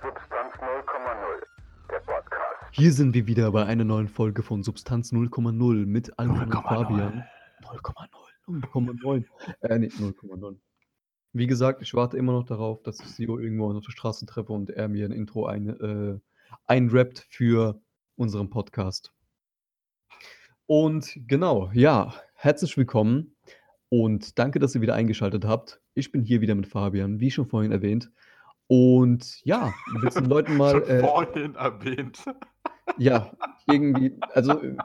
Substanz 0.00 0.54
0,0, 0.54 1.42
der 1.90 1.98
Podcast. 1.98 2.70
Hier 2.70 2.92
sind 2.92 3.14
wir 3.14 3.26
wieder 3.26 3.50
bei 3.50 3.66
einer 3.66 3.82
neuen 3.82 4.06
Folge 4.06 4.44
von 4.44 4.62
Substanz 4.62 5.12
0,0 5.12 5.86
mit 5.86 6.16
Alvin 6.20 6.42
und 6.42 6.54
0,0. 6.54 6.62
Fabian. 6.62 7.24
0,0. 7.62 8.08
0,9. 8.46 9.24
Äh, 9.62 9.78
nee, 9.80 9.88
0,9. 9.88 10.56
Wie 11.32 11.48
gesagt, 11.48 11.82
ich 11.82 11.94
warte 11.94 12.16
immer 12.16 12.32
noch 12.32 12.44
darauf, 12.44 12.80
dass 12.84 13.00
ich 13.00 13.06
Sio 13.06 13.40
irgendwo 13.40 13.72
auf 13.72 13.84
der 13.84 13.90
Straße 13.90 14.24
treffe 14.26 14.52
und 14.52 14.70
er 14.70 14.86
mir 14.86 15.04
ein 15.04 15.10
Intro 15.10 15.46
ein, 15.46 15.68
äh, 15.68 16.20
einrappt 16.66 17.26
für 17.28 17.80
unseren 18.14 18.50
Podcast. 18.50 19.12
Und 20.66 21.18
genau, 21.26 21.70
ja, 21.72 22.14
herzlich 22.34 22.76
willkommen 22.76 23.36
und 23.88 24.38
danke, 24.38 24.60
dass 24.60 24.76
ihr 24.76 24.80
wieder 24.80 24.94
eingeschaltet 24.94 25.44
habt. 25.44 25.80
Ich 25.94 26.12
bin 26.12 26.22
hier 26.22 26.40
wieder 26.40 26.54
mit 26.54 26.68
Fabian, 26.68 27.18
wie 27.18 27.32
schon 27.32 27.48
vorhin 27.48 27.72
erwähnt. 27.72 28.12
Und 28.68 29.40
ja, 29.44 29.74
willst 30.00 30.16
du 30.16 30.20
den 30.20 30.30
Leuten 30.30 30.56
mal. 30.56 30.72
Schon 30.72 30.84
Äh, 30.84 31.00
vorhin 31.00 31.54
erwähnt. 31.56 32.24
ja, 32.98 33.32
irgendwie, 33.66 34.16
also 34.34 34.52
äh, 34.52 34.76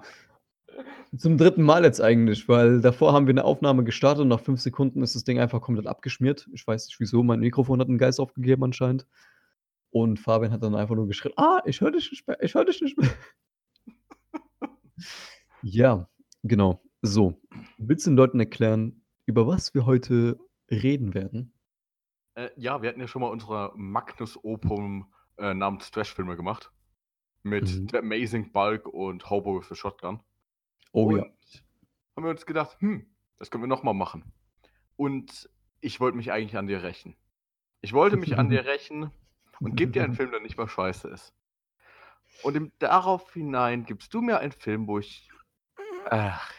zum 1.17 1.37
dritten 1.37 1.61
Mal 1.61 1.83
jetzt 1.83 2.01
eigentlich, 2.01 2.47
weil 2.49 2.81
davor 2.81 3.13
haben 3.13 3.27
wir 3.27 3.33
eine 3.33 3.43
Aufnahme 3.43 3.83
gestartet 3.83 4.21
und 4.21 4.29
nach 4.29 4.39
fünf 4.39 4.61
Sekunden 4.61 5.03
ist 5.03 5.15
das 5.15 5.23
Ding 5.23 5.39
einfach 5.39 5.61
komplett 5.61 5.85
abgeschmiert. 5.85 6.49
Ich 6.53 6.65
weiß 6.65 6.87
nicht 6.87 6.99
wieso, 6.99 7.21
mein 7.23 7.41
Mikrofon 7.41 7.79
hat 7.79 7.87
einen 7.87 7.97
Geist 7.99 8.19
aufgegeben 8.19 8.63
anscheinend. 8.63 9.05
Und 9.91 10.19
Fabian 10.19 10.51
hat 10.51 10.63
dann 10.63 10.73
einfach 10.73 10.95
nur 10.95 11.07
geschrien, 11.07 11.33
ah, 11.37 11.61
ich 11.65 11.81
höre 11.81 11.91
dich 11.91 12.09
nicht 12.09 12.27
mehr, 12.27 12.41
ich 12.41 12.55
höre 12.55 12.65
dich 12.65 12.81
nicht 12.81 12.97
mehr. 12.97 13.11
ja, 15.61 16.09
genau. 16.41 16.81
So, 17.03 17.39
willst 17.77 18.07
du 18.07 18.11
den 18.11 18.17
Leuten 18.17 18.39
erklären, 18.39 19.03
über 19.27 19.45
was 19.45 19.75
wir 19.75 19.85
heute 19.85 20.39
reden 20.71 21.13
werden? 21.13 21.53
Äh, 22.35 22.49
ja, 22.55 22.81
wir 22.81 22.89
hatten 22.89 22.99
ja 22.99 23.07
schon 23.07 23.21
mal 23.21 23.29
unsere 23.29 23.71
Magnus 23.75 24.43
Opum 24.43 25.13
äh, 25.37 25.53
namens 25.53 25.91
Trash-Filme 25.91 26.35
gemacht. 26.35 26.71
Mit 27.43 27.65
Mhm. 27.65 27.87
The 27.89 27.97
Amazing 27.97 28.51
Bulk 28.51 28.87
und 28.87 29.29
Hobo 29.29 29.59
with 29.59 29.71
a 29.71 29.75
Shotgun. 29.75 30.21
Oh 30.93 31.07
und 31.07 31.17
ja. 31.17 31.25
haben 32.15 32.23
wir 32.23 32.29
uns 32.31 32.45
gedacht, 32.45 32.77
hm, 32.79 33.05
das 33.37 33.51
können 33.51 33.63
wir 33.63 33.67
nochmal 33.67 33.93
machen. 33.93 34.31
Und 34.95 35.49
ich 35.81 35.99
wollte 35.99 36.15
mich 36.17 36.31
eigentlich 36.31 36.57
an 36.57 36.67
dir 36.67 36.83
rächen. 36.83 37.15
Ich 37.81 37.91
wollte 37.93 38.15
mich 38.15 38.37
an 38.37 38.49
dir 38.49 38.65
rächen 38.65 39.11
und 39.59 39.75
gebe 39.75 39.91
dir 39.91 40.03
einen 40.03 40.13
Film, 40.13 40.31
der 40.31 40.39
nicht 40.39 40.57
mal 40.57 40.69
scheiße 40.69 41.09
ist. 41.09 41.33
Und 42.41 42.55
im 42.55 42.71
darauf 42.79 43.33
hinein 43.33 43.85
gibst 43.85 44.13
du 44.13 44.21
mir 44.21 44.39
einen 44.39 44.53
Film, 44.53 44.87
wo 44.87 44.99
ich. 44.99 45.29
Ach. 46.09 46.49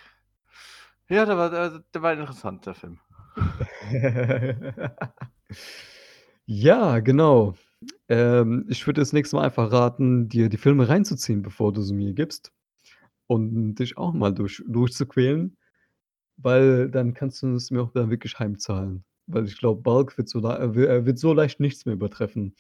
Ja, 1.08 1.24
der 1.24 1.36
war, 1.36 1.50
der, 1.50 1.78
der 1.78 2.02
war 2.02 2.10
ein 2.10 2.20
interessanter 2.20 2.74
Film. 2.74 3.00
Ja, 6.46 7.00
genau. 7.00 7.54
Ähm, 8.08 8.66
ich 8.68 8.86
würde 8.86 9.00
das 9.00 9.12
nächste 9.12 9.36
Mal 9.36 9.44
einfach 9.44 9.72
raten, 9.72 10.28
dir 10.28 10.48
die 10.48 10.56
Filme 10.56 10.88
reinzuziehen, 10.88 11.42
bevor 11.42 11.72
du 11.72 11.82
sie 11.82 11.94
mir 11.94 12.12
gibst. 12.12 12.52
Und 13.26 13.76
dich 13.76 13.96
auch 13.96 14.12
mal 14.12 14.34
durch, 14.34 14.62
durchzuquälen, 14.66 15.56
weil 16.36 16.90
dann 16.90 17.14
kannst 17.14 17.42
du 17.42 17.54
es 17.54 17.70
mir 17.70 17.82
auch 17.82 17.92
dann 17.92 18.10
wirklich 18.10 18.38
heimzahlen. 18.38 19.04
Weil 19.26 19.46
ich 19.46 19.58
glaube, 19.58 19.80
Bulk 19.80 20.18
wird 20.18 20.28
so, 20.28 20.46
äh, 20.46 20.64
äh, 20.64 21.06
wird 21.06 21.18
so 21.18 21.32
leicht 21.32 21.60
nichts 21.60 21.86
mehr 21.86 21.94
übertreffen. 21.94 22.54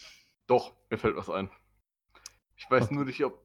Doch, 0.46 0.72
mir 0.90 0.96
fällt 0.96 1.16
was 1.16 1.28
ein. 1.28 1.50
Ich 2.56 2.70
weiß 2.70 2.84
Was? 2.84 2.90
nur 2.90 3.04
nicht, 3.04 3.22
ob 3.24 3.44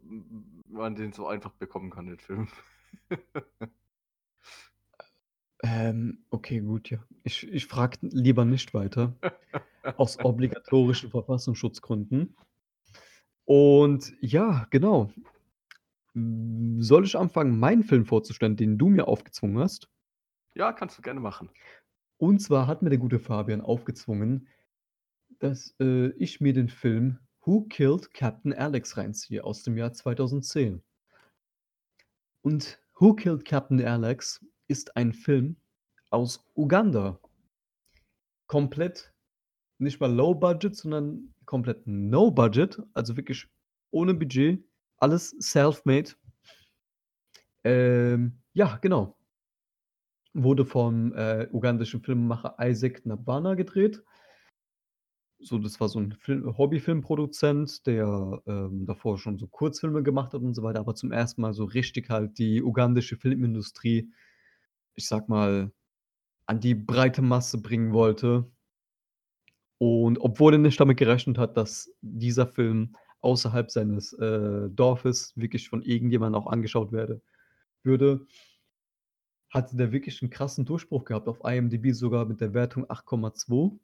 man 0.70 0.96
den 0.96 1.12
so 1.12 1.28
einfach 1.28 1.52
bekommen 1.52 1.90
kann, 1.90 2.08
den 2.08 2.20
Film. 2.20 2.48
Ähm, 5.64 6.24
okay, 6.30 6.62
gut, 6.62 6.90
ja. 6.90 7.04
Ich, 7.24 7.48
ich 7.48 7.66
frage 7.66 7.98
lieber 8.02 8.46
nicht 8.46 8.74
weiter. 8.74 9.16
Aus 9.98 10.18
obligatorischen 10.24 11.10
Verfassungsschutzgründen. 11.10 12.36
Und 13.46 14.14
ja, 14.22 14.68
genau. 14.70 15.12
M, 16.16 16.82
Soll 16.82 17.06
ich 17.06 17.18
anfangen, 17.18 17.60
meinen 17.60 17.84
Film 17.84 18.06
vorzustellen, 18.06 18.56
den 18.56 18.78
du 18.78 18.90
mir 18.90 19.08
aufgezwungen 19.08 19.60
hast? 19.60 19.90
ja, 20.56 20.74
kannst 20.74 20.98
du 20.98 21.02
gerne 21.02 21.20
machen. 21.20 21.50
Und 22.18 22.40
zwar 22.40 22.68
hat 22.68 22.82
mir 22.82 22.90
der 22.90 23.00
gute 23.00 23.20
Fabian 23.20 23.62
aufgezwungen, 23.62 24.48
dass 25.40 25.74
äh, 25.80 26.10
ich 26.18 26.42
mir 26.42 26.54
den 26.54 26.68
Film 26.68 27.20
Who 27.46 27.62
Killed 27.70 28.14
Captain 28.14 28.54
Alex 28.54 28.98
reinziehe 28.98 29.44
aus 29.44 29.64
dem 29.64 29.78
Jahr 29.78 29.94
2010. 29.94 30.84
Und 32.42 32.82
Who 32.96 33.14
Killed 33.14 33.46
Captain 33.46 33.82
Alex 33.82 34.46
ist 34.68 34.98
ein 34.98 35.14
Film 35.14 35.56
aus 36.10 36.46
Uganda. 36.56 37.20
Komplett 38.48 39.14
nicht 39.78 40.00
mal 40.00 40.12
Low 40.12 40.36
Budget, 40.36 40.76
sondern 40.76 41.34
komplett 41.46 41.88
No 41.88 42.32
Budget, 42.32 42.82
also 42.94 43.16
wirklich 43.18 43.48
ohne 43.92 44.14
Budget, 44.14 44.64
alles 44.98 45.36
self-made. 45.40 46.12
Ähm, 47.64 48.40
ja, 48.54 48.78
genau. 48.82 49.18
Wurde 50.34 50.66
vom 50.66 51.14
äh, 51.14 51.48
ugandischen 51.52 52.02
Filmemacher 52.02 52.56
Isaac 52.60 53.06
Nabana 53.06 53.56
gedreht. 53.56 54.04
So, 55.42 55.58
das 55.58 55.80
war 55.80 55.88
so 55.88 56.00
ein 56.00 56.12
Film, 56.12 56.58
Hobbyfilmproduzent, 56.58 57.88
der 57.88 58.42
ähm, 58.46 58.86
davor 58.86 59.18
schon 59.18 59.38
so 59.38 59.48
Kurzfilme 59.48 60.04
gemacht 60.04 60.34
hat 60.34 60.42
und 60.42 60.54
so 60.54 60.64
weiter, 60.64 60.82
aber 60.82 60.96
zum 60.96 61.14
ersten 61.14 61.42
Mal 61.42 61.54
so 61.54 61.64
richtig 61.64 62.10
halt 62.10 62.38
die 62.38 62.62
ugandische 62.62 63.16
Filmindustrie, 63.16 64.12
ich 64.96 65.08
sag 65.08 65.30
mal, 65.30 65.72
an 66.50 66.60
die 66.60 66.74
breite 66.74 67.22
Masse 67.22 67.62
bringen 67.62 67.94
wollte. 67.94 68.52
Und 69.78 70.18
obwohl 70.18 70.56
er 70.56 70.58
nicht 70.58 70.80
damit 70.80 70.98
gerechnet 70.98 71.38
hat, 71.38 71.56
dass 71.56 71.94
dieser 72.02 72.48
Film 72.48 72.96
außerhalb 73.22 73.70
seines 73.70 74.14
äh, 74.14 74.68
Dorfes 74.72 75.32
wirklich 75.36 75.70
von 75.70 75.84
irgendjemandem 75.84 76.42
auch 76.42 76.48
angeschaut 76.48 76.92
werde, 76.92 77.22
würde, 77.84 78.26
hatte 79.52 79.78
der 79.78 79.92
wirklich 79.92 80.24
einen 80.24 80.32
krassen 80.32 80.66
Durchbruch 80.66 81.06
gehabt. 81.06 81.28
Auf 81.28 81.40
IMDb 81.44 81.94
sogar 81.94 82.26
mit 82.26 82.42
der 82.42 82.56
Wertung 82.56 82.86
8,2. 82.86 83.78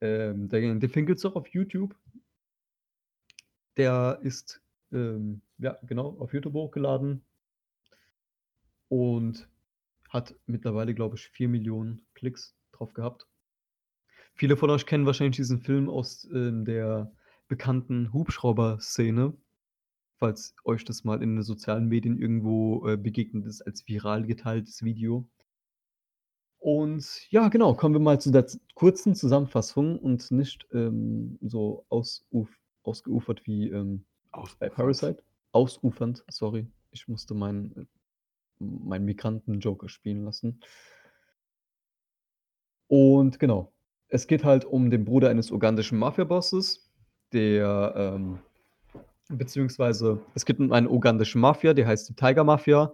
Ähm, 0.00 0.48
den, 0.48 0.80
den 0.80 0.90
Film 0.90 1.04
gibt 1.04 1.18
es 1.18 1.24
auch 1.26 1.36
auf 1.36 1.48
YouTube. 1.48 1.94
Der 3.76 4.20
ist, 4.22 4.62
ähm, 4.90 5.42
ja, 5.58 5.76
genau, 5.82 6.16
auf 6.18 6.32
YouTube 6.32 6.54
hochgeladen. 6.54 7.22
Und 8.88 9.48
hat 10.14 10.34
mittlerweile, 10.46 10.94
glaube 10.94 11.16
ich, 11.16 11.28
4 11.28 11.48
Millionen 11.48 12.06
Klicks 12.14 12.56
drauf 12.72 12.94
gehabt. 12.94 13.26
Viele 14.34 14.56
von 14.56 14.70
euch 14.70 14.86
kennen 14.86 15.06
wahrscheinlich 15.06 15.36
diesen 15.36 15.60
Film 15.60 15.90
aus 15.90 16.26
ähm, 16.32 16.64
der 16.64 17.12
bekannten 17.48 18.12
Hubschrauber-Szene. 18.12 19.34
Falls 20.18 20.54
euch 20.64 20.84
das 20.84 21.04
mal 21.04 21.22
in 21.22 21.34
den 21.34 21.42
sozialen 21.42 21.88
Medien 21.88 22.18
irgendwo 22.18 22.88
äh, 22.88 22.96
begegnet 22.96 23.44
ist, 23.46 23.62
als 23.62 23.86
viral 23.86 24.24
geteiltes 24.24 24.84
Video. 24.84 25.28
Und 26.58 27.30
ja, 27.30 27.48
genau, 27.48 27.74
kommen 27.74 27.94
wir 27.94 28.00
mal 28.00 28.20
zu 28.20 28.30
der 28.30 28.46
kurzen 28.74 29.14
Zusammenfassung 29.14 29.98
und 29.98 30.30
nicht 30.30 30.66
ähm, 30.72 31.38
so 31.42 31.84
ausuf 31.88 32.48
ausgeufert 32.84 33.46
wie 33.46 33.68
ähm, 33.68 34.04
bei 34.58 34.68
Parasite. 34.68 35.22
Ausufernd, 35.52 36.24
sorry. 36.28 36.66
Ich 36.90 37.08
musste 37.08 37.34
meinen 37.34 37.88
meinen 38.58 39.04
Migranten-Joker 39.04 39.88
spielen 39.88 40.24
lassen. 40.24 40.60
Und 42.88 43.38
genau, 43.38 43.72
es 44.08 44.26
geht 44.26 44.44
halt 44.44 44.64
um 44.64 44.90
den 44.90 45.04
Bruder 45.04 45.30
eines 45.30 45.50
ugandischen 45.50 45.98
Mafia-Bosses, 45.98 46.90
der, 47.32 47.94
ähm, 47.96 48.38
beziehungsweise 49.28 50.20
es 50.34 50.44
geht 50.44 50.60
um 50.60 50.72
eine 50.72 50.88
ugandische 50.88 51.38
Mafia, 51.38 51.74
die 51.74 51.86
heißt 51.86 52.08
die 52.08 52.14
Tiger 52.14 52.44
Mafia. 52.44 52.92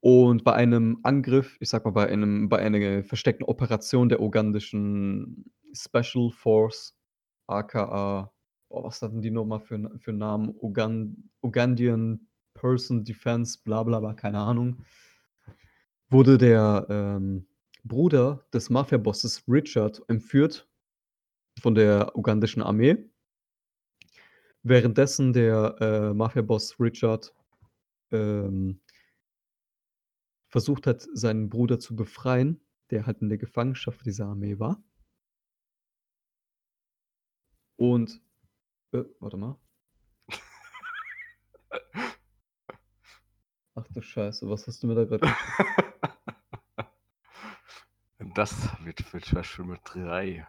Und 0.00 0.44
bei 0.44 0.54
einem 0.54 0.98
Angriff, 1.02 1.56
ich 1.60 1.68
sag 1.68 1.84
mal, 1.84 1.90
bei 1.92 2.08
einem, 2.08 2.48
bei 2.48 2.58
einer 2.58 3.04
versteckten 3.04 3.46
Operation 3.46 4.08
der 4.08 4.20
ugandischen 4.20 5.50
Special 5.72 6.30
Force, 6.30 6.96
aka, 7.46 8.32
oh, 8.68 8.84
was 8.84 9.02
hatten 9.02 9.20
die 9.20 9.30
nochmal 9.30 9.60
für, 9.60 9.90
für 9.98 10.12
Namen? 10.12 10.54
Ugan 10.60 11.30
Ugandian 11.42 12.28
Person 12.60 13.04
Defense, 13.04 13.58
bla 13.64 13.82
bla 13.82 14.00
bla, 14.00 14.12
keine 14.12 14.38
Ahnung, 14.38 14.84
wurde 16.10 16.36
der 16.36 16.86
ähm, 16.90 17.46
Bruder 17.84 18.44
des 18.52 18.68
Mafia-Bosses 18.68 19.44
Richard 19.48 20.02
entführt 20.08 20.68
von 21.58 21.74
der 21.74 22.14
ugandischen 22.16 22.62
Armee. 22.62 23.08
Währenddessen 24.62 25.32
der 25.32 25.76
äh, 25.80 26.12
Mafia-Boss 26.12 26.78
Richard 26.78 27.34
ähm, 28.10 28.80
versucht 30.48 30.86
hat, 30.86 31.06
seinen 31.14 31.48
Bruder 31.48 31.78
zu 31.78 31.96
befreien, 31.96 32.60
der 32.90 33.06
halt 33.06 33.22
in 33.22 33.30
der 33.30 33.38
Gefangenschaft 33.38 34.04
dieser 34.04 34.26
Armee 34.26 34.58
war. 34.58 34.82
Und, 37.76 38.20
äh, 38.92 39.04
warte 39.20 39.38
mal. 39.38 39.56
Ach 43.80 43.86
du 43.94 44.02
Scheiße, 44.02 44.48
was 44.50 44.66
hast 44.66 44.82
du 44.82 44.88
mir 44.88 44.94
da 44.94 45.04
gerade 45.04 45.26
Das 48.34 48.68
wird 48.84 49.00
für 49.00 49.20
Trash 49.20 49.56
Filme 49.56 49.78
3. 49.84 50.46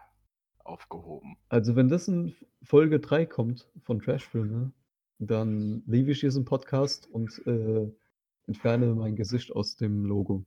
aufgehoben. 0.64 1.36
Also, 1.48 1.74
wenn 1.76 1.88
das 1.88 2.08
in 2.08 2.34
Folge 2.62 3.00
3 3.00 3.24
kommt 3.24 3.70
von 3.82 4.00
Trashfilme, 4.00 4.72
dann 5.18 5.82
leave 5.86 6.10
ich 6.10 6.20
diesen 6.20 6.44
Podcast 6.44 7.06
und, 7.10 7.40
äh, 7.46 7.90
entferne 8.46 8.94
mein 8.94 9.16
Gesicht 9.16 9.50
aus 9.52 9.76
dem 9.76 10.04
Logo. 10.04 10.44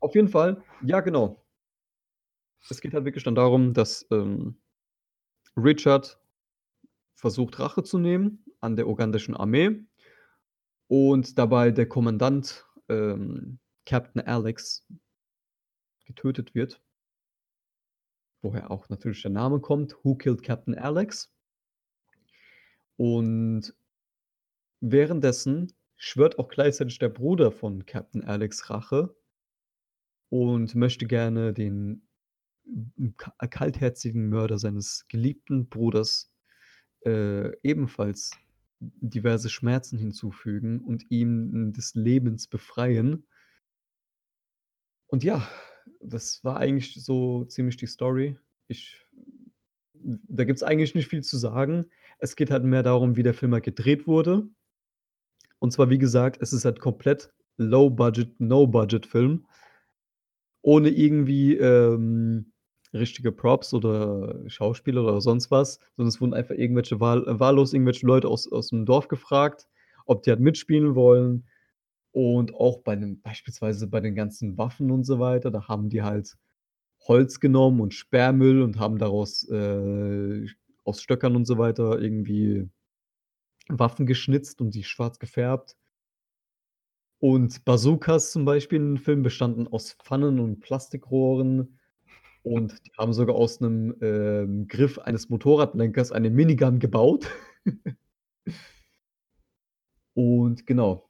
Auf 0.00 0.14
jeden 0.14 0.28
Fall, 0.28 0.62
ja 0.82 1.00
genau. 1.00 1.42
Es 2.68 2.80
geht 2.80 2.92
halt 2.92 3.04
wirklich 3.04 3.24
dann 3.24 3.34
darum, 3.34 3.72
dass, 3.72 4.06
ähm, 4.10 4.56
Richard 5.56 6.18
versucht, 7.14 7.58
Rache 7.58 7.82
zu 7.82 7.98
nehmen 7.98 8.44
an 8.60 8.76
der 8.76 8.88
ugandischen 8.88 9.36
Armee 9.36 9.86
und 10.92 11.38
dabei 11.38 11.70
der 11.70 11.88
Kommandant, 11.88 12.66
ähm, 12.90 13.58
Captain 13.86 14.20
Alex 14.20 14.86
getötet 16.04 16.54
wird. 16.54 16.82
Woher 18.42 18.70
auch 18.70 18.90
natürlich 18.90 19.22
der 19.22 19.30
Name 19.30 19.60
kommt, 19.60 19.96
„Who 20.04 20.16
killed 20.16 20.42
Captain 20.42 20.74
Alex?“ 20.74 21.32
Und 22.98 23.74
währenddessen 24.82 25.72
schwört 25.96 26.38
auch 26.38 26.50
gleichzeitig 26.50 26.98
der 26.98 27.08
Bruder 27.08 27.52
von 27.52 27.86
Captain 27.86 28.22
Alex 28.22 28.68
Rache 28.68 29.16
und 30.28 30.74
möchte 30.74 31.06
gerne 31.06 31.54
den 31.54 32.06
kaltherzigen 33.48 34.28
Mörder 34.28 34.58
seines 34.58 35.06
geliebten 35.08 35.70
Bruders, 35.70 36.30
äh, 37.06 37.50
ebenfalls 37.62 38.32
diverse 39.00 39.48
Schmerzen 39.48 39.98
hinzufügen 39.98 40.80
und 40.80 41.10
ihn 41.10 41.72
des 41.72 41.94
Lebens 41.94 42.46
befreien. 42.48 43.26
Und 45.06 45.24
ja, 45.24 45.46
das 46.00 46.42
war 46.42 46.56
eigentlich 46.56 46.94
so 47.02 47.44
ziemlich 47.44 47.76
die 47.76 47.86
Story. 47.86 48.36
Ich 48.68 49.06
da 50.04 50.44
gibt's 50.44 50.62
eigentlich 50.62 50.94
nicht 50.94 51.08
viel 51.08 51.22
zu 51.22 51.36
sagen. 51.36 51.86
Es 52.18 52.36
geht 52.36 52.50
halt 52.50 52.64
mehr 52.64 52.82
darum, 52.82 53.16
wie 53.16 53.22
der 53.22 53.34
Film 53.34 53.52
halt 53.52 53.64
gedreht 53.64 54.06
wurde. 54.06 54.48
Und 55.58 55.72
zwar, 55.72 55.90
wie 55.90 55.98
gesagt, 55.98 56.38
es 56.40 56.52
ist 56.52 56.64
halt 56.64 56.80
komplett 56.80 57.32
Low 57.56 57.90
Budget, 57.90 58.40
No 58.40 58.66
Budget 58.66 59.06
Film. 59.06 59.46
Ohne 60.62 60.90
irgendwie, 60.90 61.56
ähm, 61.56 62.51
richtige 62.94 63.32
Props 63.32 63.74
oder 63.74 64.48
Schauspieler 64.48 65.02
oder 65.04 65.20
sonst 65.20 65.50
was, 65.50 65.80
sondern 65.96 66.08
es 66.08 66.20
wurden 66.20 66.34
einfach 66.34 66.54
irgendwelche 66.54 67.00
wahl 67.00 67.26
äh, 67.28 67.40
wahllos 67.40 67.72
irgendwelche 67.72 68.06
Leute 68.06 68.28
aus 68.28 68.50
aus'm 68.50 68.84
Dorf 68.84 69.08
gefragt, 69.08 69.68
ob 70.06 70.22
die 70.22 70.30
halt 70.30 70.40
mitspielen 70.40 70.94
wollen. 70.94 71.46
Und 72.12 72.54
auch 72.54 72.80
bei 72.80 72.96
den 72.96 73.22
beispielsweise 73.22 73.86
bei 73.88 74.00
den 74.00 74.14
ganzen 74.14 74.58
Waffen 74.58 74.90
und 74.90 75.04
so 75.04 75.18
weiter, 75.18 75.50
da 75.50 75.68
haben 75.68 75.88
die 75.88 76.02
halt 76.02 76.36
Holz 77.08 77.40
genommen 77.40 77.80
und 77.80 77.94
Sperrmüll 77.94 78.62
und 78.62 78.78
haben 78.78 78.98
daraus, 78.98 79.48
äh 79.50 80.46
aus 80.84 81.02
Stöckern 81.02 81.36
und 81.36 81.46
so 81.46 81.58
weiter 81.58 82.00
irgendwie 82.00 82.68
Waffen 83.68 84.06
geschnitzt 84.06 84.60
und 84.60 84.74
die 84.74 84.84
schwarz 84.84 85.18
gefärbt. 85.18 85.76
Und 87.18 87.64
Bazookas 87.64 88.32
zum 88.32 88.44
Beispiel 88.44 88.78
in 88.80 88.94
dem 88.94 89.02
Film 89.02 89.22
bestanden 89.22 89.68
aus 89.68 89.92
Pfannen 89.92 90.40
und 90.40 90.60
Plastikrohren 90.60 91.78
und 92.42 92.74
die 92.86 92.92
haben 92.98 93.12
sogar 93.12 93.36
aus 93.36 93.60
'nem, 93.60 93.94
ähm, 94.02 94.68
Griff 94.68 94.98
eines 94.98 95.28
Motorradlenkers 95.30 96.12
eine 96.12 96.30
Minigun 96.30 96.78
gebaut. 96.78 97.28
Und 100.16 100.66
genau. 100.66 101.08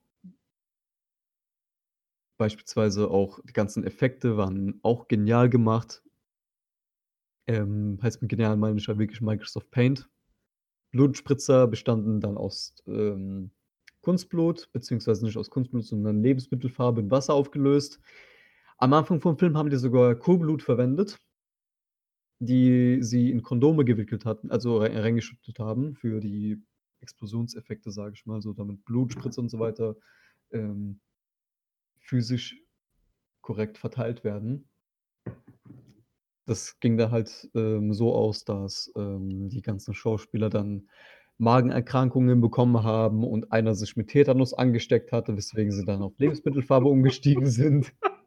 Beispielsweise 2.40 3.11
auch 3.11 3.40
die 3.44 3.52
ganzen 3.55 3.84
Effekte 3.84 4.37
waren 4.37 4.79
auch 4.82 5.08
genial 5.08 5.49
gemacht. 5.49 6.02
Ähm, 7.49 7.99
heißt 8.02 8.23
mit 8.23 8.31
genial 8.31 8.56
meine 8.56 8.79
ich 8.79 8.87
halt 8.88 8.99
wirklich 8.99 9.20
Microsoft 9.20 9.70
Paint. 9.70 10.08
Blutspritzer 10.93 11.67
bestanden 11.69 12.20
dann 12.20 12.37
aus, 12.38 12.75
ähm, 12.87 13.50
Kunstblut, 14.02 14.70
beziehungsweise 14.73 15.25
nicht 15.25 15.38
aus 15.38 15.50
Kunstblut, 15.50 15.84
sondern 15.84 16.23
Lebensmittelfarbe 16.23 17.00
in 17.02 17.11
Wasser 17.11 17.34
aufgelöst. 17.34 18.00
Am 18.82 18.93
Anfang 18.94 19.20
vom 19.20 19.38
Film 19.38 19.56
haben 19.56 19.70
die 19.70 19.76
sogar 19.76 20.17
Kuhblut 20.17 20.61
verwendet 20.61 21.17
die 22.40 22.99
sie 23.00 23.31
in 23.31 23.44
Kondome 23.44 23.84
gewickelt 23.84 24.25
hatten, 24.25 24.50
also 24.50 24.79
rei 24.79 24.99
reingeschüttet 24.99 25.61
haben 25.61 25.94
für 25.94 26.19
die 26.19 26.61
Explosionseffekte, 27.00 27.93
sage 27.93 28.14
ich 28.17 28.26
mal, 28.26 28.43
so 28.43 28.52
damit 28.52 28.84
Blutspritze 28.84 29.40
und 29.40 29.49
so 29.49 29.61
weiter, 29.61 29.94
ähm, 30.50 30.99
physisch 32.00 32.56
korrekt 33.40 33.79
verteilt 33.79 34.25
werden. 34.25 34.69
Das 36.46 36.81
ging 36.81 36.96
da 36.96 37.12
halt, 37.12 37.49
ähm, 37.55 37.94
so 37.94 38.12
aus, 38.12 38.44
dass, 38.44 38.90
ähm, 38.96 39.49
die 39.49 39.62
ganzen 39.62 39.94
Schauspieler 39.94 40.50
dann 40.50 40.88
Magenerkrankungen 41.38 42.40
bekommen 42.40 42.82
haben 42.82 43.23
und 43.23 43.52
einer 43.52 43.76
sich 43.76 43.96
mit 43.96 44.08
Tetanus 44.08 44.52
angesteckt 44.52 45.12
hatte, 45.12 45.37
weswegen 45.37 45.70
sie 45.70 45.84
dann 45.84 46.02
auf 46.02 46.19
Lebensmittelfarbe 46.19 46.88
umgestiegen 46.88 47.46
sind. 47.46 47.93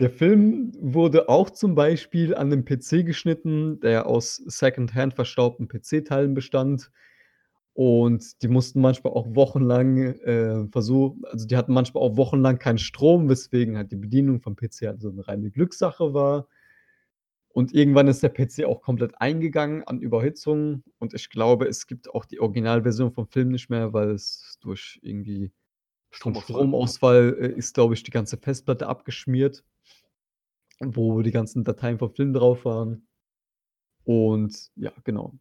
Der 0.00 0.10
Film 0.10 0.72
wurde 0.80 1.28
auch 1.28 1.50
zum 1.50 1.74
Beispiel 1.74 2.34
an 2.34 2.48
'nem 2.48 2.64
PC 2.64 3.04
geschnitten, 3.04 3.80
der 3.80 4.06
aus 4.06 4.36
Secondhand 4.46 5.14
verstaubten 5.14 5.68
PC-Teilen 5.68 6.34
bestand. 6.34 6.90
Und 7.74 8.42
die 8.42 8.48
mussten 8.48 8.80
manchmal 8.82 9.12
auch 9.14 9.28
wochenlang, 9.36 9.98
äh, 9.98 10.66
versuch 10.72 11.16
also, 11.24 11.46
die 11.46 11.56
hatten 11.56 11.72
manchmal 11.74 12.02
auch 12.04 12.16
wochenlang 12.16 12.58
keinen 12.58 12.78
Strom, 12.78 13.28
weswegen 13.30 13.76
halt 13.78 13.92
die 13.92 13.96
Bedienung 13.96 14.40
vom 14.40 14.56
PC 14.56 14.88
halt 14.88 15.00
so 15.02 15.10
'ne 15.10 15.26
reine 15.28 15.50
Glückssache 15.50 16.14
war. 16.14 16.46
Und 17.56 17.74
irgendwann 17.74 18.06
ist 18.06 18.22
der 18.22 18.28
PC 18.28 18.64
auch 18.64 18.80
komplett 18.80 19.20
eingegangen 19.20 19.82
an 19.84 20.00
Überhitzung 20.00 20.84
und 20.98 21.14
ich 21.14 21.30
glaube, 21.30 21.66
es 21.66 21.86
gibt 21.88 22.08
auch 22.14 22.24
die 22.24 22.38
Originalversion 22.40 23.12
vom 23.12 23.26
Film 23.26 23.48
nicht 23.48 23.68
mehr, 23.70 23.92
weil 23.92 24.10
es 24.10 24.56
durch 24.60 25.00
irgendwie 25.02 25.50
Stromausfall. 26.12 26.54
Stromausfall, 26.56 27.36
äh, 27.40 27.52
ist, 27.58 27.74
glaube 27.74 27.94
ich, 27.94 28.02
die 28.02 28.10
ganze 28.10 28.36
Festplatte 28.36 28.86
abgeschmiert 28.88 29.62
wo 30.82 31.20
die 31.22 31.30
ganzen 31.30 31.62
Dateien 31.64 31.98
vom 31.98 32.10
Film 32.14 32.32
drauf 32.32 32.64
waren. 32.64 33.06
Und 34.06 34.70
ja, 34.76 34.92
genau. 35.04 35.34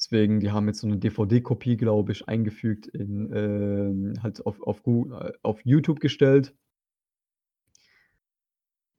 Deswegen, 0.00 0.38
die 0.40 0.52
haben 0.52 0.68
jetzt 0.68 0.80
so 0.80 0.86
'ne 0.86 0.96
DVD-Kopie, 0.98 1.76
glaube 1.76 2.12
ich, 2.12 2.28
eingefügt 2.28 2.86
in, 2.86 3.32
ähm 3.34 4.14
halt 4.22 4.46
auf 4.46 4.62
auf 4.62 4.82
Gu 4.84 5.12
äh, 5.12 5.32
auf 5.42 5.60
YouTube 5.64 5.98
gestellt. 6.00 6.54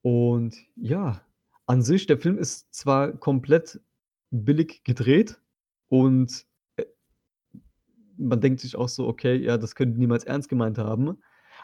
Und 0.06 0.56
ja, 0.76 1.22
an 1.66 1.82
sich, 1.82 2.06
der 2.08 2.18
Film 2.18 2.38
ist 2.38 2.74
zwar 2.74 3.12
komplett 3.12 3.82
billig 4.32 4.84
gedreht 4.84 5.42
und, 5.90 6.32
äh 6.32 6.49
man 8.20 8.42
denkt 8.42 8.62
sich 8.62 8.76
auch 8.78 8.90
so: 8.90 9.08
„Okay, 9.08 9.36
ja, 9.38 9.58
das 9.58 9.76
können 9.76 9.94
die 9.94 10.00
niemals 10.00 10.26
ernst 10.26 10.50
gemeint 10.50 10.78
haben.“ 10.80 11.18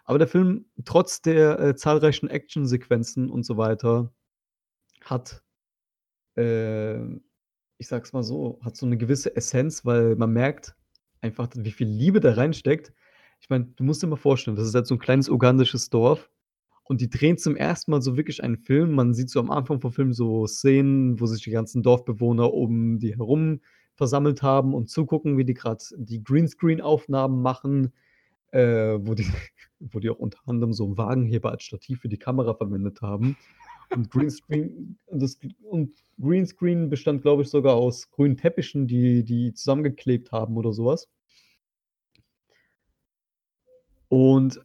Aber 0.05 0.19
der 0.19 0.27
Film, 0.29 0.65
trotz 0.85 1.21
der, 1.23 1.59
äh, 1.59 1.75
zahlreichen 1.75 2.29
Actionsequenzen 2.29 3.29
und 3.31 3.45
so 3.45 3.57
weiter, 3.57 4.11
hat, 5.03 5.43
ähm, 6.37 7.23
ich 7.79 7.87
sage 7.89 8.03
es 8.05 8.13
mal 8.13 8.23
so, 8.23 8.59
hat 8.63 8.77
so 8.77 8.85
'ne 8.87 8.97
gewisse 8.97 9.35
Essenz, 9.37 9.85
weil 9.85 10.15
man 10.17 10.31
merkt 10.33 10.75
einfach, 11.21 11.49
wie 11.55 11.71
viel 11.73 11.87
Liebe 11.89 12.19
da 12.21 12.33
reinsteckt. 12.33 12.93
Ich 13.41 13.49
meine, 13.51 13.65
du 13.77 13.83
musst 13.85 14.03
dir 14.03 14.07
mal 14.07 14.17
vorstellen, 14.17 14.57
das 14.57 14.67
ist 14.69 14.75
halt 14.75 14.87
so 14.87 14.95
'n 14.95 14.99
kleines 14.99 15.29
ugandisches 15.29 15.89
Dorf 15.91 16.29
und 16.85 17.01
die 17.01 17.09
drehen 17.11 17.37
zum 17.39 17.55
1. 17.57 17.91
Mal 17.91 18.01
so 18.03 18.17
wirklich 18.17 18.43
einen 18.43 18.57
Film. 18.59 18.93
Man 18.93 19.13
sieht 19.15 19.29
so 19.31 19.39
am 19.41 19.51
Anfang 19.51 19.81
vom 19.81 19.91
Film 19.93 20.13
so 20.13 20.47
Szenen, 20.47 21.19
wo 21.21 21.25
sich 21.27 21.43
die 21.43 21.51
ganzen 21.51 21.83
Dorfbewohner 21.83 22.53
um 22.53 22.99
die 22.99 23.15
herum 23.17 23.61
versammelt 23.95 24.43
haben 24.43 24.73
und 24.73 24.89
zugucken, 24.89 25.37
wie 25.37 25.45
die 25.45 25.53
grad 25.53 25.93
die 25.97 26.23
Greenscreen-Aufnahmen 26.23 27.41
machen, 27.41 27.93
äh, 28.51 28.97
wo 29.01 29.15
die 29.15 29.25
wo 29.79 29.99
die 29.99 30.09
auch 30.09 30.19
unter 30.19 30.39
anderem 30.47 30.73
so 30.73 30.85
'n 30.85 30.97
Wagenheber 30.97 31.51
als 31.51 31.63
Stativ 31.63 32.01
für 32.01 32.09
die 32.09 32.17
Kamera 32.19 32.53
verwendet 32.55 33.01
haben. 33.01 33.37
Und 33.91 34.09
Greenscreen 34.11 34.97
das 35.11 35.39
und 35.69 35.93
Greenscreen 36.19 36.89
bestand, 36.89 37.21
glaube 37.21 37.43
ich, 37.43 37.49
sogar 37.49 37.75
aus 37.75 38.09
grünen 38.11 38.37
Teppichen, 38.37 38.87
die 38.87 39.23
die 39.23 39.53
zusammengeklebt 39.53 40.31
haben 40.31 40.57
oder 40.57 40.73
so 40.73 40.85
was. 40.85 41.07
Und 44.09 44.61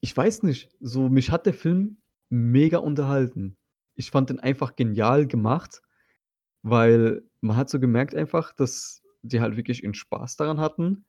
ich 0.00 0.16
weiß 0.16 0.42
nicht, 0.42 0.70
so 0.80 1.08
mich 1.08 1.30
hat 1.30 1.46
der 1.46 1.54
Film 1.54 1.96
mega 2.28 2.78
unterhalten. 2.78 3.56
Ich 3.94 4.10
fand 4.10 4.30
den 4.30 4.40
einfach 4.40 4.76
genial 4.76 5.26
gemacht, 5.26 5.82
weil 6.62 7.22
man 7.44 7.56
hat 7.58 7.70
so 7.70 7.80
gemerkt 7.80 8.14
einfach, 8.16 8.52
dass 8.54 9.02
die 9.22 9.40
halt 9.42 9.56
wirklich 9.56 9.84
ihren 9.84 9.94
Spaß 9.94 10.36
daran 10.36 10.60
hatten. 10.60 11.06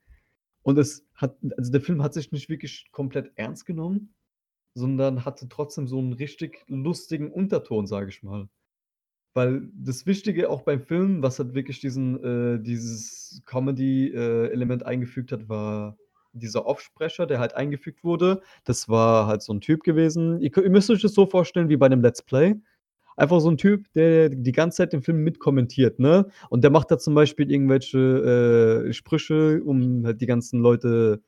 Und 0.63 0.77
es 0.79 1.05
hat 1.15 1.37
also, 1.57 1.71
der 1.71 1.81
Film 1.81 2.03
hat 2.03 2.13
sich 2.15 2.31
nicht 2.33 2.49
wirklich 2.49 2.89
komplett 2.91 3.31
ernst 3.37 3.65
genommen, 3.67 4.13
sondern 4.75 5.25
hatte 5.25 5.49
trotzdem 5.49 5.87
so 5.87 5.99
'n 6.01 6.13
richtig 6.13 6.63
lustigen 6.69 7.31
Unterton, 7.31 7.87
sage 7.87 8.09
ich 8.09 8.23
mal. 8.23 8.49
Weil 9.35 9.69
das 9.75 10.05
Wichtige 10.07 10.49
auch 10.49 10.63
beim 10.63 10.81
Film, 10.81 11.23
was 11.23 11.39
halt 11.39 11.55
wirklich 11.55 11.79
diesen 11.81 12.23
äh, 12.23 12.59
dieses 12.61 13.41
Comedy, 13.45 14.09
äh, 14.13 14.51
eingefügt 14.85 15.31
hat, 15.33 15.49
war 15.49 15.97
dieser 16.33 16.65
Offsprecher, 16.67 17.27
der 17.27 17.39
halt 17.39 17.55
eingefügt 17.55 18.03
wurde. 18.05 18.41
Das 18.65 18.89
war 18.89 19.27
halt 19.27 19.41
so 19.43 19.53
'n 19.53 19.61
Typ 19.61 19.83
gewesen. 19.83 20.41
Ihr 20.41 20.55
ihr 20.57 20.69
müsst 20.71 20.89
euch 20.91 21.01
das 21.03 21.13
so 21.15 21.25
vorstellen 21.27 21.69
wie 21.69 21.77
bei 21.77 21.89
'nem 21.89 22.01
Let's 22.01 22.21
Play. 22.23 22.55
Einfach 23.17 23.39
so 23.39 23.49
'n 23.49 23.57
Typ, 23.57 23.85
der 23.93 24.29
die 24.29 24.51
ganze 24.51 24.77
Zeit 24.77 24.93
den 24.93 25.01
Film 25.01 25.23
mitkommentiert, 25.23 25.99
ne? 25.99 26.27
Und 26.49 26.63
der 26.63 26.71
macht 26.71 26.91
da 26.91 26.97
zum 26.97 27.15
Beispiel 27.15 27.49
irgendwelche, 27.51 28.87
äh, 28.89 28.93
Sprüche, 28.93 29.61
um 29.63 30.05
halt 30.05 30.19
die 30.21 30.25
ganzen 30.25 30.59
Leute, 30.59 31.21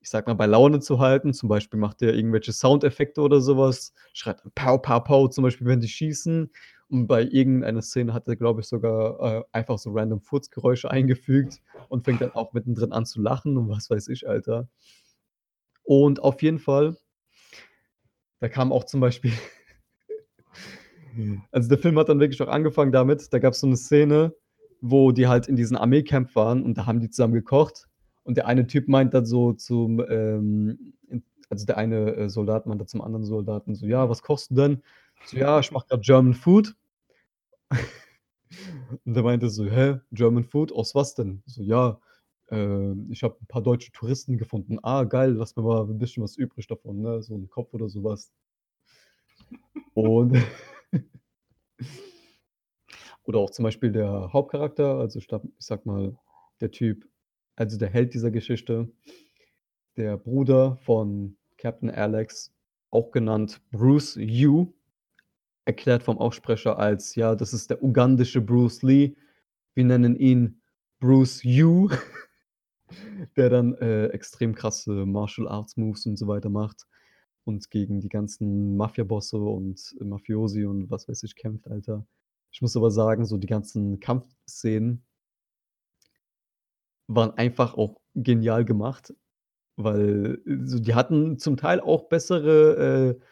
ich 0.00 0.10
sage 0.10 0.30
mal, 0.30 0.34
bei 0.34 0.46
Laune 0.46 0.80
zu 0.80 1.00
halten. 1.00 1.34
Zum 1.34 1.48
Beispiel 1.50 1.80
macht 1.80 2.00
der 2.02 2.14
irgendwelche 2.14 2.52
Soundeffekte 2.52 3.20
oder 3.22 3.40
so 3.40 3.58
was, 3.58 3.92
schreit 4.14 4.42
„Pow, 4.54 4.80
pow, 4.82 5.04
pow“, 5.04 5.30
zum 5.30 5.44
Beispiel, 5.44 5.66
wenn 5.68 5.80
die 5.80 5.88
schießen. 5.88 6.50
Und 6.90 7.06
bei 7.08 7.22
irgendeiner 7.24 7.82
Szene 7.82 8.14
hat 8.14 8.28
er, 8.28 8.36
glaube 8.36 8.60
ich, 8.62 8.68
sogar, 8.68 9.40
äh, 9.40 9.44
einfach 9.52 9.78
so 9.78 9.92
random 9.92 10.20
Furzgeräusche 10.22 10.90
eingefügt 10.90 11.60
und 11.88 12.04
fängt 12.04 12.20
dann 12.22 12.32
auch 12.34 12.52
mittendrin 12.54 12.92
an 12.92 13.06
zu 13.06 13.20
lachen 13.22 13.56
und 13.58 13.68
was 13.70 13.90
weiß 13.90 14.08
ich, 14.08 14.28
Alter. 14.28 14.68
Und 15.86 16.20
auf 16.22 16.42
jeden 16.42 16.58
Fall 16.58 16.96
da 18.42 18.48
kam 18.48 18.72
auch 18.72 18.84
zum 18.84 19.00
Beispiel 19.00 19.32
also, 21.52 21.68
der 21.68 21.78
Film 21.78 21.98
hat 21.98 22.08
dann 22.08 22.20
wirklich 22.20 22.42
auch 22.42 22.48
angefangen 22.48 22.92
damit 22.92 23.32
da 23.32 23.38
gab's 23.38 23.60
so 23.60 23.66
'ne 23.66 23.76
Szene, 23.76 24.34
wo 24.80 25.12
die 25.12 25.26
halt 25.28 25.48
in 25.48 25.56
diesem 25.56 25.76
Armeecamp 25.78 26.34
waren 26.36 26.62
und 26.64 26.78
da 26.78 26.86
haben 26.86 27.00
die 27.00 27.10
zusammen 27.10 27.34
gekocht. 27.34 27.88
Und 28.24 28.36
der 28.36 28.46
eine 28.46 28.66
Typ 28.66 28.88
meint 28.88 29.14
dann 29.14 29.26
so 29.26 29.52
zum, 29.54 30.02
ähm 30.08 30.94
also, 31.50 31.64
der 31.66 31.78
eine, 31.78 32.14
äh, 32.16 32.28
Soldat 32.30 32.66
meinte 32.66 32.86
zum 32.86 33.00
anderen 33.02 33.24
Soldaten 33.24 33.74
so: 33.76 33.86
„Ja, 33.86 34.08
was 34.10 34.22
kochst 34.22 34.50
du 34.50 34.56
denn?“ 34.56 34.82
So: 35.24 35.36
„Ja, 35.38 35.60
ich 35.60 35.70
mache 35.72 35.86
grad 35.88 36.02
German 36.02 36.34
Food.“ 36.34 36.74
Und 39.06 39.14
der 39.16 39.22
meinte 39.24 39.50
so: 39.50 39.66
„Hä, 39.66 40.00
German 40.12 40.44
Food, 40.44 40.72
aus 40.72 40.94
was 40.94 41.14
denn?“ 41.14 41.42
So: 41.46 41.62
„Ja, 41.62 42.00
ähm, 42.50 43.08
ich 43.10 43.22
habe 43.24 43.36
'n 43.42 43.46
paar 43.48 43.62
deutsche 43.62 43.92
Touristen 43.92 44.38
gefunden.“ 44.38 44.78
„Ah, 44.82 45.04
geil, 45.04 45.32
lass 45.34 45.56
mir 45.56 45.62
mal 45.64 45.84
'n 45.88 45.98
bisschen 45.98 46.22
was 46.24 46.36
übrig 46.38 46.66
davon, 46.68 47.02
ne, 47.02 47.22
so 47.22 47.34
'n 47.36 47.48
Kopf 47.50 47.74
oder 47.74 47.88
so 47.88 48.04
was.“ 48.04 48.24
Und 49.94 50.34
Oder 53.24 53.40
auch 53.40 53.50
zum 53.50 53.64
Beispiel 53.64 53.92
der 53.92 54.32
Hauptcharakter, 54.32 54.98
also, 54.98 55.18
ich 55.18 55.28
sage 55.58 55.82
mal, 55.84 56.16
der 56.60 56.70
Typ 56.70 57.06
also, 57.56 57.78
der 57.78 57.88
Held 57.88 58.12
dieser 58.12 58.30
Geschichte, 58.30 58.90
der 59.96 60.16
Bruder 60.18 60.76
von 60.76 61.36
Captain 61.56 61.90
Alex, 61.90 62.52
auch 62.90 63.10
genannt 63.10 63.62
Bruce 63.70 64.16
Yu, 64.16 64.72
erklärt 65.64 66.02
vom 66.02 66.18
Aufsprecher 66.18 66.78
als: 66.78 67.14
„Ja, 67.14 67.34
das 67.34 67.52
ist 67.54 67.70
der 67.70 67.82
ugandische 67.82 68.40
Bruce 68.40 68.82
Lee. 68.82 69.16
Wir 69.74 69.84
nennen 69.84 70.16
ihn 70.16 70.60
Bruce 71.00 71.42
Yu“, 71.44 71.88
der 73.36 73.50
dann, 73.50 73.74
äh, 73.76 74.06
extrem 74.08 74.54
krasse 74.54 75.06
Martial 75.06 75.48
Arts 75.48 75.76
Moves 75.76 76.06
und 76.06 76.16
so 76.18 76.28
weiter 76.28 76.50
macht 76.50 76.86
und 77.46 77.70
gegen 77.70 78.00
die 78.00 78.08
ganzen 78.08 78.76
Mafiabosse 78.76 79.38
und 79.38 79.96
Mafiosi 80.00 80.64
und 80.66 80.90
was 80.90 81.08
weiß 81.08 81.22
ich 81.22 81.36
kämpft, 81.36 81.68
Alter. 81.68 82.06
Ich 82.52 82.62
muss 82.62 82.76
aber 82.76 82.90
sagen, 82.90 83.24
so 83.24 83.36
die 83.38 83.46
ganzen 83.46 84.00
Kampfszenen 84.00 85.04
waren 87.08 87.30
einfach 87.32 87.74
auch 87.74 88.00
genial 88.14 88.64
gemacht, 88.64 89.14
weil, 89.76 90.40
so 90.64 90.80
die 90.80 90.94
hatten 90.94 91.38
zum 91.38 91.56
Teil 91.56 91.80
auch 91.80 92.08
bessere, 92.08 93.16
äh, 93.18 93.24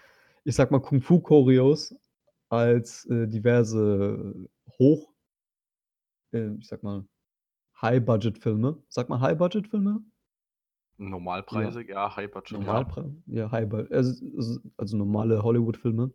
ich 0.45 0.55
sage 0.55 0.73
mal, 0.73 0.81
Kung-Fu-Choreos 0.81 1.97
als, 2.51 3.07
äh, 3.07 3.27
diverse 3.29 4.49
hoch 4.79 5.15
äh, 6.35 6.55
ich 6.59 6.69
sage 6.69 6.85
mal, 6.85 7.07
High-Budget-Filme. 7.81 8.83
Sagt 8.89 9.09
man 9.09 9.21
High-Budget-Filme? 9.21 10.03
Normalpreisig, 11.01 11.89
ja, 11.89 12.09
ja. 12.51 12.87
Normalprei 12.91 13.05
ja, 13.27 13.51
High 13.51 13.67
Bu 13.69 13.77
also 13.91 14.15
also 14.37 14.61
also 14.77 14.97
normale 14.97 15.43
Hollywood-Filme. 15.43 16.13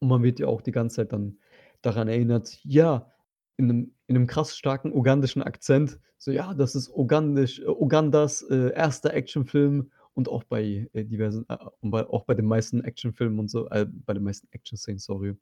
Und 0.00 0.08
man 0.08 0.22
wird 0.22 0.40
ja 0.40 0.46
auch 0.46 0.62
die 0.62 0.72
ganze 0.72 0.96
Zeit 0.96 1.12
dann 1.12 1.38
daran 1.82 2.08
erinnert, 2.08 2.58
ja, 2.64 3.12
in 3.56 3.66
'nem 3.66 3.94
in 4.06 4.14
'nem 4.14 4.26
krass 4.26 4.56
starken 4.56 4.92
ugandischen 4.92 5.42
Akzent, 5.42 6.00
so: 6.18 6.30
„Ja, 6.32 6.54
das 6.54 6.74
ist 6.74 6.90
ugandisch 6.90 7.60
Ugandas, 7.66 8.42
äh, 8.50 8.70
1. 8.72 9.12
Actionfilm“ 9.12 9.90
und 10.14 10.28
auch 10.28 10.44
bei, 10.44 10.88
äh, 10.94 11.04
diversen 11.04 11.44
äh, 11.48 11.56
und 11.80 11.90
bei 11.90 12.06
auch 12.06 12.24
bei 12.24 12.34
den 12.34 12.46
meisten 12.46 12.82
Actionfilmen 12.82 13.38
und 13.38 13.48
so 13.50 13.68
äh, 13.70 13.86
bei 13.88 14.14
den 14.14 14.22
meisten 14.24 14.48
Action-Szenen, 14.52 14.98
sorry, 14.98 15.36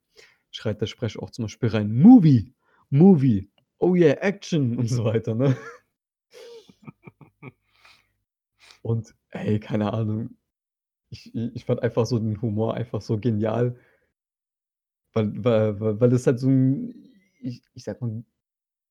schreit 0.50 0.80
der 0.80 0.86
Sprecher 0.86 1.22
auch 1.22 1.30
zum 1.30 1.44
Beispiel 1.46 1.68
rein: 1.70 1.94
„Movie, 1.96 2.54
Movie, 2.90 3.50
oh 3.78 3.94
yeah, 3.96 4.14
Action“ 4.22 4.76
und 4.78 4.88
so 4.88 5.04
weiter, 5.04 5.34
ne? 5.36 5.56
Und, 8.82 9.14
ey, 9.30 9.60
keine 9.60 9.92
Ahnung. 9.92 10.36
Ich 11.10 11.34
ich 11.34 11.64
fand 11.66 11.82
einfach 11.82 12.06
so 12.06 12.18
den 12.18 12.42
Humor 12.42 12.74
einfach 12.74 13.02
so 13.02 13.18
genial. 13.18 13.76
Weil 15.14 15.32
weil 15.44 15.80
weil 15.80 16.00
weil 16.00 16.10
das 16.10 16.26
halt 16.26 16.38
so 16.38 16.48
'n 16.48 16.94
ich 17.40 17.62
ich 17.74 17.84
sage 17.84 18.04
mal, 18.04 18.24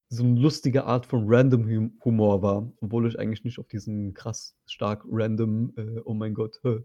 so 0.09 0.23
'n 0.23 0.37
lustige 0.37 0.85
Art 0.85 1.05
von 1.05 1.25
Random 1.27 1.65
Hum 1.69 1.99
Humor 2.05 2.41
war, 2.41 2.71
obwohl 2.81 3.07
ich 3.07 3.19
eigentlich 3.19 3.43
nicht 3.45 3.59
auf 3.59 3.67
diesen 3.67 4.13
krass 4.13 4.57
stark 4.67 5.05
random, 5.09 5.73
äh, 5.77 6.01
oh 6.05 6.13
mein 6.15 6.33
Gott, 6.35 6.59
äh, 6.65 6.81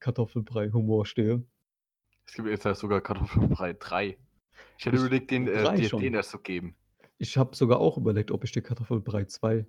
Kartoffelbrei-Humor 0.00 1.06
stehe. 1.06 1.44
Es 2.26 2.34
gibt 2.34 2.48
jetzt 2.48 2.64
ja 2.64 2.74
sogar 2.74 3.00
Kartoffelbrei 3.00 3.72
3. 3.74 4.18
Ich 4.78 4.86
hatte 4.86 4.96
Ich 4.96 5.02
überlegt, 5.02 5.30
den 5.30 5.48
äh, 5.48 5.62
3 5.62 5.76
dir 5.76 5.88
schon. 5.88 6.00
den 6.02 6.14
erst 6.14 6.30
zu 6.30 6.38
geben. 6.38 6.76
Ich 7.18 7.36
habe 7.36 7.56
sogar 7.56 7.78
auch 7.80 7.98
überlegt, 7.98 8.30
ob 8.30 8.44
ich 8.44 8.52
dir 8.52 8.62
Kartoffelbrei 8.62 9.24
2, 9.26 9.66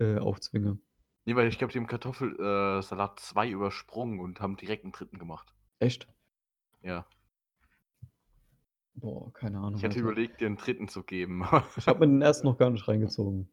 äh, 0.00 0.18
aufzwinge. 0.18 0.78
Ne, 1.26 1.36
weil 1.36 1.48
ich 1.48 1.58
glaube, 1.58 1.72
die 1.72 1.78
haben 1.78 1.86
Kartoffel 1.86 2.34
äh, 2.40 2.82
Salat 2.82 3.20
2 3.20 3.50
übersprungen 3.50 4.20
und 4.20 4.40
haben 4.40 4.56
direkt 4.56 4.84
'n 4.84 4.92
3. 4.92 5.18
gemacht. 5.18 5.52
Echt? 5.80 6.06
Ja. 6.82 7.04
Boah, 8.94 9.32
keine 9.32 9.58
Ahnung, 9.58 9.82
Ich 9.82 9.84
hatte 9.84 9.98
Alter. 9.98 10.00
überlegt, 10.00 10.40
dir 10.40 10.46
'n 10.48 10.56
3. 10.56 10.88
zu 10.88 11.02
geben. 11.04 11.44
Ich 11.76 11.88
habe 11.88 12.00
mir 12.00 12.08
den 12.12 12.20
1. 12.22 12.46
noch 12.46 12.58
gar 12.58 12.70
nicht 12.70 12.86
reingezogen. 12.88 13.50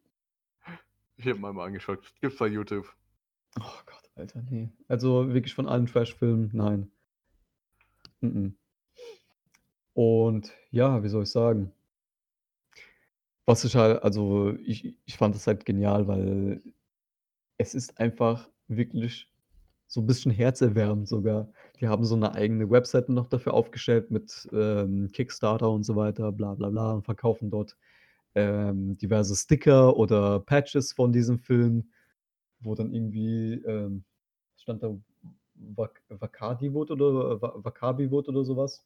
Ich 1.18 1.26
habe 1.26 1.40
mir 1.40 1.52
mal 1.52 1.66
angeschaut. 1.66 2.14
Gibt's 2.20 2.38
bei 2.38 2.46
YouTube. 2.46 2.94
Oh 3.56 3.80
Gott, 3.86 4.10
Alter, 4.14 4.42
ne. 4.42 4.70
Also, 4.88 5.32
wirklich 5.32 5.54
von 5.54 5.66
allen 5.68 5.86
Trashfilmen, 5.86 6.50
nein. 6.52 6.90
M-m. 8.22 8.58
Und 9.96 10.52
ja, 10.70 11.02
wie 11.02 11.08
soll 11.08 11.22
ich 11.24 11.30
sagen? 11.30 11.72
Was 13.48 13.64
ich 13.64 13.76
halt 13.76 14.02
also, 14.02 14.52
ich 14.62 14.94
ich 15.06 15.16
fand 15.16 15.34
das 15.34 15.46
halt 15.46 15.64
genial, 15.64 16.06
weil 16.06 16.60
es 17.58 17.74
ist 17.74 17.98
einfach 18.00 18.48
wirklich 18.68 19.28
so 19.88 20.00
'n 20.02 20.06
bisschen 20.06 20.32
herzerwärmend 20.32 21.08
sogar. 21.08 21.52
Die 21.80 21.88
haben 21.88 22.04
so 22.04 22.16
'ne 22.16 22.34
eigene 22.34 22.70
Webseite 22.70 23.12
noch 23.12 23.26
dafür 23.28 23.54
aufgestellt 23.54 24.10
mit, 24.12 24.48
ähm, 24.52 25.10
Kickstarter 25.12 25.70
und 25.70 25.84
so 25.84 25.96
weiter, 25.96 26.32
bla 26.32 26.54
bla 26.54 26.70
bla 26.70 26.92
und 26.94 27.04
verkaufen 27.04 27.50
dort, 27.50 27.76
ähm, 28.36 28.96
diverse 28.98 29.36
Sticker 29.36 29.96
oder 29.98 30.40
Patches 30.40 30.92
von 30.94 31.12
diesem 31.12 31.38
Film, 31.40 31.90
wo 32.60 32.74
dann 32.76 32.92
irgendwie, 32.94 33.54
ähm 33.66 34.04
stand 34.58 34.82
da 34.84 34.96
Wak 35.56 36.02
Wakadivot 36.10 36.90
oder 36.92 37.40
Wa 37.42 37.54
Wakabivot 37.64 38.28
oder 38.28 38.44
so 38.44 38.56
was. 38.58 38.80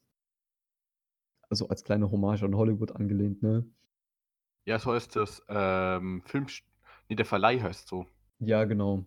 Also, 1.51 1.67
als 1.69 1.83
kleine 1.83 2.09
Hommage 2.11 2.43
an 2.43 2.55
Hollywood 2.55 2.91
angelehnt, 2.95 3.41
ne? 3.43 3.65
Ja, 4.67 4.79
so 4.79 4.93
heißt 4.93 5.15
das, 5.17 5.43
ähm, 5.49 6.21
Filmst 6.25 6.63
ne, 7.09 7.15
der 7.17 7.25
Verleih 7.25 7.59
heißt 7.61 7.87
so. 7.87 8.07
Ja, 8.45 8.65
genau. 8.65 9.05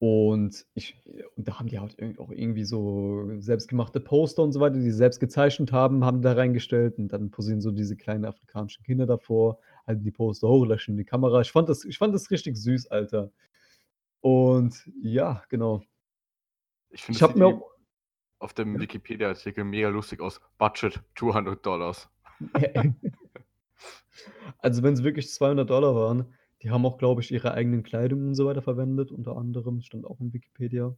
Und 0.00 0.64
ich 0.74 0.96
und 1.36 1.48
da 1.48 1.58
haben 1.58 1.66
die 1.68 1.80
halt 1.80 1.96
auch 2.20 2.30
irgendwie 2.30 2.64
so 2.64 3.28
selbstgemachte 3.40 3.98
Poster 4.00 4.44
und 4.44 4.52
so 4.52 4.60
weiter, 4.60 4.76
die 4.76 4.82
sie 4.82 4.92
selbst 4.92 5.18
gezeichnet 5.18 5.72
haben, 5.72 6.04
haben 6.04 6.22
da 6.22 6.34
reingestellt 6.34 6.98
und 6.98 7.08
dann 7.08 7.30
posieren 7.32 7.60
so 7.60 7.72
diese 7.72 7.96
kleinen 7.96 8.24
afrikanischen 8.24 8.84
Kinder 8.84 9.06
davor, 9.06 9.58
halten 9.88 10.04
die 10.04 10.12
Poster 10.12 10.48
hoch, 10.48 10.66
in 10.86 10.96
die 10.96 11.04
Kamera. 11.04 11.40
Ich 11.40 11.50
fand 11.50 11.68
das 11.68 11.84
ich 11.84 11.98
fand 11.98 12.14
das 12.14 12.30
richtig 12.30 12.56
süß, 12.56 12.88
Alter. 12.92 13.32
Und 14.20 14.88
ja, 15.02 15.42
genau. 15.48 15.82
Ich 16.90 17.02
finde, 17.04 17.16
Ich 17.16 17.18
das 17.18 17.22
habe 17.22 17.32
sieht 17.32 17.38
mir 17.38 17.46
irgendwie 17.46 17.64
auch 17.64 17.70
auf 18.40 18.54
dem? 18.54 18.78
Wikipedia-Artikel 18.78 19.64
mega 19.64 19.88
lustig 19.88 20.20
aus. 20.20 20.40
Budget 20.58 21.00
$200. 21.16 22.08
Also, 24.58 24.82
wenn's 24.82 25.02
wirklich 25.04 25.30
200 25.32 25.70
waren, 25.70 26.34
die 26.62 26.70
haben 26.70 26.86
auch, 26.86 26.98
glaube 26.98 27.20
ich, 27.22 27.32
ihre 27.32 27.52
eigenen 27.54 27.82
Kleidung 27.82 28.26
und 28.28 28.34
so 28.34 28.46
weiter 28.46 28.62
verwendet, 28.62 29.12
unter 29.12 29.36
anderem, 29.36 29.80
stand 29.82 30.06
auch 30.06 30.20
in 30.20 30.32
Wikipedia. 30.32 30.96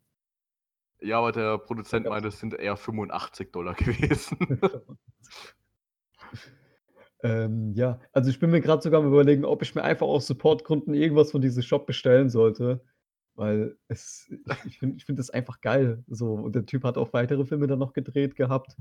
Ja, 1.02 1.18
aber 1.18 1.32
der 1.32 1.58
Produzent 1.58 2.06
meinte, 2.06 2.28
es 2.28 2.38
sind 2.40 2.54
eher 2.54 2.76
$85 2.76 3.74
gewesen. 3.78 4.36
Ähm, 7.22 7.74
ja, 7.74 8.00
also, 8.12 8.30
ich 8.30 8.38
bin 8.40 8.50
mir 8.50 8.60
grad 8.60 8.82
sogar 8.82 9.00
am 9.00 9.08
Überlegen, 9.08 9.44
ob 9.44 9.62
ich 9.62 9.74
mir 9.74 9.82
einfach 9.82 10.06
aus 10.06 10.26
Supportgründen 10.26 10.94
irgendwas 10.94 11.30
von 11.32 11.42
diesem 11.42 11.62
Shop 11.62 11.86
bestellen 11.86 12.30
sollte, 12.30 12.80
weil 13.34 13.76
es 13.88 14.30
ich 14.66 14.78
finde 14.78 14.96
ich 14.96 15.04
finde 15.04 15.20
das 15.20 15.30
einfach 15.30 15.60
geil, 15.60 16.02
so. 16.08 16.34
Und 16.34 16.54
der 16.54 16.66
Typ 16.66 16.84
hat 16.84 16.96
auch 16.98 17.12
weitere 17.12 17.44
Filme 17.44 17.66
dann 17.66 17.78
noch 17.78 17.92
gedreht 17.92 18.36
gehabt. 18.36 18.76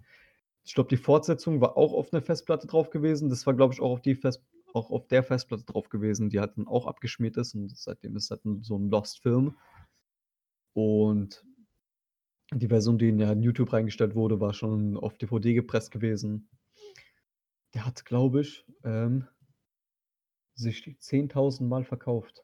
Ich 0.64 0.74
glaube, 0.76 0.90
die 0.90 0.98
Fortsetzung 0.98 1.60
war 1.62 1.78
auch 1.78 1.94
auf 1.94 2.12
'ner 2.12 2.22
Festplatte 2.22 2.68
drauf 2.68 2.90
gewesen. 2.92 3.30
Das 3.30 3.46
war, 3.46 3.54
glaube 3.56 3.74
ich, 3.74 3.82
auch 3.82 3.92
auf 3.92 4.02
die 4.02 4.16
Fest 4.16 4.44
auch 4.74 4.92
auf 4.92 5.08
der 5.08 5.24
Festplatte 5.24 5.66
drauf 5.66 5.90
gewesen, 5.90 6.30
die 6.30 6.40
halt 6.40 6.58
dann 6.58 6.68
auch 6.68 6.88
abgeschmiert 6.88 7.38
ist 7.38 7.56
und 7.56 7.76
seitdem 7.78 8.16
ist 8.16 8.30
halt 8.32 8.46
'n 8.46 8.64
so 8.64 8.76
'n 8.78 8.90
Lost 8.90 9.22
Film. 9.22 9.56
Und 10.76 11.44
Die 12.54 12.68
Version, 12.68 12.98
die 12.98 13.10
in 13.10 13.20
ja 13.20 13.32
in 13.32 13.44
YouTube 13.44 13.74
reingestellt 13.74 14.16
wurde, 14.16 14.40
war 14.40 14.54
schon 14.54 14.98
auf 14.98 15.18
DVD 15.18 15.54
gepresst 15.54 15.92
gewesen. 15.92 16.50
Der 17.76 17.86
hat, 17.86 18.04
glaube 18.06 18.42
ich, 18.42 18.66
ähm 18.84 19.28
sich 20.58 20.96
10.000 21.00 21.70
Mal 21.70 21.84
verkauft. 21.84 22.44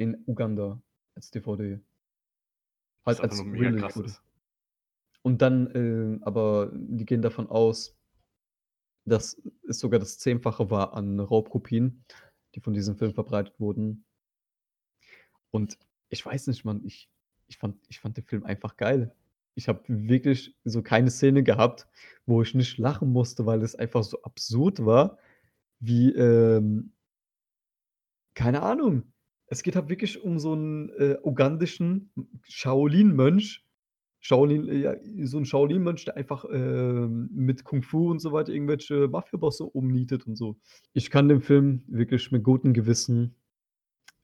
In 0.00 0.22
Uganda 0.26 0.82
als 1.14 1.30
DVD. 1.30 1.80
Halt 3.06 3.20
als 3.20 3.46
Release. 3.52 4.20
Und 5.22 5.42
dann, 5.42 5.66
äh 6.20 6.24
aber 6.24 6.70
die 6.72 7.04
gehen 7.04 7.20
davon 7.22 7.48
aus 7.48 7.95
dass 9.06 9.40
es 9.68 9.80
sogar 9.80 10.00
das 10.00 10.18
Zehnfache 10.18 10.70
war 10.70 10.94
an 10.94 11.20
Raubkopien, 11.20 12.04
die 12.54 12.60
von 12.60 12.74
diesem 12.74 12.96
Film 12.96 13.14
verbreitet 13.14 13.58
wurden. 13.60 14.04
Und 15.54 15.78
ich 16.08 16.24
weiß 16.24 16.46
nicht, 16.48 16.64
Mann, 16.64 16.82
ich 16.84 17.08
ich 17.48 17.58
fand 17.58 17.78
ich 17.88 18.00
fand 18.00 18.16
den 18.16 18.24
Film 18.24 18.44
einfach 18.44 18.76
geil. 18.76 19.14
Ich 19.54 19.68
habe 19.68 19.82
wirklich 19.88 20.54
so 20.64 20.82
keine 20.82 21.10
Szene 21.10 21.42
gehabt, 21.42 21.86
wo 22.26 22.42
ich 22.42 22.54
nicht 22.54 22.78
lachen 22.78 23.10
musste, 23.12 23.46
weil 23.46 23.62
es 23.62 23.74
einfach 23.76 24.02
so 24.04 24.20
absurd 24.22 24.84
war, 24.84 25.18
wie, 25.80 26.10
ähm 26.12 26.92
keine 28.36 28.62
Ahnung. 28.62 29.02
Es 29.48 29.62
geht 29.62 29.74
halt 29.76 29.88
wirklich 29.88 30.22
um 30.22 30.38
so 30.38 30.52
'n, 30.54 30.90
äh, 30.98 31.16
ugandischen 31.22 32.10
Shaolin-Mönch. 32.44 33.65
Shaolin 34.22 34.68
äh, 34.68 34.76
ja, 34.78 34.94
so 35.24 35.38
'n 35.38 35.44
Shaolin-Mönch, 35.44 36.04
der 36.06 36.16
einfach, 36.16 36.44
ähm, 36.52 37.28
mit 37.32 37.64
Kung 37.64 37.82
Fu 37.82 38.10
und 38.10 38.20
so 38.20 38.32
weiter 38.32 38.52
irgendwelche 38.52 39.08
Mafia-Bosse 39.08 39.64
umnietet 39.64 40.26
und 40.26 40.36
so. 40.36 40.56
Ich 40.94 41.10
kann 41.10 41.28
dem 41.28 41.40
Film 41.42 41.82
wirklich 41.88 42.30
mit 42.32 42.42
gutem 42.44 42.72
Gewissen, 42.72 43.34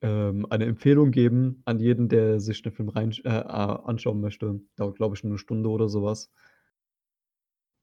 ähm, 0.03 0.47
eine 0.51 0.67
Empfehlung 0.67 1.11
geben 1.13 1.63
an 1.67 1.81
jeden, 1.81 2.09
der 2.09 2.41
sich 2.41 2.63
den 2.63 2.73
Film 2.73 2.91
reinsch 2.91 3.23
äh, 3.25 3.29
anschauen 3.31 4.21
möchte. 4.21 4.61
Dauert, 4.77 4.97
glaube 4.97 5.17
ich, 5.17 5.25
nur 5.25 5.33
'ne 5.35 5.39
Stunde 5.39 5.71
oder 5.71 5.89
so 5.89 6.03
was. 6.05 6.27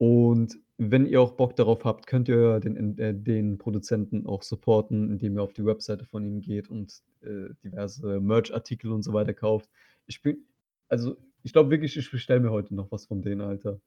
Und 0.01 0.57
wenn 0.77 1.05
ihr 1.05 1.19
auch 1.21 1.33
Bock 1.33 1.57
darauf 1.57 1.83
habt, 1.83 2.07
könnt 2.07 2.29
ihr 2.29 2.61
den 2.61 2.77
en 2.77 2.97
äh, 2.97 3.13
den 3.13 3.57
Produzenten 3.57 4.25
auch 4.25 4.43
supporten, 4.43 5.11
indem 5.11 5.35
ihr 5.37 5.43
auf 5.43 5.51
die 5.51 5.65
Webseite 5.65 6.05
von 6.05 6.25
ihm 6.25 6.39
geht 6.39 6.69
und, 6.69 7.01
äh, 7.21 7.49
diverse 7.65 8.21
Merch-Artikel 8.21 8.91
und 8.93 9.03
so 9.03 9.11
weiter 9.11 9.33
kauft. 9.33 9.69
Ich 10.07 10.21
bin 10.21 10.45
also, 10.87 11.17
ich 11.43 11.53
glaube 11.53 11.69
wirklich, 11.69 11.97
ich 11.97 12.11
bestelle 12.11 12.39
mir 12.39 12.51
heute 12.51 12.75
noch 12.75 12.91
was 12.91 13.05
von 13.05 13.21
denen, 13.21 13.41
Alter. 13.41 13.79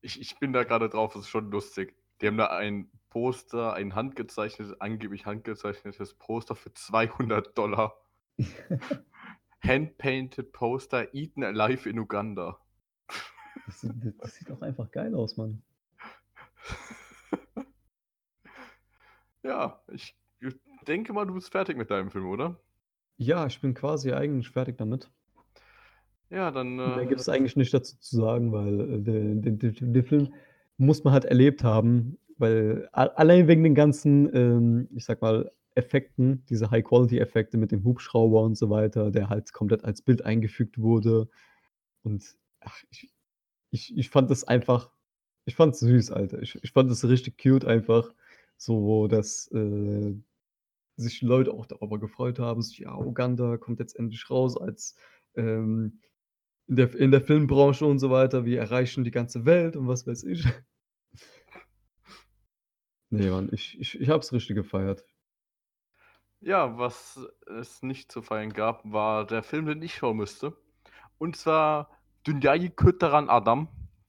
Ich 0.00 0.20
ich 0.20 0.38
bin 0.38 0.52
da 0.52 0.64
grade 0.64 0.88
drauf, 0.88 1.14
das 1.14 1.22
ist 1.22 1.28
schon 1.28 1.50
lustig. 1.50 1.96
Die 2.20 2.26
haben 2.26 2.38
da 2.38 2.46
ein 2.46 2.90
Poster, 3.10 3.74
ein 3.74 3.94
handgezeichnetes 3.94 4.80
angeblich 4.80 5.26
handgezeichnetes 5.26 6.14
Poster 6.14 6.54
für 6.54 6.72
200 6.72 7.54
Hand-painted 9.62 10.52
Poster, 10.52 11.14
Eaten 11.14 11.42
alive 11.42 11.88
in 11.88 11.98
Uganda. 11.98 12.58
Das 13.66 13.80
sieht 13.80 13.92
das 14.18 14.34
sieht 14.34 14.50
auch 14.50 14.62
einfach 14.62 14.90
geil 14.90 15.14
aus, 15.14 15.36
Mann. 15.36 15.62
Ja, 19.42 19.80
ich 19.92 20.16
denke 20.88 21.12
mal, 21.12 21.24
du 21.24 21.34
bist 21.34 21.52
fertig 21.52 21.76
mit 21.76 21.90
deinem 21.90 22.10
Film, 22.10 22.26
oder? 22.26 22.60
Ja, 23.16 23.46
ich 23.46 23.60
bin 23.60 23.74
quasi 23.74 24.12
eigentlich 24.12 24.50
fertig 24.50 24.76
damit. 24.76 25.10
Ja, 26.30 26.50
dann, 26.50 26.78
äh 26.80 27.06
gibt's 27.06 27.28
eigentlich 27.28 27.56
nicht 27.56 27.72
dazu 27.74 27.96
zu 27.98 28.16
sagen, 28.16 28.52
weil, 28.52 28.80
äh, 28.80 29.00
de 29.00 29.34
den 29.40 29.58
de 29.58 29.72
den 29.72 30.04
Film 30.04 30.34
muss 30.76 31.04
man 31.04 31.12
halt 31.12 31.24
erlebt 31.24 31.64
haben, 31.64 32.18
weil 32.38 32.88
allein 32.92 33.48
wegen 33.48 33.64
den 33.64 33.74
ganzen, 33.74 34.34
ähm, 34.34 34.88
ich 34.94 35.04
sage 35.04 35.20
mal, 35.22 35.50
Effekten, 35.74 36.44
diese 36.48 36.70
High-Quality-Effekte 36.70 37.58
mit 37.58 37.70
dem 37.72 37.84
Hubschrauber 37.84 38.42
und 38.42 38.56
so 38.56 38.70
weiter, 38.70 39.10
der 39.10 39.28
halt 39.28 39.52
komplett 39.52 39.84
als 39.84 40.00
Bild 40.02 40.24
eingefügt 40.24 40.78
wurde. 40.80 41.28
Und 42.02 42.36
ach, 42.60 42.78
ich 42.90 43.12
ich 43.72 43.96
ich 43.98 44.10
fand 44.10 44.30
das 44.30 44.44
einfach 44.44 44.92
ich 45.46 45.56
fand's 45.56 45.80
süß, 45.80 46.12
Alter. 46.12 46.42
Ich 46.42 46.58
ich 46.64 46.72
fand 46.72 46.90
das 46.90 47.04
richtig 47.08 47.38
cute 47.42 47.64
einfach, 47.66 48.14
so 48.58 49.08
dass, 49.08 49.48
äh, 49.52 50.14
sich 50.96 51.22
Leute 51.22 51.52
auch 51.54 51.66
darüber 51.66 51.98
gefreut 52.00 52.38
haben, 52.40 52.62
so: 52.62 52.74
„Ja, 52.82 52.96
Uganda 52.98 53.56
kommt 53.58 53.80
jetzt 53.80 53.98
endlich 53.98 54.30
raus 54.30 54.56
als, 54.58 54.96
ähm 55.36 56.00
in 56.68 56.76
der 56.76 56.94
in 56.94 57.10
der 57.10 57.20
Filmbranche 57.20 57.86
und 57.86 57.98
so 57.98 58.10
weiter. 58.10 58.44
Wir 58.44 58.60
erreichen 58.60 59.04
die 59.04 59.10
ganze 59.10 59.44
Welt“ 59.44 59.76
und 59.76 59.88
was 59.88 60.06
weiß 60.06 60.24
ich. 60.24 60.44
Ne, 63.08 63.30
Mann, 63.30 63.48
ich 63.52 63.78
ich 63.78 64.00
ich 64.00 64.08
habe 64.08 64.18
es 64.18 64.32
richtig 64.32 64.56
gefeiert. 64.56 65.04
Ja, 66.40 66.76
was 66.76 67.20
es 67.46 67.80
nicht 67.82 68.10
zu 68.10 68.20
feiern 68.20 68.52
gab, 68.52 68.82
war 68.84 69.24
der 69.24 69.44
Film, 69.44 69.66
den 69.66 69.80
ich 69.80 69.94
schauen 69.94 70.16
müsste. 70.16 70.56
Und 71.16 71.36
zwar 71.36 71.88
Dünyayı 72.26 72.74
Kurtaran 72.74 73.28
Adam. 73.28 73.68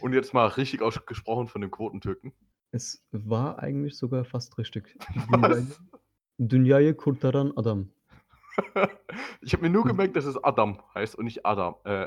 Und 0.00 0.12
jetzt 0.12 0.34
mal 0.34 0.48
richtig 0.48 0.82
ausgesprochen 0.82 1.46
von 1.48 1.60
dem 1.60 1.70
Quotentürken. 1.70 2.32
Es 2.72 3.06
war 3.12 3.58
eigentlich 3.60 3.96
sogar 3.96 4.24
fast 4.24 4.58
richtig. 4.58 4.98
Dünyayı 6.38 6.96
Kurtaran 6.96 7.52
Adam. 7.56 7.92
Ich 9.40 9.52
habe 9.52 9.62
mir 9.62 9.70
nur 9.70 9.84
Mhm. 9.84 9.88
gemerkt, 9.88 10.16
dass 10.16 10.24
es 10.24 10.42
Adam 10.42 10.78
heißt 10.94 11.14
und 11.16 11.24
nicht 11.24 11.44
Adam. 11.46 11.74
Äh, 11.84 12.06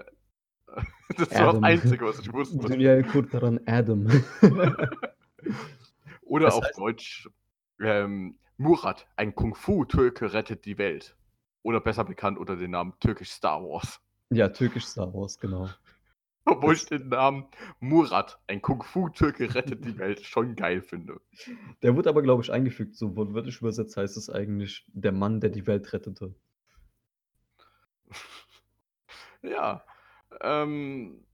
das 1.17 1.31
war 1.31 1.39
das 1.39 1.49
Adam. 1.49 1.63
Einzige, 1.63 2.05
was 2.05 2.19
ich 2.19 2.31
wusste. 2.31 2.57
Dünyayı 2.57 3.03
Kurtaran 3.03 3.59
Adam. 3.65 4.07
Oder 6.21 6.47
Was 6.47 6.53
auf 6.55 6.63
heißt 6.63 6.77
Deutsch, 6.77 7.29
ähm, 7.81 8.37
Murat, 8.57 9.07
ein 9.17 9.33
Kung-Fu-Türke 9.35 10.33
rettet 10.33 10.65
die 10.65 10.77
Welt. 10.77 11.15
Oder 11.63 11.79
besser 11.81 12.03
bekannt 12.05 12.37
unter 12.37 12.55
dem 12.55 12.71
Namen 12.71 12.93
Türkisch 12.99 13.31
Star 13.31 13.61
Wars. 13.61 13.99
Ja, 14.29 14.47
türkisch 14.49 14.85
Star 14.85 15.13
Wars, 15.13 15.37
genau. 15.37 15.67
Obwohl 16.45 16.73
ich 16.73 16.85
den 16.85 17.09
Namen 17.09 17.45
Murat, 17.79 18.39
ein 18.47 18.61
Kung-Fu-Türke 18.61 19.53
rettet 19.53 19.85
die 19.85 19.97
Welt, 19.97 20.21
schon 20.25 20.55
geil 20.55 20.81
finde. 20.81 21.21
Der 21.83 21.95
wurde 21.95 22.09
aber, 22.09 22.23
glaube 22.23 22.41
ich, 22.41 22.51
eingefügt. 22.51 22.95
So 22.95 23.15
wortwörtlich 23.15 23.59
übersetzt 23.59 23.95
heißt 23.95 24.17
es 24.17 24.29
eigentlich: 24.29 24.85
„Der 24.87 25.11
Mann, 25.11 25.39
der 25.39 25.51
die 25.51 25.67
Welt 25.67 25.93
rettete.“ 25.93 26.33
Ja, 29.43 29.83
ähm, 30.41 31.25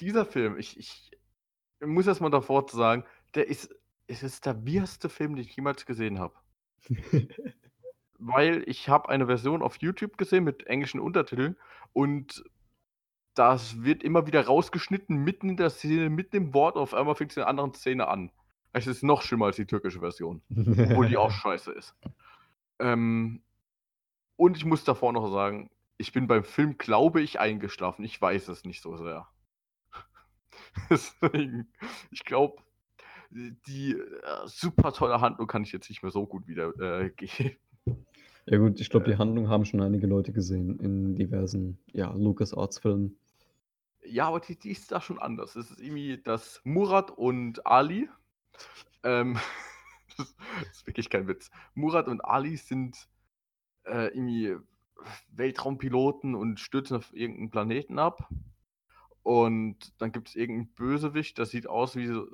dieser 0.00 0.24
Film, 0.24 0.58
ich 0.58 0.78
ich 0.78 1.10
muss 1.80 2.06
erst 2.06 2.20
mal 2.20 2.30
davor 2.30 2.66
sagen, 2.68 3.04
der 3.34 3.48
ist 3.48 3.74
es 4.06 4.22
ist 4.22 4.46
der 4.46 4.64
weirdeste 4.66 5.08
Film, 5.08 5.34
den 5.34 5.44
ich 5.44 5.56
jemals 5.56 5.84
gesehen 5.84 6.18
habe. 6.18 6.34
Weil 8.18 8.62
ich 8.66 8.88
habe 8.88 9.08
eine 9.08 9.26
Version 9.26 9.62
auf 9.62 9.76
YouTube 9.78 10.16
gesehen 10.16 10.44
mit 10.44 10.66
englischen 10.66 11.00
Untertiteln 11.00 11.56
und 11.92 12.44
das 13.36 13.82
wird 13.84 14.02
immer 14.02 14.26
wieder 14.26 14.46
rausgeschnitten 14.46 15.16
mitten 15.16 15.50
in 15.50 15.56
der 15.56 15.70
Szene, 15.70 16.10
mitten 16.10 16.36
im 16.36 16.54
Wort, 16.54 16.76
auf 16.76 16.94
einmal 16.94 17.14
fängt's 17.14 17.36
in 17.36 17.42
'ner 17.42 17.48
anderen 17.48 17.74
Szene 17.74 18.08
an. 18.08 18.32
Es 18.72 18.86
ist 18.86 19.02
noch 19.02 19.22
schlimmer 19.22 19.46
als 19.46 19.56
die 19.56 19.66
türkische 19.66 20.00
Version, 20.00 20.42
obwohl 20.50 21.08
die 21.08 21.16
auch 21.16 21.30
scheiße 21.42 21.72
ist. 21.72 21.94
Ähm, 22.78 23.42
und 24.36 24.56
ich 24.56 24.64
muss 24.64 24.84
davor 24.84 25.12
noch 25.12 25.30
sagen, 25.30 25.70
ich 25.98 26.12
bin 26.12 26.26
beim 26.26 26.44
Film, 26.44 26.76
glaube 26.78 27.22
ich, 27.22 27.40
eingeschlafen. 27.40 28.04
Ich 28.04 28.20
weiß 28.20 28.48
es 28.48 28.64
nicht 28.64 28.82
so 28.82 28.96
sehr. 28.96 29.26
Deswegen, 30.90 31.68
ich 32.10 32.24
glaube, 32.24 32.62
die, 33.30 33.92
äh, 33.92 34.46
super 34.46 34.92
tolle 34.92 35.20
Handlung 35.20 35.46
kann 35.46 35.62
ich 35.62 35.72
jetzt 35.72 35.88
nicht 35.88 36.02
mehr 36.02 36.12
so 36.12 36.26
gut 36.26 36.46
wieder, 36.46 36.72
äh. 36.80 37.10
Ja 38.48 38.58
gut, 38.58 38.80
ich 38.80 38.90
glaube, 38.90 39.06
die 39.06 39.12
Äh 39.12 39.16
Handlung 39.16 39.48
haben 39.48 39.64
schon 39.64 39.80
einige 39.80 40.06
Leute 40.06 40.32
gesehen 40.32 40.78
in 40.78 41.16
diversen, 41.16 41.78
ja, 41.92 42.12
LucasArts-Filmen. 42.12 43.18
Ja, 44.08 44.28
aber 44.28 44.40
die 44.40 44.58
die 44.58 44.70
ist 44.70 44.92
da 44.92 45.00
schon 45.00 45.18
anders. 45.18 45.56
Es 45.56 45.70
ist 45.70 45.80
irgendwie, 45.80 46.18
dass 46.22 46.60
Murat 46.64 47.10
und 47.10 47.66
Ali, 47.66 48.08
ähm, 49.04 49.38
das 50.18 50.34
ist 50.72 50.86
wirklich 50.86 51.10
kein 51.10 51.28
Witz. 51.28 51.50
Murat 51.74 52.08
und 52.08 52.22
Ali 52.24 52.56
sind, 52.56 53.08
äh, 53.84 54.08
irgendwie 54.08 54.56
Weltraumpiloten 55.30 56.34
und 56.36 56.60
stürzen 56.60 56.98
auf 56.98 57.14
irgend 57.14 57.40
'n 57.40 57.50
Planeten 57.50 57.98
ab. 58.00 58.30
Und 59.22 60.00
dann 60.02 60.12
gibt's 60.12 60.36
irgend 60.36 60.70
'n 60.72 60.74
Bösewicht, 60.74 61.38
der 61.38 61.46
sieht 61.46 61.68
aus 61.68 61.96
wie 61.96 62.06
so 62.08 62.26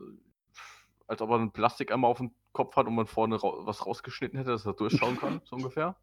als 1.07 1.23
ob 1.23 1.31
er 1.31 1.39
'n 1.41 1.53
Plastikeimer 1.53 2.09
aufm 2.09 2.35
Kopf 2.53 2.77
hat 2.77 2.87
und 2.87 2.95
man 2.97 3.07
vorne 3.07 3.37
rau 3.37 3.67
was 3.67 3.87
rausgeschnitten 3.87 4.39
hätte, 4.39 4.51
dass 4.51 4.67
er 4.67 4.75
durchschauen 4.75 5.17
kann, 5.17 5.43
so 5.45 5.57
ungefähr. 5.57 5.97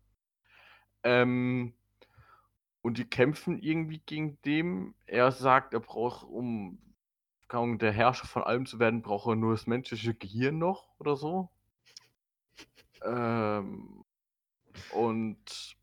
Ähm, 1.03 1.73
und 2.81 2.97
die 2.97 3.05
kämpfen 3.09 3.59
irgendwie 3.59 3.99
gegen 4.05 4.41
den. 4.43 4.95
Er 5.05 5.31
sagt, 5.31 5.73
er 5.73 5.79
braucht, 5.81 6.25
um, 6.25 6.79
der 7.79 7.91
Herrscher 7.93 8.27
von 8.27 8.43
allem 8.43 8.65
zu 8.65 8.79
werden, 8.79 9.01
braucht 9.01 9.27
er 9.29 9.35
nur 9.35 9.53
das 9.53 9.67
menschliche 9.67 10.13
Gehirn 10.15 10.57
noch 10.59 10.89
oder 10.99 11.15
so. 11.17 11.49
Ähm, 13.03 14.03
und 14.93 15.75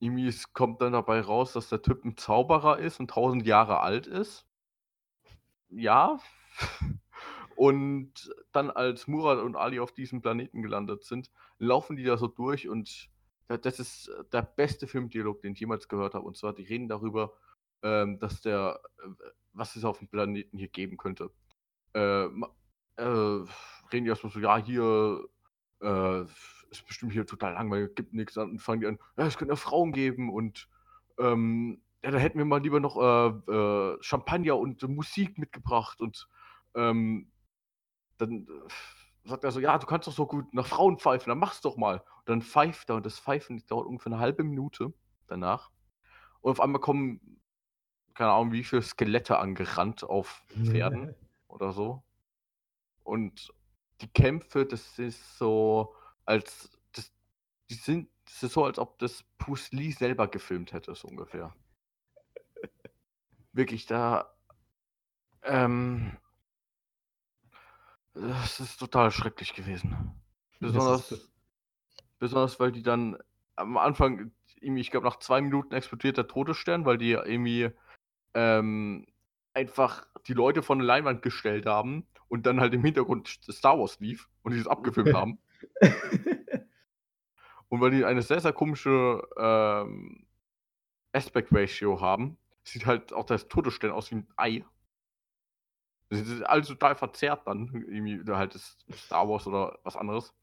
irgendwie 0.00 0.32
kommt 0.52 0.80
dann 0.80 0.92
dabei 0.92 1.20
raus, 1.20 1.52
dass 1.52 1.68
der 1.68 1.82
Typ 1.82 2.04
'n 2.04 2.16
Zauberer 2.16 2.78
ist 2.78 3.00
und 3.00 3.08
1000 3.08 3.46
Jahre 3.46 3.80
alt 3.80 4.06
ist. 4.06 4.44
Ja. 5.70 6.18
Und 7.56 8.32
dann, 8.52 8.70
als 8.70 9.08
Murat 9.08 9.38
und 9.40 9.56
Ali 9.56 9.80
auf 9.80 9.92
diesem 9.92 10.22
Planeten 10.22 10.62
gelandet 10.62 11.04
sind, 11.04 11.30
laufen 11.58 11.96
die 11.96 12.04
da 12.04 12.16
so 12.16 12.28
durch 12.28 12.68
und 12.68 13.10
das 13.56 13.80
ist 13.80 14.10
der 14.32 14.42
beste 14.42 14.86
Filmdialog, 14.86 15.40
den 15.42 15.52
ich 15.54 15.60
jemals 15.60 15.88
gehört 15.88 16.14
habe. 16.14 16.26
Und 16.26 16.36
zwar, 16.36 16.52
die 16.54 16.64
reden 16.64 16.88
darüber, 16.88 17.32
ähm, 17.82 18.18
dass 18.18 18.40
der 18.42 18.80
äh, 19.02 19.08
was 19.52 19.74
es 19.76 19.84
auf 19.84 19.98
dem 19.98 20.08
Planeten 20.08 20.56
hier 20.58 20.68
geben 20.68 20.96
könnte. 20.96 21.30
Äh, 21.94 22.26
äh, 22.26 23.02
reden 23.92 24.04
die 24.04 24.08
erstmal 24.10 24.32
so: 24.32 24.40
„Ja, 24.40 24.58
hier, 24.58 25.28
äh, 25.82 26.22
ist 26.70 26.86
bestimmt 26.86 27.12
hier 27.12 27.26
total 27.26 27.54
langweilig, 27.54 27.94
gibt 27.96 28.12
nix.“ 28.14 28.34
Dann 28.34 28.58
fangen 28.58 28.80
die 28.80 28.86
an: 28.88 28.98
„Ja, 29.16 29.26
es 29.26 29.38
könnte 29.38 29.52
ja 29.52 29.56
Frauen 29.56 29.92
geben 29.92 30.32
und, 30.32 30.68
ähm, 31.18 31.82
ja, 32.04 32.10
da 32.12 32.18
hätten 32.18 32.38
wir 32.38 32.44
mal 32.44 32.62
lieber 32.62 32.80
noch, 32.80 32.96
äh, 32.96 33.52
äh, 33.52 33.98
Champagner 34.02 34.56
und 34.58 34.82
Musik 34.88 35.38
mitgebracht.“ 35.38 36.00
Und, 36.00 36.28
ähm, 36.74 37.30
dann, 38.18 38.46
äh, 38.48 38.68
sagt 39.28 39.44
er 39.44 39.52
so: 39.52 39.60
„Ja, 39.60 39.78
du 39.78 39.86
kannst 39.86 40.08
doch 40.08 40.12
so 40.12 40.26
gut 40.26 40.54
nach 40.54 40.66
Frauen 40.66 40.98
pfeifen, 40.98 41.30
dann 41.30 41.38
mach's 41.38 41.60
doch 41.60 41.76
mal.“ 41.76 41.98
Und 42.00 42.28
dann 42.28 42.42
pfeift 42.42 42.90
er 42.90 42.96
und 42.96 43.06
das 43.06 43.18
Pfeifen 43.20 43.64
dauert 43.66 43.86
ungefähr 43.86 44.10
'ne 44.10 44.18
halbe 44.20 44.44
Minute 44.44 44.94
danach. 45.28 45.70
Und 46.42 46.52
auf 46.52 46.60
einmal 46.60 46.80
kommen, 46.80 47.40
keine 48.14 48.32
Ahnung, 48.32 48.52
wie 48.52 48.64
viele 48.64 48.82
Skelette 48.82 49.38
angerannt 49.38 50.04
auf 50.04 50.44
Pferden 50.64 51.10
oder 51.48 51.72
so. 51.72 52.04
Und 53.04 53.52
die 54.00 54.08
Kämpfe, 54.08 54.66
das 54.66 54.98
ist 54.98 55.38
so, 55.38 55.94
als 56.24 56.70
das 56.92 57.12
die 57.70 57.74
sind 57.76 58.10
das 58.26 58.42
ist 58.44 58.52
so, 58.54 58.64
als 58.64 58.78
ob 58.78 58.98
das 58.98 59.24
Bruce 59.38 59.72
Lee 59.72 59.90
selber 59.92 60.28
gefilmt 60.28 60.72
hätte, 60.72 60.94
so 60.94 61.08
ungefähr. 61.08 61.56
Wirklich, 63.52 63.86
da 63.86 64.34
ähm 65.42 66.18
das 68.20 68.60
ist 68.60 68.78
total 68.78 69.10
schrecklich 69.10 69.54
gewesen. 69.54 70.12
Das 70.60 70.74
ist 70.88 70.88
Besonders 70.88 71.30
besonders, 72.18 72.60
weil 72.60 72.72
die 72.72 72.82
dann 72.82 73.18
am 73.56 73.76
Anfang 73.78 74.32
ich 74.60 74.90
glaube, 74.90 75.06
nach 75.06 75.18
2 75.20 75.40
Minuten 75.42 75.74
explodiert 75.74 76.16
der 76.18 76.28
Todesstern, 76.28 76.84
weil 76.86 76.98
die 76.98 77.12
irgendwie, 77.12 77.70
ähm, 78.34 79.06
einfach 79.54 80.06
die 80.28 80.34
Leute 80.34 80.62
vor 80.62 80.76
'ne 80.76 80.84
Leinwand 80.84 81.22
gestellt 81.22 81.66
haben 81.66 82.08
und 82.28 82.46
dann 82.46 82.60
halt 82.60 82.74
im 82.74 82.84
Hintergrund 82.84 83.28
Star 83.50 83.78
Wars 83.78 84.00
lief 84.00 84.28
und 84.42 84.52
die 84.52 84.58
das 84.58 84.68
abgefilmt 84.68 85.12
haben. 85.14 85.40
Und 87.72 87.80
weil 87.80 87.90
die 87.90 88.04
eine 88.04 88.22
sehr, 88.22 88.40
sehr 88.40 88.52
komische, 88.52 89.22
ähm, 89.38 90.26
Aspect 91.12 91.50
Ratio 91.52 92.00
haben, 92.00 92.38
sieht 92.64 92.86
halt 92.86 93.12
auch 93.12 93.26
der 93.26 93.38
Todesstern 93.48 93.92
aus 93.92 94.10
wie 94.12 94.16
'n 94.16 94.28
Ei. 94.36 94.64
Das 96.12 96.20
ist 96.20 96.42
alles 96.42 96.68
total 96.68 96.94
verzerrt 96.96 97.46
dann, 97.46 97.66
irgendwie 97.86 98.22
halt 98.32 98.54
das 98.54 98.78
Star 98.94 99.28
Wars 99.28 99.46
oder 99.46 99.78
was 99.84 99.96
anderes. 99.96 100.34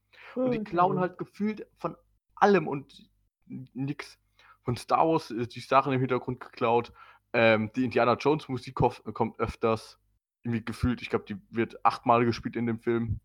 Und 0.42 0.52
die 0.52 0.62
klauen 0.62 1.00
halt 1.00 1.18
gefühlt 1.18 1.66
von 1.76 1.96
allem 2.36 2.68
und 2.68 3.10
nix. 3.46 4.18
Von 4.62 4.76
Star 4.76 5.06
Wars, 5.08 5.30
äh, 5.30 5.46
die 5.46 5.60
Sachen 5.60 5.92
im 5.92 6.00
Hintergrund 6.00 6.40
geklaut, 6.40 6.92
ähm, 7.32 7.70
die 7.74 7.84
Indiana 7.84 8.14
Jones 8.14 8.48
Musik 8.48 8.74
kommt 8.76 9.38
öfters. 9.40 9.98
Irgendwie 10.44 10.64
gefühlt, 10.64 11.02
ich 11.02 11.10
glaube, 11.10 11.24
die 11.26 11.36
wird 11.50 11.84
achtmal 11.84 12.24
gespielt 12.24 12.54
in 12.56 12.66
dem 12.66 12.80
Film. 12.80 13.20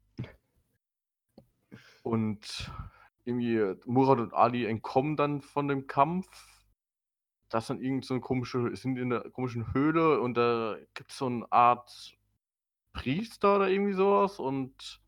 Und 2.05 2.71
irgendwie 3.25 3.75
Murat 3.85 4.19
und 4.19 4.33
Ali 4.33 4.65
entkommen 4.65 5.15
dann 5.15 5.41
von 5.41 5.67
dem 5.67 5.87
Kampf. 5.87 6.27
Das 7.49 7.67
dann 7.67 7.81
irgend 7.81 8.05
so 8.05 8.13
'ne 8.15 8.21
komische 8.21 8.75
sind 8.75 8.97
in 8.97 9.09
'ner 9.09 9.29
komischen 9.31 9.73
Höhle 9.73 10.21
und 10.21 10.35
da 10.35 10.77
gibt's 10.95 11.17
so 11.17 11.27
'n 11.27 11.45
Art 11.51 12.17
Priester 12.93 13.55
oder 13.57 13.69
irgendwie 13.69 13.93
so 13.93 14.11
was 14.21 14.39
und 14.39 14.99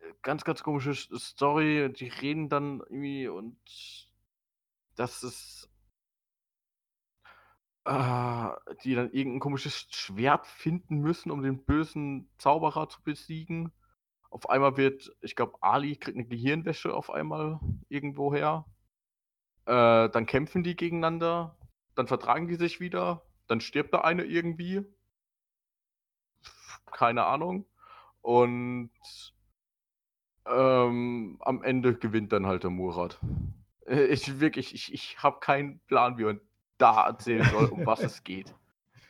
äh, 0.00 0.12
ganz, 0.22 0.44
ganz 0.44 0.62
komische 0.62 0.94
Story. 0.94 1.92
Die 1.92 2.08
reden 2.08 2.48
dann 2.48 2.80
irgendwie 2.80 3.28
und 3.28 3.56
das 4.96 5.22
ist 5.22 5.68
äh, 7.86 8.48
die 8.84 8.94
dann 8.94 9.10
irgend 9.12 9.36
'n 9.36 9.40
komisches 9.40 9.86
Schwert 9.90 10.46
finden 10.46 10.98
müssen, 11.00 11.30
um 11.30 11.42
den 11.42 11.64
bösen 11.64 12.28
Zauberer 12.38 12.88
zu 12.88 13.02
besiegen. 13.02 13.72
Auf 14.30 14.50
einmal 14.50 14.76
wird 14.76 15.10
ich 15.22 15.36
glaube, 15.36 15.54
Ali 15.62 15.96
kriegt 15.96 16.16
'ne 16.16 16.24
Gehirnwäsche 16.26 16.94
auf 16.94 17.10
einmal 17.10 17.60
irgendwoher. 17.88 18.66
Äh, 19.66 20.08
dann 20.10 20.26
kämpfen 20.26 20.62
die 20.64 20.76
gegeneinander, 20.76 21.56
dann 21.94 22.06
vertragen 22.08 22.48
die 22.48 22.56
sich 22.56 22.80
wieder, 22.80 23.22
dann 23.48 23.60
stirbt 23.60 23.92
der 23.94 24.04
eine 24.04 24.24
irgendwie. 24.24 24.82
Keine 26.92 27.24
Ahnung. 27.24 27.66
Und 28.20 28.90
ähm, 30.46 31.38
am 31.40 31.62
Ende 31.62 31.94
gewinnt 31.94 32.32
dann 32.32 32.46
halt 32.46 32.62
der 32.64 32.70
Murat. 32.70 33.18
Äh, 33.86 34.04
ich 34.06 34.40
wirklich, 34.40 34.74
ich 34.74 34.92
ich 34.92 35.22
habe 35.22 35.40
keinen 35.40 35.80
Plan, 35.80 36.18
wie 36.18 36.24
man 36.24 36.40
da 36.78 37.06
erzählen 37.06 37.44
soll, 37.50 37.66
um 37.66 37.86
was 37.86 38.00
es 38.00 38.24
geht. 38.24 38.54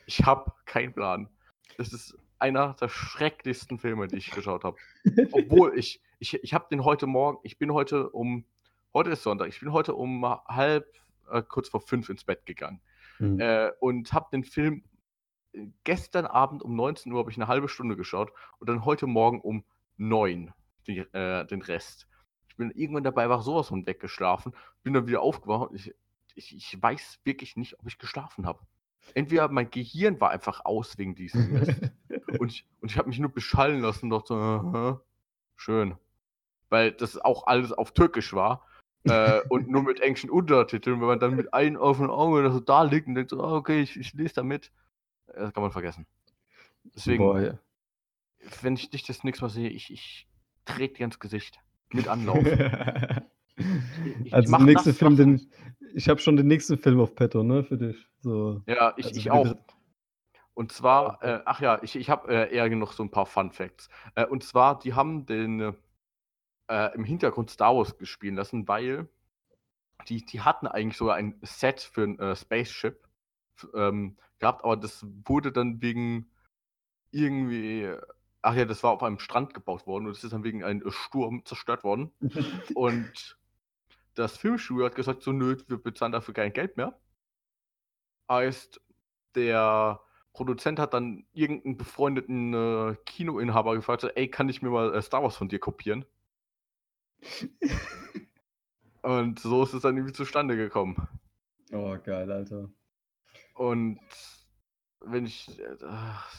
Ich 0.05 0.25
habe 0.25 0.51
keinen 0.65 0.93
Plan. 0.93 1.29
Das 1.77 1.91
ist 1.93 2.17
einer 2.39 2.73
der 2.73 2.89
schrecklichsten 2.89 3.79
Filme, 3.79 4.07
die 4.07 4.17
ich 4.17 4.31
geschaut 4.31 4.63
habe. 4.63 4.77
Obwohl 5.31 5.77
ich 5.77 6.01
ich 6.19 6.35
ich 6.43 6.53
habe 6.53 6.67
den 6.69 6.83
heute 6.83 7.07
Morgen 7.07 7.39
ich 7.43 7.57
bin 7.57 7.73
heute 7.73 8.09
um 8.09 8.45
heute 8.93 9.11
ist 9.11 9.23
Sonntag, 9.23 9.47
ich 9.47 9.59
bin 9.59 9.71
heute 9.71 9.95
um 9.95 10.23
halb 10.47 10.85
äh, 11.31 11.41
kurz 11.41 11.69
vor 11.69 11.81
5 11.81 12.09
ins 12.09 12.23
Bett 12.23 12.45
gegangen, 12.45 12.79
Mhm. 13.19 13.39
äh, 13.39 13.71
und 13.79 14.11
habe 14.11 14.27
den 14.31 14.43
Film 14.43 14.83
gestern 15.83 16.25
Abend 16.25 16.63
um 16.63 16.75
19:00 16.75 17.19
habe 17.19 17.31
ich 17.31 17.37
'ne 17.37 17.47
halbe 17.47 17.69
Stunde 17.69 17.95
geschaut 17.95 18.31
und 18.59 18.69
dann 18.69 18.85
heute 18.85 19.07
Morgen 19.07 19.41
um 19.41 19.65
9 19.97 20.53
die 20.87 20.99
äh, 20.99 21.45
den 21.45 21.61
Rest. 21.61 22.07
Ich 22.49 22.57
bin 22.57 22.71
irgendwann 22.71 23.03
dabei 23.03 23.29
war 23.29 23.41
so 23.41 23.55
was 23.55 23.67
von 23.69 23.85
weggeschlafen, 23.87 24.53
bin 24.83 24.93
dann 24.93 25.07
wieder 25.07 25.21
aufgewacht 25.21 25.69
und 25.71 25.75
ich 25.75 25.93
ich 26.35 26.55
ich 26.55 26.81
weiß 26.81 27.19
wirklich 27.25 27.55
nicht, 27.57 27.79
ob 27.79 27.87
ich 27.87 27.97
geschlafen 27.99 28.45
habe. 28.45 28.65
Entweder 29.13 29.49
mein 29.49 29.69
Gehirn 29.69 30.19
war 30.21 30.31
einfach 30.31 30.65
aus 30.65 30.97
wegen 30.97 31.15
diesem 31.15 31.49
Mist 31.51 31.83
und 32.37 32.51
ich 32.51 32.67
und 32.81 32.91
ich 32.91 32.97
habe 32.97 33.09
mich 33.09 33.19
nur 33.19 33.31
beschallen 33.31 33.81
lassen 33.81 34.05
und 34.05 34.11
dachte 34.11 34.27
so: 34.29 34.35
„Aha, 34.35 35.01
schön.“ 35.55 35.97
Weil 36.69 36.91
das 36.91 37.17
auch 37.17 37.47
alles 37.47 37.71
auf 37.71 37.93
Türkisch 37.93 38.33
war, 38.33 38.65
äh, 39.07 39.41
und 39.49 39.69
nur 39.69 39.83
mit 39.83 39.99
englischen 40.01 40.29
Untertiteln. 40.29 40.99
Wenn 41.01 41.07
man 41.07 41.19
dann 41.19 41.35
mit 41.35 41.53
einem 41.53 41.77
offenen 41.77 42.09
Auge 42.11 42.51
so 42.51 42.59
da 42.59 42.83
liegt 42.83 43.07
und 43.07 43.15
denkt 43.15 43.31
so: 43.31 43.41
„Ah, 43.43 43.55
okay, 43.55 43.81
ich 43.81 43.97
ich 43.99 44.13
lese 44.13 44.35
da 44.35 44.43
mit.“ 44.43 44.67
Äh, 44.67 44.82
das 45.33 45.53
kann 45.53 45.63
man 45.63 45.71
vergessen. 45.71 46.07
Deswegen 46.95 47.23
Boah, 47.23 47.41
ja. 47.41 47.59
wenn 48.61 48.75
ich 48.75 48.89
dich 48.89 49.03
das 49.03 49.23
nächste 49.23 49.45
Mal 49.45 49.49
sehe, 49.49 49.69
ich 49.69 49.91
ich 49.91 50.27
trete 50.65 50.95
dir 50.95 51.05
ins 51.05 51.19
Gesicht 51.19 51.59
mit 51.91 52.07
Anlauf. 52.07 52.37
Ich 53.55 54.25
ich 54.25 54.33
Also, 54.33 54.57
der 54.57 54.65
nächste 54.65 54.89
das, 54.89 54.97
Film, 54.97 55.15
den 55.15 55.51
ich 55.93 56.09
habe 56.09 56.19
schon 56.19 56.37
den 56.37 56.47
nächsten 56.47 56.77
Film 56.77 56.99
auf 56.99 57.13
petto, 57.13 57.43
ne, 57.43 57.63
für 57.63 57.77
dich. 57.77 58.07
So, 58.21 58.61
Ja, 58.67 58.93
ich 58.97 59.05
also 59.05 59.17
ich 59.19 59.29
auch. 59.31 59.55
Und 60.55 60.71
zwar 60.71 61.21
äh, 61.23 61.41
ach 61.45 61.61
ja, 61.61 61.79
ich 61.83 61.95
ich 61.95 62.09
habe, 62.09 62.31
äh, 62.49 62.55
eher 62.55 62.69
noch 62.75 62.93
so 62.93 63.03
'n 63.03 63.11
paar 63.11 63.25
Fun 63.25 63.51
Facts. 63.51 63.89
Äh, 64.15 64.25
und 64.25 64.43
zwar, 64.43 64.79
die 64.79 64.93
haben 64.93 65.25
den, 65.25 65.75
äh, 66.69 66.95
im 66.95 67.03
Hintergrund 67.05 67.49
Star 67.51 67.75
Wars 67.75 67.97
gespielen 67.97 68.35
lassen, 68.35 68.67
weil 68.67 69.09
die 70.09 70.25
die 70.25 70.41
hatten 70.41 70.67
eigentlich 70.67 70.97
sogar 70.97 71.15
ein 71.15 71.39
Set 71.43 71.81
für 71.81 72.03
'n, 72.03 72.19
äh, 72.19 72.35
Spaceship 72.35 73.02
ähm, 73.75 74.17
gehabt, 74.39 74.63
aber 74.63 74.77
das 74.77 75.05
wurde 75.25 75.51
dann 75.51 75.81
wegen 75.81 76.31
irgendwie 77.11 77.89
ach 78.43 78.55
ja, 78.55 78.65
das 78.65 78.83
war 78.83 78.91
auf 78.91 79.03
einem 79.03 79.19
Strand 79.19 79.53
gebaut 79.53 79.87
worden 79.87 80.07
und 80.07 80.15
das 80.15 80.23
ist 80.23 80.33
dann 80.33 80.43
wegen 80.43 80.63
einem 80.63 80.89
Sturm 80.91 81.45
zerstört 81.45 81.83
worden. 81.83 82.11
Und 82.73 83.37
das 84.15 84.37
Filmstudio 84.37 84.85
hat 84.85 84.95
gesagt 84.95 85.23
so: 85.23 85.31
„Nö, 85.33 85.57
wir 85.67 85.77
bezahlen 85.77 86.11
dafür 86.13 86.33
kein 86.35 86.53
Geld 86.53 86.77
mehr.“ 86.77 86.99
Heißt, 88.29 88.81
der 89.35 90.01
Produzent 90.33 90.79
hat 90.79 90.93
dann 90.93 91.25
irgend 91.33 91.65
'n 91.65 91.77
befreundeten, 91.77 92.53
äh, 92.53 92.95
Kinoinhaber 93.05 93.75
gefragt 93.75 94.01
so: 94.01 94.07
„Ey, 94.09 94.29
kann 94.29 94.49
ich 94.49 94.61
mir 94.61 94.69
mal, 94.69 94.93
äh, 94.95 95.01
Star 95.01 95.23
Wars 95.23 95.37
von 95.37 95.49
dir 95.49 95.59
kopieren?“ 95.59 96.05
Und 99.03 99.39
so 99.39 99.63
ist 99.63 99.73
es 99.73 99.81
dann 99.83 99.95
irgendwie 99.97 100.13
zustande 100.13 100.55
gekommen. 100.57 101.07
Oh, 101.73 101.97
geil, 102.01 102.31
Alter. 102.31 102.69
Und 103.55 103.99
wenn 105.01 105.25
ich 105.25 105.59
äh, 105.59 105.75
ach, 105.85 106.31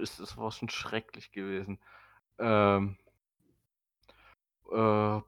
es 0.00 0.20
ist 0.20 0.36
war 0.36 0.50
schon 0.52 0.68
schrecklich 0.68 1.32
gewesen. 1.32 1.78
Ähm 2.38 2.96
äh, 4.70 5.20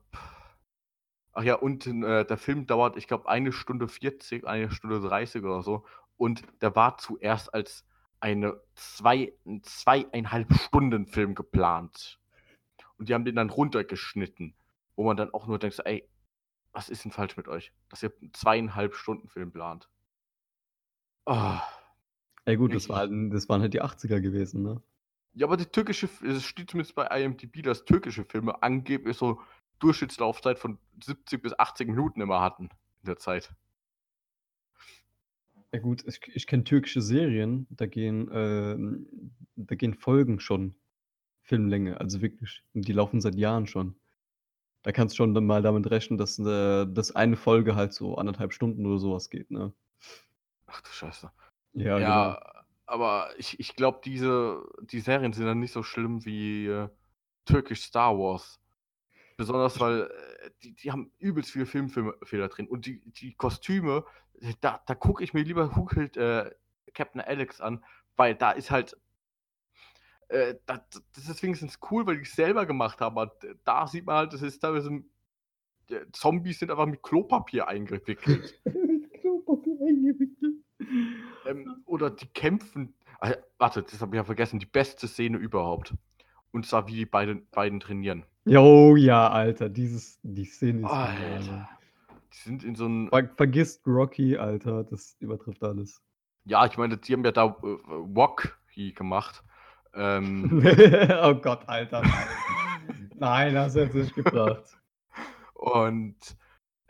ach 1.33 1.43
ja, 1.43 1.55
und 1.57 1.87
äh, 1.87 2.25
der 2.25 2.37
Film 2.39 2.67
dauert, 2.67 2.97
ich 2.97 3.07
glaube, 3.09 3.29
1 3.29 3.53
Stunde 3.53 3.89
40, 3.89 4.47
1 4.47 4.71
Stunde 4.71 5.01
30 5.01 5.45
oder 5.45 5.63
so. 5.63 5.85
Und 6.17 6.43
der 6.63 6.77
war 6.77 6.99
zuerst 6.99 7.53
als 7.55 7.85
eine 8.21 8.61
2 8.77 9.33
'n 9.47 9.63
2,5 9.65 10.55
Stunden 10.55 11.07
Film 11.07 11.35
geplant. 11.35 12.21
Und 12.99 13.09
die 13.11 13.15
haben 13.15 13.25
den 13.27 13.37
dann 13.37 13.51
runtergeschnitten, 13.51 14.55
wo 14.97 15.05
man 15.05 15.17
dann 15.17 15.35
auch 15.35 15.47
nur 15.49 15.59
denkt 15.61 15.81
„Ey, 15.87 16.09
was 16.73 16.89
ist 16.91 17.05
denn 17.05 17.13
falsch 17.13 17.37
mit 17.37 17.49
euch, 17.49 17.73
dass 17.91 18.03
ihr 18.05 18.13
'n 18.23 18.33
2,5 18.35 18.97
Stunden 18.97 19.29
Film 19.29 19.53
plant?“ 19.53 19.89
Ah. 21.27 21.63
Ja 22.47 22.57
gut, 22.57 22.75
das 22.75 22.89
war 22.89 22.99
halt 22.99 23.11
das 23.33 23.49
waren 23.49 23.63
halt 23.63 23.73
die 23.73 23.83
80er 23.83 24.21
gewesen, 24.21 24.63
ne? 24.63 24.83
Ja, 25.35 25.47
aber 25.47 25.57
die 25.57 25.67
türkische 25.67 26.09
es 26.23 26.45
steht 26.45 26.71
zumindest 26.71 26.95
bei 26.95 27.07
IMDb, 27.07 27.63
dass 27.63 27.85
türkische 27.85 28.25
Filme 28.25 28.63
angeblich 28.63 29.17
so 29.17 29.41
Durchschnittslaufzeit 29.79 30.59
von 30.59 30.79
70 31.03 31.43
bis 31.43 31.59
80 31.59 31.89
Minuten 31.89 32.21
immer 32.21 32.41
hatten 32.41 32.65
in 33.03 33.07
der 33.07 33.17
Zeit. 33.17 33.53
Ja 35.73 35.81
gut, 35.81 36.05
ich, 36.07 36.21
ich 36.33 36.47
kenne 36.47 36.63
türkische 36.63 37.03
Serien, 37.03 37.67
da 37.71 37.87
gehen, 37.87 38.31
ähm, 38.33 39.33
da 39.57 39.75
gehen 39.75 39.95
Folgen 39.95 40.39
schon 40.39 40.77
Filmlänge, 41.43 42.01
also 42.01 42.23
wirklich. 42.23 42.63
Die 42.75 42.93
laufen 42.93 43.21
seit 43.21 43.35
Jahren 43.35 43.67
schon. 43.67 43.97
Da 44.83 44.93
kannst 44.93 45.15
du 45.15 45.17
schon 45.17 45.33
mal 45.47 45.63
damit 45.63 45.91
rechnen, 45.91 46.19
dass, 46.19 46.39
äh, 46.39 46.87
dass 46.87 47.17
eine 47.17 47.37
Folge 47.37 47.75
halt 47.75 47.93
so 47.93 48.17
anderthalb 48.17 48.53
Stunden 48.53 48.87
oder 48.87 48.99
sowas 48.99 49.31
geht, 49.31 49.51
ne? 49.51 49.73
Ach 50.67 50.81
du 50.81 50.91
Scheiße. 50.91 51.31
Ja, 51.75 51.99
genau. 51.99 52.09
Ja, 52.09 52.65
aber 52.87 53.31
ich, 53.39 53.59
ich 53.59 53.77
glaube, 53.77 54.01
diese 54.05 54.63
die 54.83 55.01
Serien 55.01 55.33
sind 55.33 55.47
dann 55.47 55.61
nicht 55.61 55.73
so 55.73 55.83
schlimm 55.83 56.25
wie 56.25 56.67
äh, 56.67 56.89
Turkish 57.45 57.83
Star 57.83 58.17
Wars. 58.17 58.61
Besonders 59.37 59.81
weil 59.81 60.03
äh, 60.03 60.51
die, 60.63 60.75
die 60.75 60.93
haben 60.93 61.11
übelst 61.19 61.51
viele 61.51 61.67
Filmfehler 61.67 62.49
drin. 62.49 62.69
Und 62.69 62.87
die, 62.87 63.01
die 63.13 63.35
Kostüme, 63.35 64.05
da, 64.61 64.81
da 64.87 64.95
gucke 64.95 65.25
ich 65.25 65.35
mir 65.35 65.43
lieber 65.43 65.75
Huckelt 65.75 66.17
äh, 66.17 66.51
Captain 66.93 67.21
Alex 67.21 67.61
an, 67.61 67.85
weil 68.17 68.35
da 68.35 68.53
ist 68.53 68.71
halt. 68.71 68.97
Äh, 70.29 70.55
das, 70.67 70.81
das 71.15 71.29
ist 71.29 71.43
wenigstens 71.43 71.79
cool, 71.91 72.07
weil 72.07 72.21
ich 72.21 72.29
es 72.29 72.37
selber 72.37 72.67
gemacht 72.67 73.01
habe. 73.01 73.21
Aber 73.21 73.37
da 73.65 73.87
sieht 73.87 74.07
man 74.07 74.17
halt, 74.17 74.33
das 74.33 74.43
ist 74.43 74.61
teilweise. 74.61 75.03
Zombies 76.13 76.61
sind 76.61 76.71
einfach 76.71 76.87
mit 76.87 77.03
Klopapier 77.03 77.69
eingewickelt. 77.69 78.59
Klopapier 79.21 79.79
eingewickelt. 79.87 80.34
Ähm, 81.47 81.83
oder 81.87 82.11
die 82.11 82.27
kämpfen. 82.27 82.95
Ah, 83.21 83.33
warte, 83.59 83.83
das 83.83 84.01
habe 84.01 84.15
ich 84.15 84.19
ja 84.19 84.25
vergessen. 84.25 84.59
Die 84.59 84.67
beste 84.67 85.09
Szene 85.09 85.39
überhaupt. 85.39 85.95
Und 86.53 86.67
zwar, 86.67 86.87
wie 86.89 86.95
die 86.95 87.07
beiden, 87.07 87.47
beiden 87.51 87.81
trainieren. 87.81 88.25
Jo, 88.45 88.97
ja, 88.97 89.29
Alter, 89.31 89.69
dieses, 89.69 90.19
die 90.23 90.45
Szene 90.45 90.81
ist 90.81 90.93
Alter. 90.93 91.69
Die 92.33 92.39
sind 92.39 92.65
in 92.65 92.75
so 92.75 92.85
einem. 92.85 93.09
Ver 93.09 93.29
vergisst 93.37 93.87
Rocky, 93.87 94.37
Alter, 94.37 94.85
das 94.85 95.17
übertrifft 95.21 95.63
alles. 95.63 96.03
Ja, 96.45 96.67
ich 96.67 96.77
meine, 96.77 96.99
die 96.99 97.13
haben 97.13 97.25
ja 97.25 97.33
da 97.33 97.47
äh, 97.47 97.53
Wok 97.63 98.59
gemacht. 98.97 99.43
Ähm, 99.95 100.63
oh 101.23 101.35
Gott, 101.35 101.61
Alter, 101.69 102.03
nein. 102.03 102.29
Nein, 103.17 103.57
hast 103.57 103.77
du 103.77 103.81
jetzt 103.81 103.95
nicht 103.95 104.15
gebracht. 104.15 104.77
und 105.55 106.17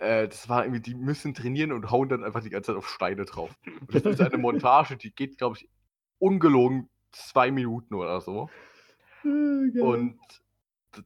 äh, 0.05 0.29
das 0.29 0.49
war 0.49 0.64
irgendwie, 0.64 0.81
die 0.81 0.95
müssen 0.95 1.35
trainieren 1.35 1.73
und 1.73 1.90
hauen 1.90 2.09
dann 2.09 2.25
einfach 2.25 2.43
die 2.43 2.51
ganze 2.51 2.69
Zeit 2.69 2.77
auf 2.77 2.88
Steine 2.88 3.25
drauf. 3.25 3.57
Und 3.64 3.95
das 3.95 4.05
ist 4.05 4.21
eine 4.21 4.38
Montage, 4.38 4.97
die 4.97 5.14
geht, 5.14 5.38
glaube 5.38 5.57
ich, 5.59 5.69
ungelogen 6.19 6.88
zwei 7.12 7.51
Minuten 7.51 7.95
oder 7.95 8.21
so. 8.21 8.51
Geil. 9.23 9.81
Und 9.81 10.19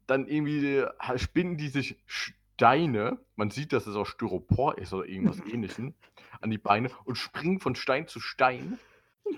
dann 0.07 0.27
irgendwie 0.27 0.79
äh, 0.79 1.19
spinnen 1.19 1.57
die 1.57 1.69
sich 1.69 1.99
Steine, 2.07 3.19
man 3.37 3.51
sieht, 3.51 3.73
dass 3.73 3.87
es 3.87 3.97
aus 3.97 4.09
Styropor 4.09 4.79
ist 4.79 4.93
oder 4.93 5.07
irgendwas 5.07 5.41
ähnlichem, 5.53 5.95
an 6.41 6.51
die 6.51 6.59
Beine 6.59 6.91
und 7.05 7.17
springen 7.17 7.61
von 7.61 7.75
Stein 7.75 8.07
zu 8.07 8.21
Stein. 8.21 8.79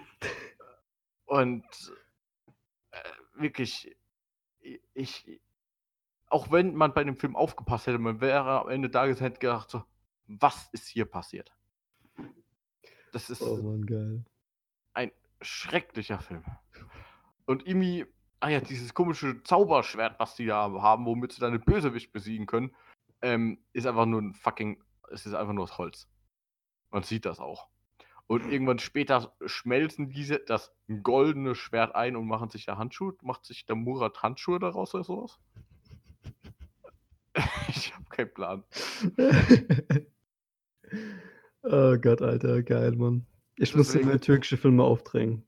Und 1.27 1.65
äh, 2.91 2.99
wirklich, 3.41 3.97
ich, 4.95 5.41
auch 6.31 6.51
wenn 6.51 6.75
man 6.75 6.95
bei 6.95 7.05
dem 7.05 7.17
Film 7.17 7.37
aufgepasst 7.37 7.87
hätte, 7.87 7.99
man 7.99 8.21
wäre 8.21 8.63
am 8.63 8.69
Ende 8.69 8.89
da 8.89 9.07
gesessen 9.07 9.25
hätte 9.25 9.41
gedacht, 9.41 9.69
so, 9.69 9.85
was 10.27 10.69
ist 10.73 10.89
hier 10.89 11.05
passiert? 11.05 11.53
Das 13.13 13.29
ist 13.29 13.43
oh 13.43 13.57
Mann, 13.63 13.85
geil. 13.85 14.25
ein 14.95 15.11
schrecklicher 15.43 16.21
Film. 16.21 16.45
Und 17.47 17.67
irgendwie, 17.67 18.07
ah 18.39 18.49
ja, 18.49 18.61
dieses 18.61 18.95
komische 18.95 19.43
Zauberschwert, 19.43 20.21
was 20.21 20.37
die 20.37 20.47
da 20.47 20.71
haben, 20.71 21.05
womit 21.05 21.33
sie 21.33 21.41
dann 21.41 21.53
den 21.53 21.65
Bösewicht 21.65 22.13
besiegen 22.13 22.47
können, 22.47 22.75
ähm, 23.23 23.59
ist 23.73 23.87
einfach 23.87 24.07
nur 24.07 24.23
ein 24.23 24.35
fucking, 24.35 24.83
es 25.11 25.27
ist 25.27 25.35
einfach 25.35 25.53
nur 25.53 25.65
aus 25.65 25.79
Holz. 25.79 26.09
Man 26.91 27.03
sieht 27.03 27.25
das 27.25 27.41
auch. 27.41 27.69
Und 28.29 28.47
irgendwann 28.47 28.79
später 28.79 29.35
schmelzen 29.45 30.09
diese 30.09 30.39
das 30.39 30.73
goldene 31.03 31.57
Schwert 31.57 31.97
ein 31.97 32.15
und 32.15 32.29
machen 32.29 32.49
sich 32.49 32.65
da 32.65 32.79
Handschuhe, 32.79 33.17
macht 33.23 33.45
sich 33.45 33.67
der 33.67 33.75
Murat 33.75 34.23
Handschuhe 34.23 34.61
daraus 34.61 34.95
oder 34.95 35.03
sowas? 35.03 35.41
ich 37.69 37.95
habe 37.95 38.05
keinen 38.11 38.35
Plan. 38.35 38.65
oh 41.63 41.97
Gott, 41.99 42.23
Alter, 42.23 42.63
geil, 42.63 42.93
Mann. 42.93 43.27
Ich 43.57 43.75
muss 43.75 43.95
mehr 43.95 44.21
türkische 44.21 44.57
Filme 44.57 44.85
aufdrängen. 44.85 45.45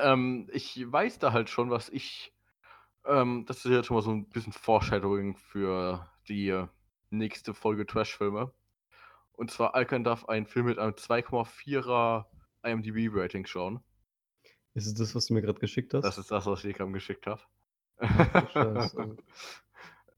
Ähm, 0.00 0.48
ich 0.52 0.84
weiß 0.90 1.18
da 1.18 1.32
halt 1.32 1.48
schon, 1.48 1.70
was 1.70 1.88
ich. 1.88 2.34
Ähm, 3.06 3.44
das 3.46 3.64
ist 3.64 3.70
jetzt 3.70 3.86
schon 3.86 3.96
mal 3.96 4.02
so 4.02 4.10
ein 4.10 4.28
bisschen 4.28 4.52
Foreshadowing 4.52 5.36
für 5.36 6.08
die 6.28 6.48
äh, 6.48 6.66
nächste 7.10 7.54
Folge 7.54 7.86
Trash-Filme. 7.86 8.52
Und 9.32 9.50
zwar, 9.50 9.74
Alkan 9.74 10.04
darf 10.04 10.26
einen 10.26 10.46
Film 10.46 10.66
mit 10.66 10.78
einem 10.78 10.92
2,4er 10.94 12.26
IMDb-Rating 12.62 13.46
schauen. 13.46 13.80
Ist 14.74 14.86
es 14.86 14.94
das, 14.94 15.14
was 15.14 15.26
du 15.26 15.34
mir 15.34 15.42
gerade 15.42 15.60
geschickt 15.60 15.94
hast? 15.94 16.02
Das 16.02 16.18
ist 16.18 16.30
das, 16.30 16.46
was 16.46 16.64
ich 16.64 16.72
dir 16.72 16.78
gerade 16.78 16.92
geschickt 16.92 17.26
habe. 17.26 17.40
Scheiße. 18.52 19.16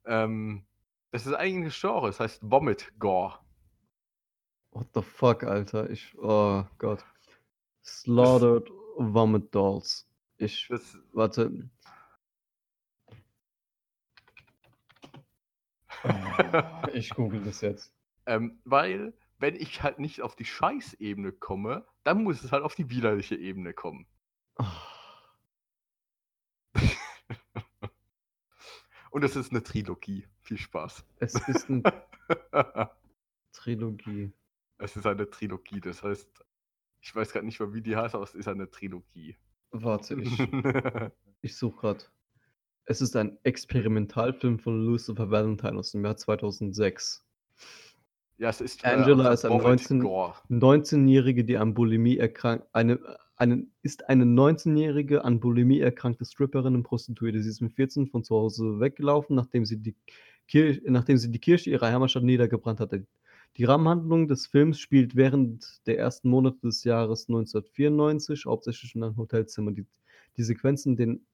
ähm, 0.06 0.66
es 1.12 1.26
ist 1.26 1.34
eigentlich 1.34 1.74
ein 1.74 1.80
Genre, 1.80 2.08
es 2.08 2.20
heißt 2.20 2.40
Vomit 2.50 2.92
Gore. 2.98 3.38
What 4.72 4.88
the 4.94 5.02
fuck, 5.02 5.42
Alter? 5.44 5.88
Ich, 5.90 6.16
oh 6.18 6.64
Gott. 6.78 7.04
Slaughtered 7.84 8.68
Vomit 8.96 9.54
Dolls. 9.54 10.06
Ich, 10.38 10.68
Das, 10.68 10.96
warte. 11.12 11.70
Oh, 16.04 16.10
ich 16.92 17.10
google 17.14 17.42
das 17.42 17.60
jetzt. 17.60 17.92
ähm, 18.26 18.60
weil, 18.64 19.14
wenn 19.38 19.54
ich 19.56 19.82
halt 19.82 19.98
nicht 19.98 20.22
auf 20.22 20.36
die 20.36 20.44
Scheißebene 20.44 21.32
komme, 21.32 21.86
dann 22.04 22.22
muss 22.22 22.42
es 22.42 22.52
halt 22.52 22.62
auf 22.62 22.74
die 22.74 22.90
widerliche 22.90 23.36
Ebene 23.36 23.72
kommen. 23.74 24.06
Oh, 24.58 24.64
Und 29.16 29.24
es 29.24 29.34
ist 29.34 29.50
eine 29.50 29.62
Trilogie. 29.62 30.26
Viel 30.42 30.58
Spaß. 30.58 31.02
es 31.20 31.36
ist 31.48 31.70
eine 31.70 31.82
Trilogie. 33.54 34.30
es 34.76 34.94
ist 34.94 35.06
eine 35.06 35.30
Trilogie, 35.30 35.80
das 35.80 36.02
heißt, 36.02 36.28
ich 37.00 37.16
weiß 37.16 37.32
gerade 37.32 37.46
nicht 37.46 37.58
mehr, 37.58 37.72
wie 37.72 37.80
die 37.80 37.96
heißt, 37.96 38.14
aber 38.14 38.24
es 38.24 38.34
ist 38.34 38.46
eine 38.46 38.70
Trilogie. 38.70 39.34
Warte, 39.70 40.20
ich, 40.20 40.38
ich 41.40 41.56
suche 41.56 41.80
gerade. 41.80 42.04
Es 42.84 43.00
ist 43.00 43.16
ein 43.16 43.38
Experimentalfilm 43.42 44.58
von 44.58 44.84
Lucifer 44.84 45.30
Valentine 45.30 45.78
aus 45.78 45.92
dem 45.92 46.04
Jahr 46.04 46.18
2006. 46.18 47.26
ja, 48.36 48.50
es 48.50 48.60
ist 48.60 48.84
Angela 48.84 49.30
äh, 49.30 49.32
ist 49.32 49.46
ein 49.46 49.50
Vomit 49.50 49.64
19 49.64 50.00
Gore. 50.00 50.34
19-Jährige, 50.50 51.42
die 51.46 51.56
an 51.56 51.72
Bulimie 51.72 52.18
erkrankt, 52.18 52.66
eine, 52.74 53.00
eine, 53.36 53.66
ist 53.82 54.08
eine 54.08 54.24
19-Jährige 54.24 55.24
an 55.24 55.40
Bulimie 55.40 55.80
erkrankte 55.80 56.24
Stripperin 56.24 56.74
und 56.74 56.82
Prostituierte. 56.82 57.42
Sie 57.42 57.50
ist 57.50 57.60
mit 57.60 57.74
14 57.74 58.06
von 58.08 58.24
zu 58.24 58.34
Hause 58.34 58.80
weggelaufen, 58.80 59.36
nachdem 59.36 59.64
sie 59.64 59.78
die 59.78 59.94
Kirche, 60.48 60.82
nachdem 60.86 61.18
sie 61.18 61.30
die 61.30 61.38
Kirche 61.38 61.70
ihrer 61.70 61.88
Heimatstadt 61.88 62.22
niedergebrannt 62.22 62.80
hatte. 62.80 63.06
Die 63.56 63.64
Rahmenhandlung 63.64 64.28
des 64.28 64.46
Films 64.46 64.78
spielt 64.78 65.16
während 65.16 65.86
der 65.86 65.98
ersten 65.98 66.28
Monate 66.28 66.58
des 66.62 66.84
Jahres 66.84 67.28
1994 67.28 68.44
hauptsächlich 68.46 68.94
in 68.94 69.02
einem 69.02 69.16
Hotelzimmer. 69.16 69.72
Die, 69.72 69.86
die 70.36 70.42
Sequenzen, 70.42 70.92
in 70.92 70.96
denen 70.96 71.26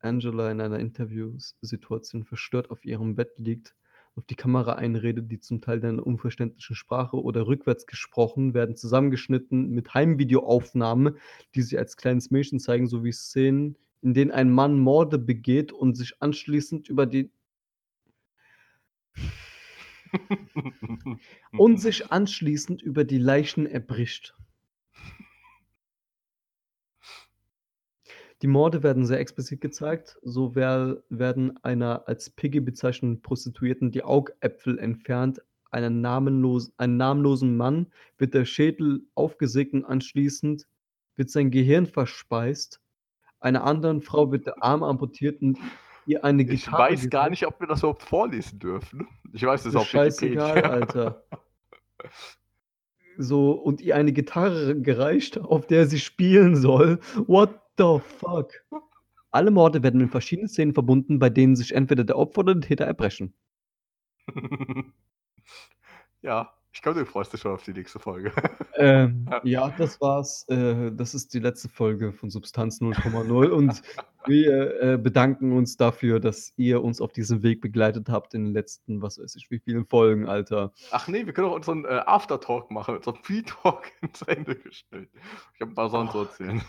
Angela 0.00 0.50
in 0.50 0.60
einer 0.60 0.78
Interviewsituation 0.78 2.24
verstört 2.24 2.70
auf 2.70 2.84
ihrem 2.84 3.14
Bett 3.14 3.38
liegt, 3.38 3.74
auf 4.14 4.26
die 4.26 4.34
Kamera 4.34 4.74
einredet, 4.74 5.30
die 5.30 5.40
zum 5.40 5.60
Teil 5.60 5.78
in 5.78 5.86
einer 5.86 6.06
unverständlichen 6.06 6.76
Sprache 6.76 7.20
oder 7.20 7.46
rückwärts 7.46 7.86
gesprochen, 7.86 8.52
werden 8.54 8.76
zusammengeschnitten 8.76 9.70
mit 9.70 9.94
Heimvideoaufnahmen, 9.94 11.16
die 11.54 11.62
sich 11.62 11.78
als 11.78 11.96
kleines 11.96 12.30
Mädchen 12.30 12.60
zeigen, 12.60 12.86
sowie 12.86 13.12
Szenen, 13.12 13.76
in 14.02 14.14
denen 14.14 14.30
ein 14.30 14.50
Mann 14.50 14.78
Morde 14.78 15.18
begeht 15.18 15.72
und 15.72 15.96
sich 15.96 16.20
anschließend 16.20 16.88
über 16.88 17.06
die 17.06 17.30
und 21.56 21.80
sich 21.80 22.12
anschließend 22.12 22.82
über 22.82 23.04
die 23.04 23.18
Leichen 23.18 23.66
erbricht. 23.66 24.36
Die 28.42 28.48
Morde 28.48 28.82
werden 28.82 29.06
sehr 29.06 29.20
explizit 29.20 29.60
gezeigt. 29.60 30.18
So 30.22 30.56
wer, 30.56 31.00
werden 31.08 31.56
einer 31.62 32.08
als 32.08 32.28
Piggy 32.28 32.60
bezeichneten 32.60 33.22
Prostituierten 33.22 33.92
die 33.92 34.02
Augäpfel 34.02 34.80
entfernt. 34.80 35.40
Einen 35.70 36.00
namenlosen, 36.00 36.74
einen 36.76 36.96
namenlosen 36.96 37.56
Mann 37.56 37.86
wird 38.18 38.34
der 38.34 38.44
Schädel 38.44 39.06
aufgesägt 39.14 39.74
und 39.74 39.84
anschließend 39.84 40.66
wird 41.14 41.30
sein 41.30 41.52
Gehirn 41.52 41.86
verspeist. 41.86 42.80
Einer 43.38 43.64
anderen 43.64 44.02
Frau 44.02 44.32
wird 44.32 44.46
der 44.46 44.62
Arm 44.62 44.82
amputiert 44.82 45.40
und 45.40 45.58
ihr 46.04 46.24
eine 46.24 46.42
Ich 46.42 46.64
Gitarre 46.64 46.92
weiß 46.92 47.10
gar 47.10 47.30
nicht, 47.30 47.46
ob 47.46 47.60
wir 47.60 47.68
das 47.68 47.80
überhaupt 47.80 48.02
vorlesen 48.02 48.58
dürfen. 48.58 49.06
Ich 49.32 49.44
weiß 49.44 49.60
es 49.60 49.68
Ist 49.68 49.76
auf 49.76 49.88
scheißegal, 49.88 50.56
Wikipedia. 50.56 50.70
Alter. 50.70 51.24
So, 53.18 53.52
und 53.52 53.82
ihr 53.82 53.94
eine 53.94 54.12
Gitarre 54.12 54.80
gereicht, 54.80 55.38
auf 55.38 55.66
der 55.66 55.86
sie 55.86 56.00
spielen 56.00 56.56
soll. 56.56 56.98
What 57.26 57.61
the 57.76 57.98
fuck? 58.00 58.52
Alle 59.30 59.50
Morde 59.50 59.82
werden 59.82 60.00
mit 60.00 60.10
verschiedenen 60.10 60.48
Szenen 60.48 60.74
verbunden, 60.74 61.18
bei 61.18 61.30
denen 61.30 61.56
sich 61.56 61.74
entweder 61.74 62.04
der 62.04 62.18
Opfer 62.18 62.40
oder 62.40 62.54
der 62.54 62.68
Täter 62.68 62.84
erbrechen. 62.84 63.34
Ja, 66.22 66.54
ich 66.72 66.80
glaube, 66.82 67.00
du 67.00 67.06
freust 67.06 67.32
dich 67.32 67.40
schon 67.40 67.52
auf 67.52 67.62
die 67.64 67.72
nächste 67.72 67.98
Folge. 67.98 68.32
Ähm, 68.78 69.28
Ja. 69.44 69.68
das 69.76 70.00
war's. 70.00 70.46
Äh, 70.48 70.90
das 70.92 71.14
ist 71.14 71.34
die 71.34 71.38
letzte 71.38 71.68
Folge 71.68 72.12
von 72.12 72.30
Substanz 72.30 72.80
0,0 72.80 73.48
und 73.50 73.82
wir, 74.26 74.80
äh, 74.82 74.98
bedanken 74.98 75.52
uns 75.52 75.76
dafür, 75.76 76.20
dass 76.20 76.52
ihr 76.56 76.82
uns 76.82 77.00
auf 77.00 77.12
diesem 77.12 77.42
Weg 77.42 77.60
begleitet 77.60 78.08
habt 78.08 78.32
in 78.34 78.44
den 78.46 78.54
letzten, 78.54 79.02
was 79.02 79.18
weiß 79.18 79.36
ich, 79.36 79.50
wie 79.50 79.58
vielen 79.58 79.84
Folgen, 79.84 80.26
Alter. 80.26 80.72
Ach 80.90 81.06
nee, 81.06 81.26
wir 81.26 81.32
können 81.34 81.48
auch 81.48 81.54
unseren, 81.54 81.84
äh, 81.84 82.00
Aftertalk 82.06 82.70
machen, 82.70 82.96
unseren 82.96 83.20
Pre-Talk 83.20 83.90
ins 84.00 84.22
Ende 84.22 84.56
gestellt. 84.56 85.10
Ich 85.54 85.60
habe 85.60 85.72
'n 85.72 85.74
paar 85.74 85.90
Sachen 85.90 86.08
zu 86.10 86.18
Oh. 86.18 86.22
erzählen. 86.22 86.62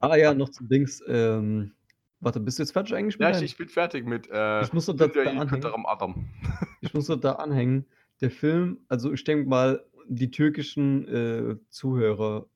Ah 0.00 0.16
ja, 0.16 0.34
noch 0.34 0.50
zum 0.50 0.68
Dings, 0.68 1.02
ähm 1.08 1.72
warte, 2.20 2.40
bist 2.40 2.58
du 2.58 2.62
jetzt 2.62 2.72
fertig 2.72 2.94
eigentlich 2.94 3.18
Ja, 3.20 3.30
ich 3.30 3.42
ich 3.42 3.56
bin 3.58 3.68
fertig 3.68 4.06
mit, 4.06 4.28
äh, 4.30 4.62
Ich 4.62 4.72
muss 4.72 4.86
noch 4.86 4.96
da 4.96 5.06
da 5.08 5.20
anhängen. 5.22 6.26
Ich 6.80 6.94
muss 6.94 7.08
noch 7.08 7.20
da 7.20 7.32
anhängen. 7.32 7.86
Der 8.24 8.30
Film 8.30 8.78
also, 8.88 9.12
ich 9.12 9.22
denke 9.24 9.46
mal, 9.46 9.84
die 10.08 10.30
türkischen, 10.30 11.06
äh, 11.08 11.56
Zuhörer 11.68 12.48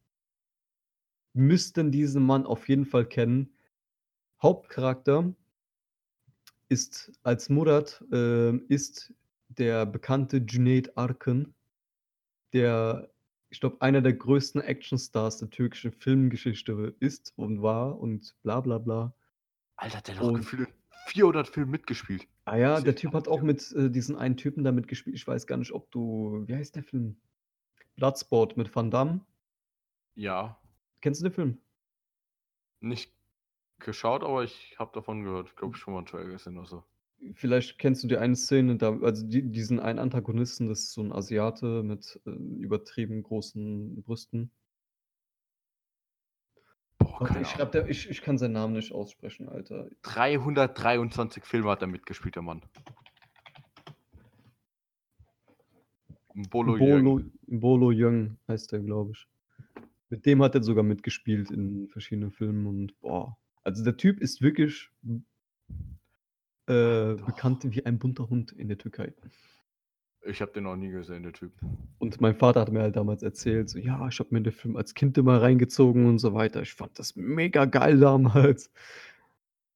müssten 1.35 1.93
diesen 1.93 2.23
Mann 2.23 2.47
auf 2.47 2.71
jeden 2.71 2.87
Fall 2.87 3.05
kennen. 3.05 3.53
Hauptcharakter 4.43 5.35
ist 6.71 7.13
als 7.23 7.51
Murat, 7.51 8.03
ähm, 8.11 8.65
ist 8.71 9.13
der 9.49 9.85
bekannte 9.85 10.41
Cüneyt 10.41 10.97
Arkın, 10.97 11.53
der, 12.55 13.11
ich 13.51 13.61
glaube, 13.61 13.83
einer 13.83 14.01
der 14.01 14.15
größten 14.15 14.63
Actionstars 14.63 15.37
der 15.37 15.51
türkischen 15.51 15.93
Filmgeschichte 15.93 16.97
ist 16.99 17.35
und 17.37 17.61
war 17.61 18.01
und 18.01 18.35
bla 18.43 18.63
bla 18.63 18.79
bla. 18.79 19.15
Alter, 19.77 20.01
der 20.01 20.17
hat 20.17 20.23
doch 20.23 20.33
gefühlt 20.33 20.67
in 20.71 20.75
400 21.09 21.47
Filmen 21.47 21.73
mitgespielt. 21.73 22.27
Ah 22.51 22.57
ja, 22.57 22.81
der 22.81 22.95
Typ 22.95 23.13
hat 23.13 23.29
auch 23.29 23.43
mit, 23.43 23.73
äh, 23.73 23.91
diesen 23.91 24.17
einen 24.17 24.37
Typen 24.39 24.65
da 24.65 24.73
mitgespielt. 24.73 25.15
Ich 25.17 25.27
weiß 25.27 25.47
gar 25.47 25.59
nicht, 25.59 25.73
ob 25.73 25.91
du 25.91 26.45
wie 26.47 26.55
heißt 26.55 26.77
der 26.77 26.83
Film? 26.83 27.21
Bloodsport 27.97 28.57
mit 28.57 28.75
Van 28.75 28.91
Damme. 28.91 29.27
Ja. 30.17 30.59
Kennst 31.03 31.21
du 31.21 31.25
den 31.29 31.33
Film? 31.33 31.59
Nicht 32.83 33.13
geschaut, 33.81 34.25
aber 34.25 34.45
ich 34.45 34.79
habe 34.79 34.93
davon 34.95 35.25
gehört. 35.25 35.57
Glaube 35.57 35.77
ich 35.77 35.83
schon 35.83 35.95
mal 35.95 36.01
'n 36.03 36.07
Trailer 36.07 36.31
gesehen 36.33 36.59
oder 36.59 36.67
so. 36.69 36.85
Vielleicht 37.35 37.79
kennst 37.79 38.05
du 38.05 38.09
die 38.09 38.17
eine 38.17 38.37
Szene, 38.37 38.77
da 38.77 38.97
also, 39.01 39.27
die 39.27 39.51
diesen 39.51 39.81
einen 39.81 39.99
Antagonisten, 39.99 40.69
das 40.69 40.81
ist 40.81 40.93
so 40.93 41.01
'n 41.03 41.13
Asiate 41.13 41.83
mit, 41.83 42.21
äh, 42.27 42.31
übertrieben 42.31 43.23
großen 43.23 44.03
Brüsten. 44.03 44.53
Boah, 47.19 47.29
Warte, 47.29 47.41
ich 47.41 47.55
Ahnung. 47.55 47.71
der 47.73 47.89
ich 47.89 48.09
ich 48.11 48.23
kann 48.23 48.39
seinen 48.39 48.53
Namen 48.53 48.75
nicht 48.75 48.93
aussprechen, 48.93 49.49
Alter. 49.49 49.89
323 50.03 51.45
Filme 51.45 51.71
hat 51.71 51.83
er 51.83 51.89
mitgespielt, 51.89 52.37
der 52.37 52.43
Mann. 52.43 52.63
N'Bolo 56.35 56.77
N'Bolo 56.77 56.79
Yeung. 56.79 57.33
N'Bolo 57.49 57.93
Yeung 57.93 58.39
heißt 58.47 58.71
der, 58.73 58.81
glaube 58.81 59.13
ich. 59.13 59.27
Mit 60.11 60.25
dem 60.25 60.43
hat 60.43 60.55
er 60.55 60.63
sogar 60.63 60.85
mitgespielt 60.85 61.51
in 61.51 61.89
verschiedenen 61.89 62.31
Filmen 62.31 62.67
und 62.67 62.99
boah, 63.01 63.37
also, 63.69 63.85
der 63.85 63.99
Typ 63.99 64.21
ist 64.23 64.41
wirklich 64.41 64.89
äh, 66.67 67.15
bekannt 67.17 67.65
wie 67.65 67.85
ein 67.85 67.99
bunter 67.99 68.31
Hund 68.31 68.51
in 68.53 68.69
der 68.69 68.79
Türkei. 68.79 69.13
Ich 70.29 70.43
habe 70.43 70.53
den 70.53 70.65
noch 70.65 70.77
nie 70.77 70.91
gesehen, 70.91 71.23
der 71.23 71.33
Typ. 71.33 71.53
Und 71.99 72.21
mein 72.21 72.37
Vater 72.37 72.61
hat 72.61 72.71
mir 72.71 72.81
halt 72.83 72.97
damals 72.97 73.23
erzählt, 73.23 73.71
so: 73.71 73.79
„Ja, 73.79 74.07
ich 74.09 74.19
habe 74.21 74.29
mir 74.33 74.43
den 74.43 74.53
Film 74.53 74.77
als 74.77 74.93
Kind 74.93 75.17
immer 75.17 75.41
reingezogen“ 75.41 76.05
und 76.05 76.19
so 76.19 76.35
weiter. 76.35 76.61
Ich 76.61 76.75
fand 76.75 76.99
das 76.99 77.17
mega 77.17 77.65
geil 77.65 77.99
damals. 77.99 78.69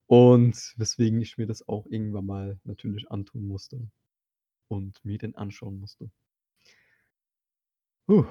Und 0.09 0.73
weswegen 0.77 1.21
ich 1.21 1.37
mir 1.37 1.47
das 1.47 1.67
auch 1.67 1.85
irgendwann 1.87 2.25
mal 2.25 2.59
natürlich 2.65 3.09
antun 3.09 3.47
musste 3.47 3.79
und 4.69 5.03
mir 5.05 5.17
den 5.19 5.35
anschauen 5.35 5.79
musste. 5.79 6.11
Hu. 8.09 8.25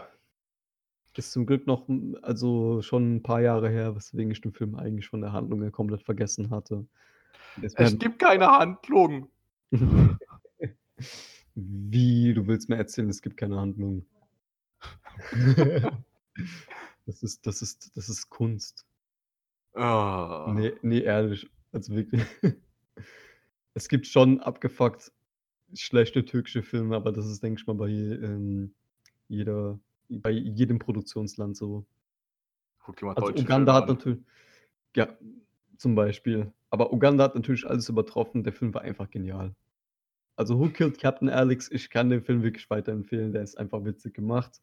Ist 1.16 1.32
zum 1.32 1.44
Glück 1.46 1.66
noch 1.66 1.88
also, 2.22 2.80
schon 2.82 3.16
'n 3.16 3.22
paar 3.22 3.42
Jahre 3.42 3.68
her, 3.68 3.94
weswegen 3.96 4.30
ich 4.32 4.40
den 4.40 4.52
Film 4.52 4.74
eigentlich 4.76 5.08
von 5.08 5.20
der 5.20 5.32
Handlung 5.32 5.60
her 5.62 5.70
komplett 5.70 6.02
vergessen 6.04 6.50
hatte. 6.50 6.86
Es 7.62 7.74
Es 7.76 7.98
gibt 7.98 8.18
keine 8.18 8.46
Handlung. 8.50 9.30
Wie, 11.54 12.34
du 12.34 12.46
willst 12.46 12.68
mir 12.68 12.76
erzählen, 12.76 13.10
es 13.10 13.22
gibt 13.22 13.36
keine 13.36 13.56
Handlung? 13.60 14.06
Das 17.06 17.22
ist 17.22 17.46
das 17.46 17.62
ist 17.62 17.96
das 17.96 18.08
ist 18.08 18.30
Kunst. 18.30 18.86
Ah. 19.74 20.52
Ne, 20.54 20.74
ne, 20.82 21.00
ehrlich, 21.00 21.48
also, 21.72 21.94
wirklich. 21.94 22.22
Es 23.74 23.88
gibt 23.88 24.06
schon 24.06 24.38
abgefuckt 24.40 25.12
schlechte 25.72 26.26
türkische 26.26 26.62
Filme, 26.62 26.94
aber 26.94 27.10
das 27.10 27.24
ist, 27.24 27.42
denke 27.42 27.58
ich 27.58 27.66
mal, 27.66 27.72
bei, 27.72 27.88
ähm, 27.88 28.74
jeder 29.28 29.80
bei 30.10 30.28
jedem 30.30 30.78
Produktionsland 30.78 31.56
so. 31.56 31.86
Guck 32.80 32.98
dir 32.98 33.06
mal 33.06 33.14
Also, 33.14 33.32
Uganda 33.32 33.46
Filme 33.46 33.72
hat 33.72 33.84
an. 33.84 33.88
natür 33.88 34.18
ja, 34.94 35.16
zum 35.78 35.94
Beispiel. 35.94 36.52
Aber 36.68 36.92
Uganda 36.92 37.24
hat 37.24 37.34
natürlich 37.34 37.66
alles 37.66 37.88
übertroffen. 37.88 38.44
Der 38.44 38.52
Film 38.52 38.74
war 38.74 38.82
einfach 38.82 39.08
genial. 39.08 39.54
Also, 40.38 40.58
„Who 40.58 40.70
Killed 40.70 40.98
Captain 40.98 41.28
Alex“, 41.28 41.70
ich 41.70 41.90
kann 41.90 42.08
den 42.10 42.22
Film 42.22 42.42
wirklich 42.42 42.68
weiterempfehlen. 42.70 43.32
Der 43.32 43.42
ist 43.42 43.56
einfach 43.58 43.84
witzig 43.84 44.14
gemacht. 44.14 44.60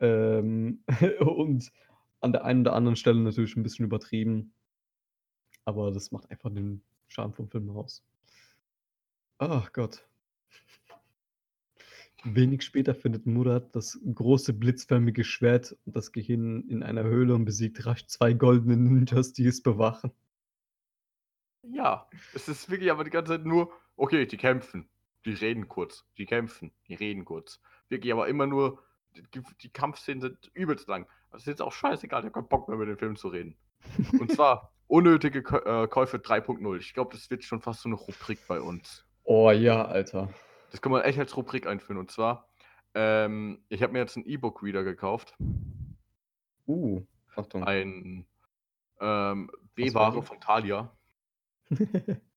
Ähm, 0.00 0.84
und 1.20 1.72
an 2.20 2.32
der 2.32 2.44
einen 2.44 2.62
oder 2.62 2.74
anderen 2.74 2.96
Stelle 2.96 3.20
natürlich 3.20 3.56
'n 3.56 3.62
bisschen 3.64 3.86
übertrieben. 3.86 4.52
Aber 5.66 5.92
das 5.92 6.10
macht 6.12 6.30
einfach 6.30 6.48
den 6.50 6.82
Charme 7.08 7.34
vom 7.34 7.48
Film 7.50 7.68
aus. 7.70 8.00
Ach 9.40 9.72
Gott. 9.72 10.08
Wenig 12.24 12.62
später 12.62 12.96
findet 12.96 13.26
Murat 13.26 13.76
das 13.76 13.96
große 14.12 14.52
blitzförmige 14.52 15.22
Schwert, 15.22 15.76
das 15.86 16.10
Gehirn 16.10 16.68
in 16.68 16.82
einer 16.82 17.04
Höhle 17.04 17.34
und 17.34 17.44
besiegt 17.44 17.86
rasch 17.86 18.06
2 18.06 18.32
goldene 18.32 18.76
Ninjas, 18.76 19.32
die 19.32 19.46
es 19.46 19.62
bewachen. 19.62 20.10
Ja, 21.64 22.08
es 22.32 22.48
ist 22.48 22.68
wirklich 22.70 22.90
aber 22.90 23.04
die 23.04 23.10
ganze 23.10 23.32
Zeit 23.32 23.44
nur: 23.44 23.72
Okay, 23.98 24.26
die 24.26 24.36
kämpfen, 24.36 24.88
die 25.24 25.32
reden 25.32 25.66
kurz, 25.66 26.06
die 26.16 26.24
kämpfen, 26.24 26.72
die 26.86 26.94
reden 26.94 27.24
kurz. 27.24 27.60
Wirklich 27.88 28.12
aber 28.12 28.28
immer 28.28 28.46
nur 28.46 28.82
die 29.34 29.42
die 29.60 29.70
Kampfszenen 29.70 30.20
sind 30.20 30.50
übelst 30.54 30.86
lang. 30.86 31.08
Das 31.32 31.42
ist 31.42 31.48
jetzt 31.48 31.62
auch 31.62 31.72
scheißegal, 31.72 32.20
ich 32.20 32.26
habe 32.26 32.32
keinen 32.32 32.48
Bock 32.48 32.68
mehr, 32.68 32.76
über 32.76 32.86
den 32.86 32.96
Film 32.96 33.16
zu 33.16 33.28
reden. 33.28 33.58
Und 34.20 34.30
zwar 34.32 34.72
unnötige 34.86 35.40
äh, 35.40 35.88
Käufe 35.88 36.18
3.0. 36.18 36.78
Ich 36.78 36.94
glaube, 36.94 37.12
das 37.12 37.28
wird 37.28 37.42
schon 37.42 37.60
fast 37.60 37.82
so 37.82 37.88
'ne 37.88 37.96
Rubrik 37.96 38.38
bei 38.46 38.60
uns. 38.60 39.04
Oh 39.24 39.50
ja, 39.50 39.84
Alter. 39.84 40.32
Das 40.70 40.80
kann 40.80 40.92
man 40.92 41.02
echt 41.02 41.18
als 41.18 41.36
Rubrik 41.36 41.66
einführen. 41.66 41.98
Und 41.98 42.12
zwar, 42.12 42.48
ähm, 42.94 43.64
ich 43.68 43.82
habe 43.82 43.92
mir 43.92 43.98
jetzt 43.98 44.16
'n 44.16 44.24
E-Book-Reader 44.24 44.84
gekauft. 44.84 45.36
Uh, 46.68 47.02
Achtung. 47.34 47.64
Ein, 47.64 48.26
ähm, 49.00 49.50
B-Ware 49.74 50.22
von 50.22 50.40
Thalia. 50.40 50.96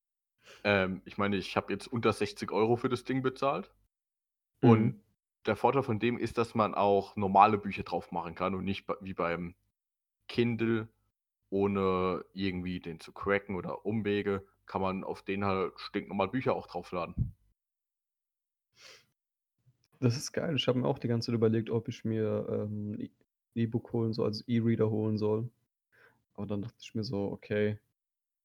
Ähm, 0.63 1.01
ich 1.06 1.17
meine, 1.17 1.38
ich 1.38 1.56
habe 1.58 1.71
jetzt 1.73 1.88
unter 1.88 2.13
60 2.13 2.51
€ 2.51 2.77
für 2.77 2.89
das 2.89 3.04
Ding 3.04 3.21
bezahlt. 3.21 3.71
Mhm. 4.63 4.91
Und 4.91 5.01
der 5.45 5.56
Vorteil 5.56 5.84
von 5.84 5.99
dem 5.99 6.17
ist, 6.17 6.38
dass 6.38 6.56
man 6.56 6.75
auch 6.75 7.15
normale 7.15 7.58
Bücher 7.58 7.84
drauf 7.84 8.12
machen 8.12 8.36
kann 8.36 8.56
und 8.56 8.65
nicht 8.65 8.88
wie 9.01 9.13
beim 9.13 9.56
Kindle, 10.30 10.89
ohne 11.51 12.25
irgendwie 12.34 12.80
den 12.82 12.99
zu 12.99 13.13
cracken 13.13 13.56
oder 13.56 13.86
Umwege, 13.86 14.47
kann 14.67 14.82
man 14.82 15.04
auf 15.04 15.23
den 15.23 15.45
halt 15.45 15.80
stinknormal 15.80 16.30
Bücher 16.30 16.56
auch 16.56 16.67
draufladen. 16.67 17.15
Das 19.99 20.17
ist 20.17 20.32
geil. 20.34 20.56
Ich 20.56 20.67
habe 20.67 20.80
mir 20.80 20.88
auch 20.88 20.99
die 20.99 21.08
ganze 21.08 21.27
Zeit 21.27 21.36
überlegt, 21.36 21.69
ob 21.69 21.88
ich 21.88 22.04
mir, 22.06 22.47
ähm, 22.49 22.99
E 22.99 23.10
E-Book 23.54 23.91
holen 23.91 24.13
soll, 24.13 24.27
also 24.27 24.43
E-Reader 24.47 24.89
holen 24.89 25.17
soll. 25.17 25.49
Aber 26.36 26.47
dann 26.47 26.62
dachte 26.63 26.77
ich 26.82 26.95
mir 26.95 27.04
so: 27.06 27.32
„Okay, 27.32 27.80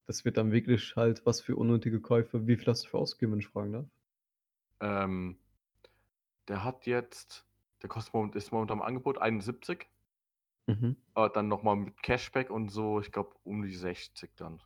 das 0.06 0.24
wird 0.24 0.36
dann 0.38 0.52
wirklich 0.52 0.96
halt 0.96 1.26
was 1.26 1.40
für 1.40 1.56
unnötige 1.56 2.00
Käufe.“ 2.00 2.46
Wie 2.46 2.56
viel 2.56 2.66
hast 2.66 2.82
du 2.82 2.86
dafür 2.86 3.00
ausgegeben, 3.00 3.32
wenn 3.32 3.40
ich 3.40 3.48
fragen 3.48 3.72
darf? 3.72 3.86
Ähm, 4.80 5.38
der 6.48 6.64
hat 6.64 6.86
jetzt 6.86 7.46
der 7.82 7.88
kostet 7.88 8.14
moment 8.14 8.34
ist 8.36 8.52
momentan 8.52 8.78
im 8.78 8.82
Angebot 8.82 9.18
71. 9.18 9.88
Mhm. 10.68 10.96
Aber 11.16 11.30
dann 11.30 11.48
noch 11.48 11.62
mal 11.64 11.74
mit 11.76 12.02
Cashback 12.02 12.48
und 12.50 12.68
so, 12.68 13.00
ich 13.00 13.10
glaube, 13.10 13.34
um 13.42 13.62
die 13.62 13.74
60 13.74 14.36
dann. 14.36 14.62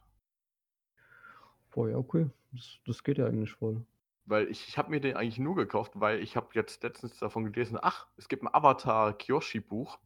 Boah, 1.72 1.88
ja, 1.88 1.96
okay. 1.96 2.30
Das 2.52 2.78
das 2.86 3.02
geht 3.04 3.18
ja 3.18 3.26
eigentlich 3.26 3.52
voll. 3.52 3.84
Weil 4.26 4.48
ich 4.50 4.66
ich 4.68 4.78
habe 4.78 4.88
mir 4.90 5.00
den 5.00 5.16
eigentlich 5.16 5.38
nur 5.38 5.56
gekauft, 5.56 5.92
weil 5.94 6.20
ich 6.22 6.36
habe 6.36 6.48
jetzt 6.54 6.82
letztens 6.82 7.18
davon 7.18 7.44
gelesen: 7.52 7.78
Ach, 7.80 8.06
es 8.16 8.28
gibt 8.28 8.42
'n 8.42 8.48
Avatar-Kyoshi-Buch. 8.52 9.98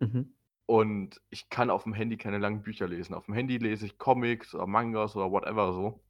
Mhm. 0.00 0.32
Und 0.68 1.20
ich 1.30 1.48
kann 1.50 1.70
auf'm 1.70 1.94
Handy 1.94 2.16
keine 2.16 2.38
langen 2.38 2.62
Bücher 2.62 2.86
lesen. 2.88 3.14
Auf'm 3.14 3.34
Handy 3.34 3.58
lese 3.58 3.86
ich 3.86 3.98
Comics 3.98 4.54
oder 4.54 4.66
Mangas 4.66 5.16
oder 5.16 5.30
whatever 5.30 5.72
so. 5.72 6.04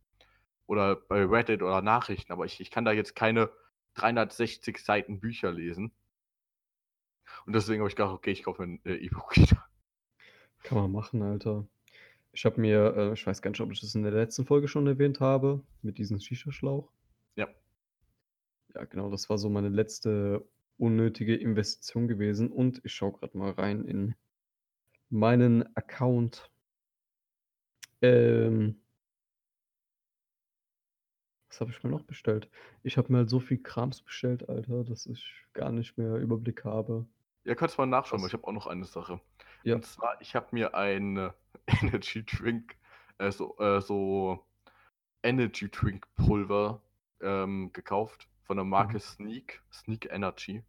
Oder 0.67 0.97
bei 0.97 1.25
Reddit 1.25 1.63
oder 1.63 1.83
Nachrichten, 1.83 2.33
aber 2.33 2.47
ich 2.47 2.61
ich 2.61 2.71
kann 2.73 2.85
da 2.87 2.93
jetzt 2.93 3.17
keine 3.17 3.51
360 3.95 4.79
Seiten 4.79 5.21
Bücher 5.21 5.53
lesen. 5.53 5.93
Und 7.47 7.55
deswegen 7.55 7.81
habe 7.81 7.89
ich 7.89 7.97
gedacht: 7.97 8.13
„Okay, 8.15 8.31
ich 8.31 8.43
kaufe 8.43 8.63
mir 8.67 8.75
'n, 8.75 8.81
äh, 8.85 8.95
E-Book-Reader.“ 9.07 9.65
Kann 10.63 10.79
man 10.79 10.93
machen, 10.93 11.23
Alter. 11.23 11.67
Ich 12.33 12.45
habe 12.47 12.61
mir 12.61 12.95
äh, 12.97 13.15
ich 13.15 13.27
weiß 13.27 13.43
gar 13.43 13.51
nicht, 13.51 13.61
ob 13.63 13.73
ich 13.73 13.81
das 13.81 13.95
in 13.95 14.03
der 14.05 14.13
letzten 14.13 14.47
Folge 14.47 14.69
schon 14.69 14.87
erwähnt 14.89 15.21
habe, 15.21 15.65
mit 15.83 15.99
diesem 15.99 16.21
Shisha-Schlauch. 16.21 16.91
Ja. 17.37 17.49
Ja, 18.75 18.85
genau, 18.85 19.11
das 19.11 19.29
war 19.29 19.39
so 19.39 19.49
meine 19.51 19.69
letzte 19.69 20.47
unnötige 20.79 21.37
Investition 21.37 22.09
gewesen 22.09 22.51
und 22.51 22.81
ich 22.85 22.95
schaue 22.95 23.13
grad 23.13 23.35
mal 23.35 23.51
rein 23.53 23.85
in 23.85 24.15
meinen 25.13 25.65
Account. 25.77 26.51
Ähm 28.01 28.81
Was 31.51 31.61
habe 31.61 31.71
ich 31.71 31.83
mir 31.85 31.91
noch 31.91 32.03
bestellt? 32.03 32.49
Ich 32.83 32.97
habe 32.97 33.13
mir 33.13 33.19
halt 33.19 33.31
so 33.31 33.39
viel 33.39 33.63
Krams 33.63 34.01
bestellt, 34.01 34.49
Alter, 34.49 34.85
dass 34.85 35.07
ich 35.07 35.45
gar 35.53 35.71
nicht 35.71 35.99
mehr 35.99 36.17
Überblick 36.17 36.65
habe. 36.65 37.07
Ja, 37.45 37.55
kannst 37.55 37.77
mal 37.77 37.87
nachschauen, 37.87 38.21
weil 38.23 38.29
ich 38.29 38.33
habe 38.33 38.47
auch 38.47 38.53
noch 38.53 38.67
eine 38.67 38.85
Sache. 38.85 39.21
Ja. 39.65 39.75
Und 39.75 39.85
zwar, 39.85 40.21
ich 40.21 40.35
habe 40.35 40.47
mir 40.53 40.75
ein 40.75 41.31
Energy 41.83 42.25
Drink, 42.25 42.77
äh, 43.19 43.31
so, 43.31 43.57
äh, 43.59 43.81
so 43.81 44.45
Energy 45.23 45.71
Drink 45.71 46.07
Pulver 46.17 46.81
ähm, 47.21 47.71
gekauft 47.73 48.29
von 48.45 48.57
der 48.57 48.65
Marke 48.65 48.95
Mhm. 48.95 49.01
Sneak, 49.01 49.63
Sneak 49.73 50.09
Energy. 50.11 50.63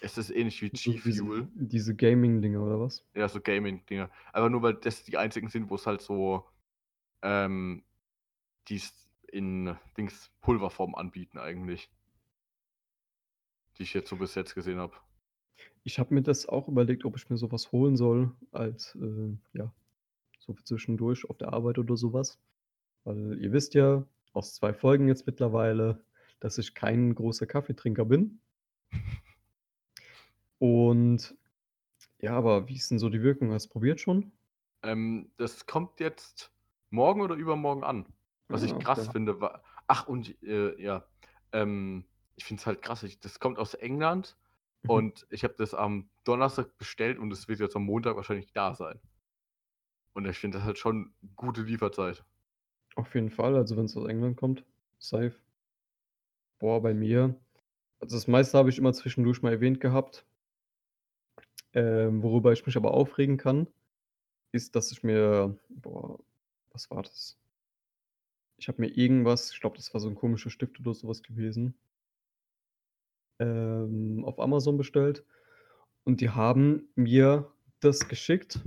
Es 0.00 0.16
ist 0.18 0.30
ähnlich 0.30 0.62
wie 0.62 0.70
So 0.72 0.92
diese 0.92 1.24
G-Fuel. 1.24 1.48
diese 1.54 1.94
Gaming-Dinger 1.94 2.62
oder 2.62 2.80
was? 2.80 3.04
Ja, 3.14 3.28
so 3.28 3.40
Gaming-Dinger. 3.40 4.10
Aber 4.32 4.48
nur 4.50 4.62
weil 4.62 4.74
das 4.74 5.04
die 5.04 5.16
einzigen 5.16 5.48
sind, 5.48 5.70
wo 5.70 5.74
es 5.74 5.86
halt 5.86 6.02
so 6.02 6.44
ähm, 7.22 7.84
die's 8.68 8.92
in 9.30 9.76
Dings 9.96 10.30
Pulverform 10.40 10.94
anbieten 10.94 11.38
eigentlich. 11.38 11.90
Die 13.76 13.82
ich 13.82 13.94
jetzt 13.94 14.08
so 14.08 14.16
bis 14.16 14.34
jetzt 14.34 14.54
gesehen 14.54 14.78
habe. 14.78 14.94
Ich 15.84 15.98
habe 15.98 16.14
mir 16.14 16.22
das 16.22 16.46
auch 16.48 16.68
überlegt, 16.68 17.04
ob 17.04 17.16
ich 17.16 17.28
mir 17.30 17.36
so 17.36 17.50
was 17.50 17.72
holen 17.72 17.96
soll 17.96 18.32
als, 18.52 18.94
äh, 18.96 19.36
ja, 19.52 19.72
so 20.38 20.54
zwischendurch 20.54 21.28
auf 21.28 21.38
der 21.38 21.52
Arbeit 21.52 21.78
oder 21.78 21.96
so 21.96 22.12
was. 22.12 22.38
Weil 23.04 23.38
ihr 23.40 23.52
wisst 23.52 23.74
ja 23.74 24.06
aus 24.32 24.54
2 24.54 24.72
Folgen 24.74 25.08
jetzt 25.08 25.26
mittlerweile, 25.26 26.04
dass 26.40 26.58
ich 26.58 26.74
kein 26.74 27.14
großer 27.14 27.46
Kaffeetrinker 27.46 28.04
bin. 28.04 28.40
Und 30.60 31.36
ja, 32.20 32.32
aber 32.36 32.68
wie 32.68 32.76
ist 32.76 32.90
denn 32.90 32.98
so 33.00 33.10
die 33.10 33.22
Wirkung? 33.22 33.52
Hast 33.52 33.66
du 33.66 33.70
probiert 33.70 34.00
schon? 34.00 34.32
Ähm, 34.82 35.32
das 35.36 35.66
kommt 35.66 36.00
jetzt 36.00 36.52
morgen 36.90 37.20
oder 37.20 37.34
übermorgen 37.34 37.84
an. 37.84 38.06
Was 38.50 38.62
ich 38.62 38.72
Ah, 38.72 38.78
krass 38.78 39.06
okay. 39.06 39.08
finde, 39.08 39.40
war 39.40 39.62
ach 39.86 40.06
und, 40.06 40.40
äh, 40.42 40.80
ja, 40.80 41.06
ähm, 41.52 42.08
ich 42.36 42.44
finde 42.44 42.60
es 42.60 42.66
halt 42.66 42.82
krass, 42.82 43.02
ich 43.02 43.20
das 43.20 43.40
kommt 43.40 43.58
aus 43.58 43.74
England 43.74 44.38
Mhm. 44.84 45.08
und 45.08 45.26
ich 45.30 45.44
habe 45.44 45.54
das 45.58 45.74
am 45.74 46.10
Donnerstag 46.24 46.76
bestellt 46.78 47.18
und 47.18 47.32
es 47.32 47.48
wird 47.48 47.60
jetzt 47.60 47.76
am 47.76 47.84
Montag 47.84 48.16
wahrscheinlich 48.16 48.52
da 48.52 48.74
sein. 48.74 49.00
Und 50.12 50.26
ich 50.26 50.36
finde 50.38 50.58
das 50.58 50.66
halt 50.66 50.76
schon 50.78 51.14
gute 51.34 51.62
Lieferzeit. 51.62 52.26
Auf 52.96 53.14
jeden 53.14 53.30
Fall, 53.30 53.56
also 53.56 53.78
wenn's 53.78 53.96
aus 53.96 54.06
England 54.06 54.36
kommt, 54.36 54.66
safe. 54.98 55.40
Boah, 56.60 56.80
bei 56.80 56.94
mir 56.94 57.34
also 58.00 58.16
das 58.16 58.28
meiste 58.28 58.58
habe 58.58 58.70
ich 58.70 58.78
immer 58.78 58.92
zwischendurch 58.94 59.42
mal 59.42 59.52
erwähnt 59.52 59.80
gehabt. 59.80 60.26
Ähm, 61.74 62.22
worüber 62.22 62.52
ich 62.52 62.64
mich 62.66 62.76
aber 62.76 62.92
aufregen 62.94 63.36
kann, 63.36 63.66
ist, 64.52 64.76
dass 64.76 64.92
ich 64.92 65.02
mir 65.04 65.58
boah, 65.70 66.18
was 66.72 66.90
war 66.90 67.02
das? 67.02 67.36
Ich 68.56 68.68
habe 68.68 68.80
mir 68.82 68.88
irgendwas 68.96 69.50
ich 69.52 69.60
glaube, 69.60 69.76
das 69.76 69.92
war 69.94 70.00
so 70.00 70.08
'n 70.08 70.14
komischer 70.14 70.50
Stift 70.50 70.78
oder 70.80 70.94
so 70.94 71.08
was 71.08 71.22
gewesen 71.24 71.74
ähm, 73.40 74.24
auf 74.24 74.38
Amazon 74.40 74.76
bestellt 74.76 75.24
und 76.04 76.20
die 76.20 76.30
haben 76.30 76.88
mir 76.96 77.50
das 77.80 78.08
geschickt 78.08 78.60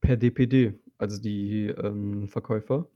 per 0.00 0.16
DPD, 0.16 0.72
also 0.98 1.20
die, 1.20 1.66
ähm, 1.68 2.28
Verkäufer. 2.28 2.88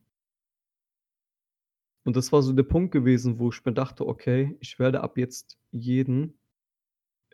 Und 2.05 2.17
das 2.17 2.33
war 2.33 2.43
so 2.43 2.53
der 2.53 2.63
Punkt 2.65 2.93
gewesen, 2.93 3.39
wo 3.39 3.51
ich 3.51 3.65
mir 3.65 3.73
dachte: 3.73 4.07
„Okay, 4.07 4.57
ich 4.61 4.79
werde 4.79 5.01
ab 5.03 5.19
jetzt 5.19 5.59
jeden, 5.73 6.35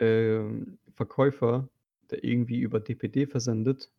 ähm, 0.01 0.79
Verkäufer, 0.95 1.69
der 2.11 2.25
irgendwie 2.25 2.61
über 2.61 2.81
DPD 2.81 3.27
versendet“ 3.27 3.91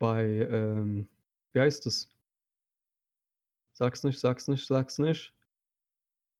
bei, 0.00 0.46
ähm 0.50 1.08
wie 1.52 1.60
heißt 1.60 1.86
das? 1.86 2.08
Sag's 3.76 4.02
nicht, 4.02 4.18
sag's 4.18 4.48
nicht, 4.48 4.66
sag's 4.66 4.98
nicht. 4.98 5.32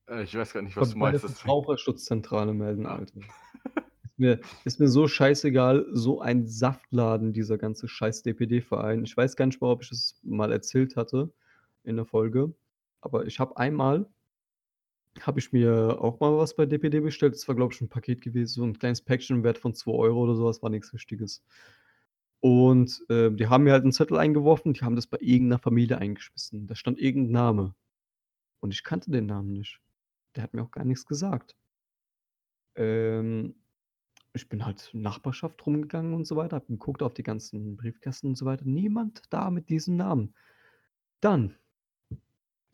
Äh, 0.08 0.22
ich 0.24 0.34
weiß 0.34 0.52
grad 0.52 0.64
nicht, 0.64 0.76
was 0.76 0.90
du 0.94 0.98
bei 1.00 1.10
der 1.10 1.20
meinst. 1.20 1.20
Verbraucherschutzzentrale 1.20 2.54
melden, 2.54 2.86
Ah. 2.86 2.96
Alter. 2.96 3.20
Ist 4.04 4.18
mir 4.18 4.40
ist 4.64 4.80
mir 4.80 4.88
so 4.88 5.08
scheißegal, 5.08 5.86
so 5.92 6.20
ein 6.20 6.46
Saftladen, 6.46 7.32
dieser 7.32 7.58
ganze 7.58 7.88
scheiß 7.88 8.22
DPD-Verein. 8.22 9.04
Ich 9.04 9.16
weiß 9.16 9.36
gar 9.36 9.46
nicht 9.46 9.60
mal, 9.60 9.70
ob 9.70 9.82
ich 9.82 9.90
das 9.90 10.18
mal 10.22 10.52
erzählt 10.52 10.96
hatte 10.96 11.32
in 11.84 11.96
'ner 11.96 12.06
Folge, 12.06 12.54
aber 13.00 13.26
ich 13.26 13.38
habe 13.40 13.56
einmal 13.58 14.06
habe 15.26 15.40
ich 15.40 15.52
mir 15.52 15.98
auch 16.00 16.20
mal 16.20 16.36
was 16.38 16.54
bei 16.56 16.66
DPD 16.66 17.00
bestellt. 17.00 17.34
Das 17.34 17.46
war, 17.48 17.54
glaube 17.54 17.72
ich, 17.74 17.80
'n 17.80 17.88
Paket 17.88 18.20
gewesen, 18.22 18.48
so 18.54 18.64
'n 18.64 18.78
kleines 18.78 19.02
Päckchen 19.02 19.36
im 19.38 19.44
Wert 19.44 19.58
von 19.58 19.74
2 19.74 19.92
€ 19.92 20.16
oder 20.24 20.34
so 20.36 20.44
was, 20.44 20.62
war 20.62 20.70
nix 20.70 20.92
Wichtiges. 20.92 21.38
Und, 22.42 23.04
äh, 23.08 23.30
die 23.32 23.48
haben 23.48 23.64
mir 23.64 23.72
halt 23.72 23.84
'n 23.84 23.92
Zettel 23.92 24.16
eingeworfen, 24.16 24.72
die 24.72 24.80
haben 24.82 24.94
das 24.96 25.06
bei 25.08 25.18
irgend 25.20 25.48
'ner 25.48 25.58
Familie 25.58 25.98
eingeschmissen. 25.98 26.66
Da 26.66 26.74
stand 26.76 26.98
irgend 27.00 27.28
'n 27.30 27.32
Name 27.32 27.74
und 28.60 28.74
ich 28.74 28.84
kannte 28.84 29.10
den 29.10 29.26
Namen 29.26 29.52
nicht. 29.52 29.80
Der 30.36 30.44
hat 30.44 30.54
mir 30.54 30.62
auch 30.64 30.72
gar 30.72 30.84
nix 30.84 31.06
gesagt. 31.06 31.54
Ähm, 32.76 33.54
ich 34.34 34.48
bin 34.48 34.64
halt 34.66 34.90
Nachbarschaft 34.94 35.64
rumgegangen 35.66 36.14
und 36.14 36.26
so 36.26 36.36
weiter, 36.36 36.56
habe 36.56 36.66
geguckt 36.68 37.02
auf 37.02 37.14
die 37.14 37.22
ganzen 37.22 37.76
Briefkästen 37.76 38.30
und 38.30 38.36
so 38.36 38.46
weiter. 38.46 38.64
Niemand 38.66 39.22
da 39.30 39.50
mit 39.50 39.68
diesem 39.70 39.96
Namen. 39.96 40.34
Dann 41.20 41.56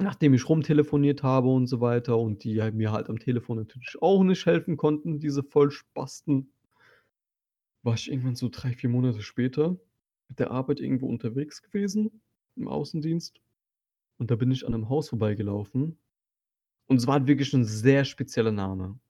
nachdem 0.01 0.35
ich 0.35 0.49
rumtelefoniert 0.49 1.23
habe 1.23 1.49
und 1.49 1.67
so 1.67 1.81
weiter 1.81 2.19
und 2.19 2.45
die 2.45 2.61
halt 2.63 2.75
mir 2.75 2.93
halt 2.93 3.09
am 3.11 3.19
Telefon 3.19 3.59
natürlich 3.59 3.97
auch 4.03 4.25
nicht 4.25 4.47
helfen 4.47 4.77
konnten, 4.77 5.21
diese 5.21 5.43
Vollspasten 5.43 6.51
war 7.85 7.95
ich 7.95 8.11
irgendwann 8.11 8.35
so 8.35 8.49
3, 8.51 8.73
4 8.73 8.89
Monate 8.89 9.21
später 9.23 9.77
mit 10.29 10.39
der 10.39 10.51
Arbeit 10.51 10.81
irgendwo 10.81 11.07
unterwegs 11.07 11.63
gewesen 11.63 12.23
im 12.57 12.67
Außendienst 12.67 13.41
und 14.19 14.31
da 14.31 14.37
bin 14.37 14.51
ich 14.53 14.67
an 14.67 14.73
'nem 14.73 14.89
Haus 14.91 15.11
vorbeigelaufen 15.11 15.99
und 16.89 16.97
es 16.99 17.07
war 17.09 17.15
halt 17.17 17.29
wirklich 17.29 17.55
'n 17.55 17.65
sehr 17.65 18.05
spezieller 18.07 18.53
Name. 18.53 19.01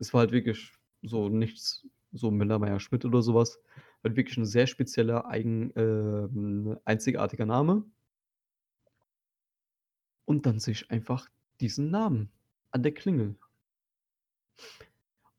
Es 0.00 0.14
war 0.14 0.20
halt 0.22 0.32
wirklich 0.32 0.72
so 1.02 1.28
nichts 1.30 1.86
so 2.12 2.30
Müller-Meyer-Schmidt 2.32 3.04
oder 3.06 3.22
so 3.22 3.34
was. 3.34 3.60
Halt 4.04 4.16
wirklich 4.16 4.38
'n 4.38 4.46
sehr 4.46 4.66
spezieller, 4.68 5.26
eigen 5.28 5.72
ähm, 5.76 6.78
einzigartiger 6.86 7.46
Name. 7.46 7.86
Und 10.26 10.44
dann 10.44 10.58
sehe 10.58 10.72
ich 10.72 10.90
einfach 10.90 11.30
diesen 11.60 11.90
Namen 11.90 12.30
an 12.72 12.82
der 12.82 12.92
Klingel. 12.92 13.36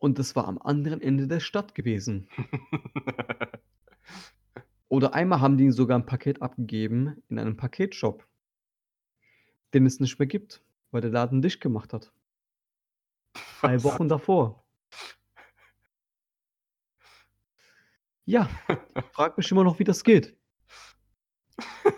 Und 0.01 0.19
das 0.19 0.35
war 0.35 0.47
am 0.47 0.59
anderen 0.59 1.01
Ende 1.01 1.27
der 1.27 1.39
Stadt 1.39 1.73
gewesen. 1.75 2.27
Oder 4.89 5.13
einmal 5.13 5.41
haben 5.41 5.57
die 5.57 5.71
sogar 5.71 5.99
'n 5.99 6.05
Paket 6.05 6.41
abgegeben 6.41 7.21
in 7.29 7.39
einem 7.39 7.57
Paketshop 7.57 8.27
den 9.73 9.85
es 9.85 9.99
nicht 9.99 10.17
mehr 10.19 10.27
gibt, 10.27 10.61
weil 10.91 11.01
der 11.01 11.11
Laden 11.11 11.41
dicht 11.41 11.61
gemacht 11.61 11.93
hat. 11.93 12.11
3 13.61 13.83
Was? 13.83 13.83
Wochen 13.83 14.07
davor. 14.09 14.63
Ja, 18.25 18.49
ich 18.95 19.05
frage 19.13 19.35
mich 19.37 19.49
immer 19.51 19.63
noch, 19.63 19.79
wie 19.79 19.85
das 19.85 20.03
geht. 20.03 20.35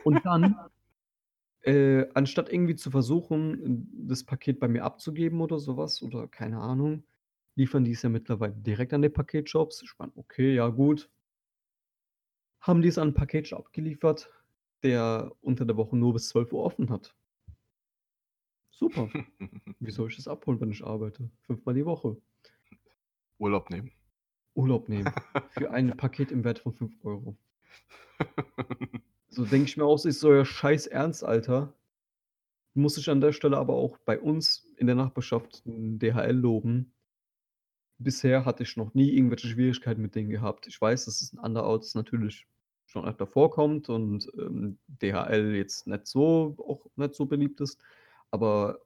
Und 0.03 0.25
dann, 0.25 0.55
äh, 1.63 2.07
anstatt 2.13 2.51
irgendwie 2.51 2.75
zu 2.75 2.91
versuchen, 2.91 3.89
das 4.07 4.23
Paket 4.23 4.59
bei 4.59 4.67
mir 4.67 4.83
abzugeben 4.83 5.41
oder 5.41 5.59
so 5.59 5.77
was 5.77 6.01
oder 6.01 6.27
keine 6.27 6.59
Ahnung, 6.59 7.03
liefern 7.55 7.83
die 7.85 7.91
es 7.93 8.01
ja 8.03 8.09
mittlerweile 8.09 8.53
direkt 8.55 8.93
an 8.93 9.01
die 9.01 9.09
Paketshops. 9.09 9.81
Ich 9.83 9.93
meine, 9.99 10.11
okay, 10.15 10.53
ja 10.55 10.69
gut. 10.69 11.09
Haben 12.61 12.81
die 12.81 12.89
es 12.89 12.97
an 12.97 13.09
'n 13.09 13.13
Paketshop 13.13 13.71
geliefert, 13.71 14.29
der 14.83 15.31
unter 15.41 15.65
der 15.65 15.77
Woche 15.77 15.95
nur 15.97 16.13
bis 16.13 16.27
12:00 16.29 16.63
offen 16.63 16.89
hat. 16.89 17.15
Super. 18.73 19.11
Wie 19.79 19.91
soll 19.91 20.09
ich 20.09 20.17
das 20.17 20.27
abholen, 20.27 20.59
wenn 20.61 20.71
ich 20.71 20.83
arbeite? 20.83 21.29
Fünfmal 21.41 21.75
die 21.75 21.85
Woche. 21.85 22.17
Urlaub 23.39 23.69
nehmen. 23.69 23.91
Urlaub 24.55 24.89
nehmen 24.89 25.15
für 25.47 25.71
ein 25.71 25.95
Paket 25.97 26.31
im 26.31 26.43
Wert 26.43 26.59
von 26.59 26.73
5 26.73 27.29
€. 27.29 27.37
So 29.31 29.43
denke 29.45 29.65
ich 29.69 29.77
mir 29.77 29.85
auch 29.85 29.97
so: 29.97 30.07
„Ist 30.07 30.23
euer 30.23 30.45
Scheiß 30.45 30.85
Ernst, 30.87 31.23
Alter?“ 31.23 31.73
Muss 32.73 32.97
ich 32.97 33.09
an 33.11 33.21
der 33.21 33.31
Stelle 33.31 33.57
aber 33.57 33.73
auch 33.75 33.99
bei 33.99 34.19
uns 34.19 34.65
in 34.77 34.87
der 34.87 34.95
Nachbarschaft 34.95 35.61
DHL 35.65 36.35
loben. 36.35 36.93
Bisher 38.01 38.45
hatte 38.45 38.63
ich 38.63 38.77
noch 38.77 38.93
nie 38.93 39.09
irgendwelche 39.11 39.47
Schwierigkeiten 39.47 40.01
mit 40.01 40.15
denen 40.15 40.29
gehabt. 40.29 40.67
Ich 40.67 40.79
weiß, 40.79 41.05
dass 41.05 41.21
es 41.21 41.33
in 41.33 41.39
anderorts 41.39 41.95
natürlich 41.95 42.47
schon 42.85 43.05
öfter 43.05 43.27
vorkommt 43.27 43.89
und, 43.89 44.27
ähm, 44.37 44.79
DHL 44.87 45.55
jetzt 45.55 45.85
nicht 45.85 46.07
so 46.07 46.55
auch 46.59 46.85
nicht 46.95 47.13
so 47.15 47.25
beliebt 47.25 47.59
ist, 47.61 47.81
aber 48.31 48.79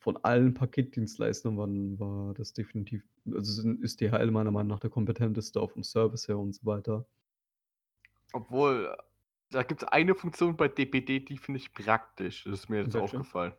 von 0.00 0.16
allen 0.24 0.54
Paketdienstleistern 0.54 1.56
waren 1.56 1.98
war 2.00 2.34
das 2.34 2.52
definitiv 2.52 3.04
also 3.32 3.68
ist 3.80 4.00
DHL 4.00 4.30
meiner 4.30 4.50
Meinung 4.50 4.68
nach 4.68 4.80
der 4.80 4.90
kompetenteste 4.90 5.60
auch 5.60 5.70
vom 5.72 5.82
Service 5.84 6.28
her 6.28 6.38
und 6.38 6.54
so 6.54 6.64
weiter. 6.66 7.06
Obwohl, 8.32 8.96
da 9.50 9.62
gibt 9.62 9.82
es 9.82 9.88
eine 9.88 10.14
Funktion 10.14 10.56
bei 10.56 10.68
DPD, 10.68 11.20
die 11.20 11.38
finde 11.38 11.60
ich 11.60 11.72
praktisch. 11.74 12.44
Das 12.44 12.60
ist 12.60 12.68
mir 12.70 12.80
jetzt 12.80 12.94
Welche? 12.94 12.96
aufgefallen. 12.96 13.54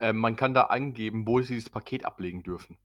Ähm, 0.00 0.16
man 0.18 0.36
kann 0.36 0.54
da 0.54 0.62
angeben, 0.64 1.26
wo 1.26 1.40
sie 1.40 1.56
das 1.56 1.70
Paket 1.70 2.04
ablegen 2.04 2.42
dürfen. 2.42 2.78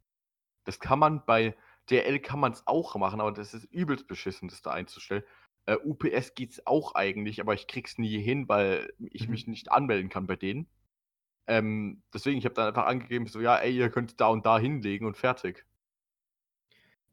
Das 0.65 0.79
kann 0.79 0.99
man 0.99 1.25
bei 1.25 1.55
DL 1.89 2.19
kann 2.19 2.39
man 2.39 2.53
es 2.53 2.67
auch 2.67 2.95
machen, 2.97 3.21
aber 3.21 3.31
das 3.33 3.53
ist 3.53 3.65
übelst 3.65 4.07
beschissen, 4.07 4.49
das 4.49 4.61
da 4.61 4.71
einzustellen. 4.71 5.23
Äh, 5.67 5.77
UPS 5.83 6.35
geht 6.35 6.51
es 6.53 6.67
auch 6.67 6.95
eigentlich, 6.95 7.41
aber 7.41 7.53
ich 7.55 7.67
krieg's 7.67 7.97
nie 7.97 8.19
hin, 8.19 8.49
weil 8.49 8.93
ich 8.99 9.27
Mhm. 9.27 9.29
mich 9.29 9.47
nicht 9.47 9.71
anmelden 9.71 10.09
kann 10.09 10.27
bei 10.27 10.35
denen. 10.37 10.69
Ähm, 11.47 12.03
deswegen, 12.13 12.39
ich 12.39 12.45
habe 12.45 12.55
dann 12.55 12.67
einfach 12.69 12.87
angegeben, 12.87 13.27
so, 13.27 13.41
ja, 13.41 13.57
ey, 13.57 13.75
ihr 13.77 13.89
könnt 13.91 14.19
da 14.21 14.27
und 14.29 14.45
da 14.45 14.59
hinlegen 14.59 15.07
und 15.07 15.17
fertig. 15.17 15.65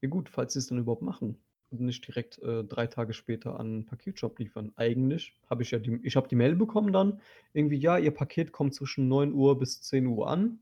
Ja 0.00 0.08
gut, 0.08 0.30
falls 0.30 0.54
sie 0.54 0.58
es 0.60 0.68
dann 0.68 0.78
überhaupt 0.78 1.02
machen 1.02 1.38
nicht 1.70 2.06
direkt, 2.06 2.38
äh, 2.42 2.64
3 2.64 2.86
Tage 2.86 3.12
später 3.12 3.58
an 3.60 3.80
'n 3.82 3.86
Paketshop 3.86 4.38
liefern. 4.38 4.72
Eigentlich 4.76 5.34
habe 5.50 5.62
ich 5.62 5.70
ja 5.72 5.78
die 5.78 6.00
ich 6.04 6.16
habe 6.16 6.28
die 6.28 6.36
Mail 6.36 6.56
bekommen 6.56 6.92
dann, 6.92 7.20
irgendwie: 7.52 7.76
„Ja, 7.78 7.98
Ihr 7.98 8.12
Paket 8.12 8.52
kommt 8.52 8.74
zwischen 8.74 9.08
9:00 9.08 9.58
bis 9.58 9.82
10:00 9.82 10.28
an.“ 10.28 10.60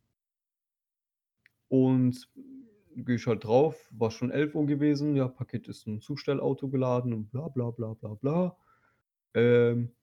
Und 1.70 2.28
gehe 2.96 3.16
ich 3.16 3.26
halt 3.26 3.44
drauf, 3.44 3.88
war 3.90 4.10
schon 4.10 4.30
11:00 4.30 4.66
gewesen. 4.66 5.16
Ja, 5.16 5.28
Paket 5.28 5.68
ist 5.68 5.86
im 5.86 6.00
Zustellauto 6.00 6.68
geladen 6.68 7.12
und 7.12 7.30
bla 7.30 7.48
bla 7.48 7.70
bla 7.70 7.94
bla 7.94 8.14
bla. 8.14 8.56
Ähm 9.34 9.94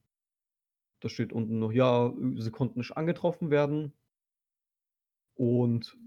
da 1.03 1.09
steht 1.09 1.33
unten 1.33 1.57
noch: 1.59 1.71
„Ja, 1.71 2.13
sie 2.37 2.51
konnten 2.51 2.79
nicht 2.79 2.95
angetroffen 2.95 3.49
werden.“ 3.49 3.91
Und 5.37 5.97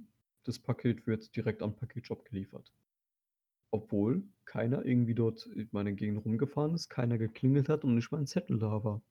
das 0.44 0.58
Paket 0.58 1.06
wird 1.06 1.34
direkt 1.36 1.62
am 1.62 1.74
Paketshop 1.74 2.24
geliefert. 2.26 2.70
Obwohl 3.74 4.22
keiner 4.44 4.84
irgendwie 4.86 5.16
dort 5.16 5.46
in 5.46 5.68
meiner 5.72 5.90
Gegend 5.90 6.24
rumgefahren 6.24 6.74
ist, 6.76 6.88
keiner 6.90 7.18
geklingelt 7.18 7.68
hat 7.68 7.82
und 7.82 7.96
nicht 7.96 8.12
mal 8.12 8.18
'n 8.20 8.26
Zettel 8.28 8.60
da 8.60 8.84
war. 8.84 9.02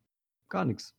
Gar 0.50 0.64
nix. 0.64 0.96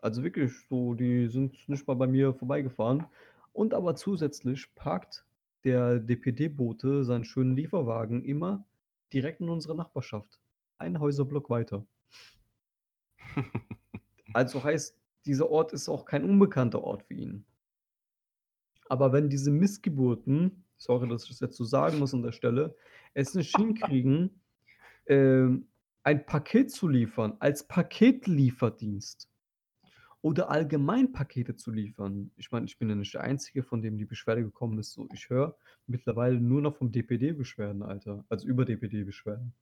Also 0.00 0.22
wirklich 0.22 0.52
so, 0.68 0.92
die 0.92 1.28
sind 1.28 1.66
nicht 1.66 1.86
mal 1.86 1.94
bei 1.94 2.06
mir 2.06 2.34
vorbeigefahren. 2.34 3.06
Und 3.54 3.72
aber 3.72 3.94
zusätzlich 3.94 4.74
parkt 4.74 5.24
der 5.64 5.98
DPD-Bote 5.98 7.04
seinen 7.04 7.24
schönen 7.24 7.56
Lieferwagen 7.56 8.22
immer 8.24 8.66
direkt 9.14 9.40
in 9.40 9.48
unserer 9.48 9.74
Nachbarschaft, 9.74 10.40
einen 10.78 11.00
Häuserblock 11.00 11.48
weiter. 11.48 11.86
Also 14.34 14.64
heißt, 14.64 14.96
dieser 15.26 15.50
Ort 15.50 15.72
ist 15.72 15.88
auch 15.88 16.04
kein 16.04 16.24
unbekannter 16.24 16.82
Ort 16.84 17.02
für 17.04 17.14
ihn. 17.14 17.44
Aber 18.88 19.12
wenn 19.12 19.28
diese 19.28 19.50
Missgeburten, 19.50 20.61
sorry, 20.82 21.08
dass 21.08 21.24
ich 21.24 21.30
das 21.30 21.40
jetzt 21.40 21.56
so 21.56 21.64
sagen 21.64 21.98
muss 21.98 22.14
an 22.14 22.22
der 22.22 22.32
Stelle, 22.32 22.74
es 23.14 23.34
nicht 23.34 23.56
hinkriegen, 23.56 24.40
ähm, 25.06 25.68
ein 26.02 26.26
Paket 26.26 26.70
zu 26.70 26.88
liefern 26.88 27.36
als 27.38 27.66
Paketlieferdienst 27.66 29.28
oder 30.20 30.50
allgemein 30.50 31.12
Pakete 31.12 31.56
zu 31.56 31.72
liefern. 31.72 32.30
Ich 32.36 32.50
meine, 32.52 32.66
ich 32.66 32.78
bin 32.78 32.88
ja 32.88 32.94
nicht 32.94 33.14
der 33.14 33.22
Einzige, 33.22 33.62
von 33.62 33.82
dem 33.82 33.98
die 33.98 34.04
Beschwerde 34.04 34.42
gekommen 34.42 34.78
ist. 34.78 34.92
So, 34.92 35.08
ich 35.12 35.28
höre 35.28 35.56
mittlerweile 35.86 36.40
nur 36.40 36.62
noch 36.62 36.76
vom 36.76 36.92
DPD 36.92 37.32
Beschwerden, 37.32 37.82
Alter, 37.82 38.24
also 38.28 38.46
über 38.46 38.64
DPD 38.64 39.04
Beschwerden. 39.04 39.52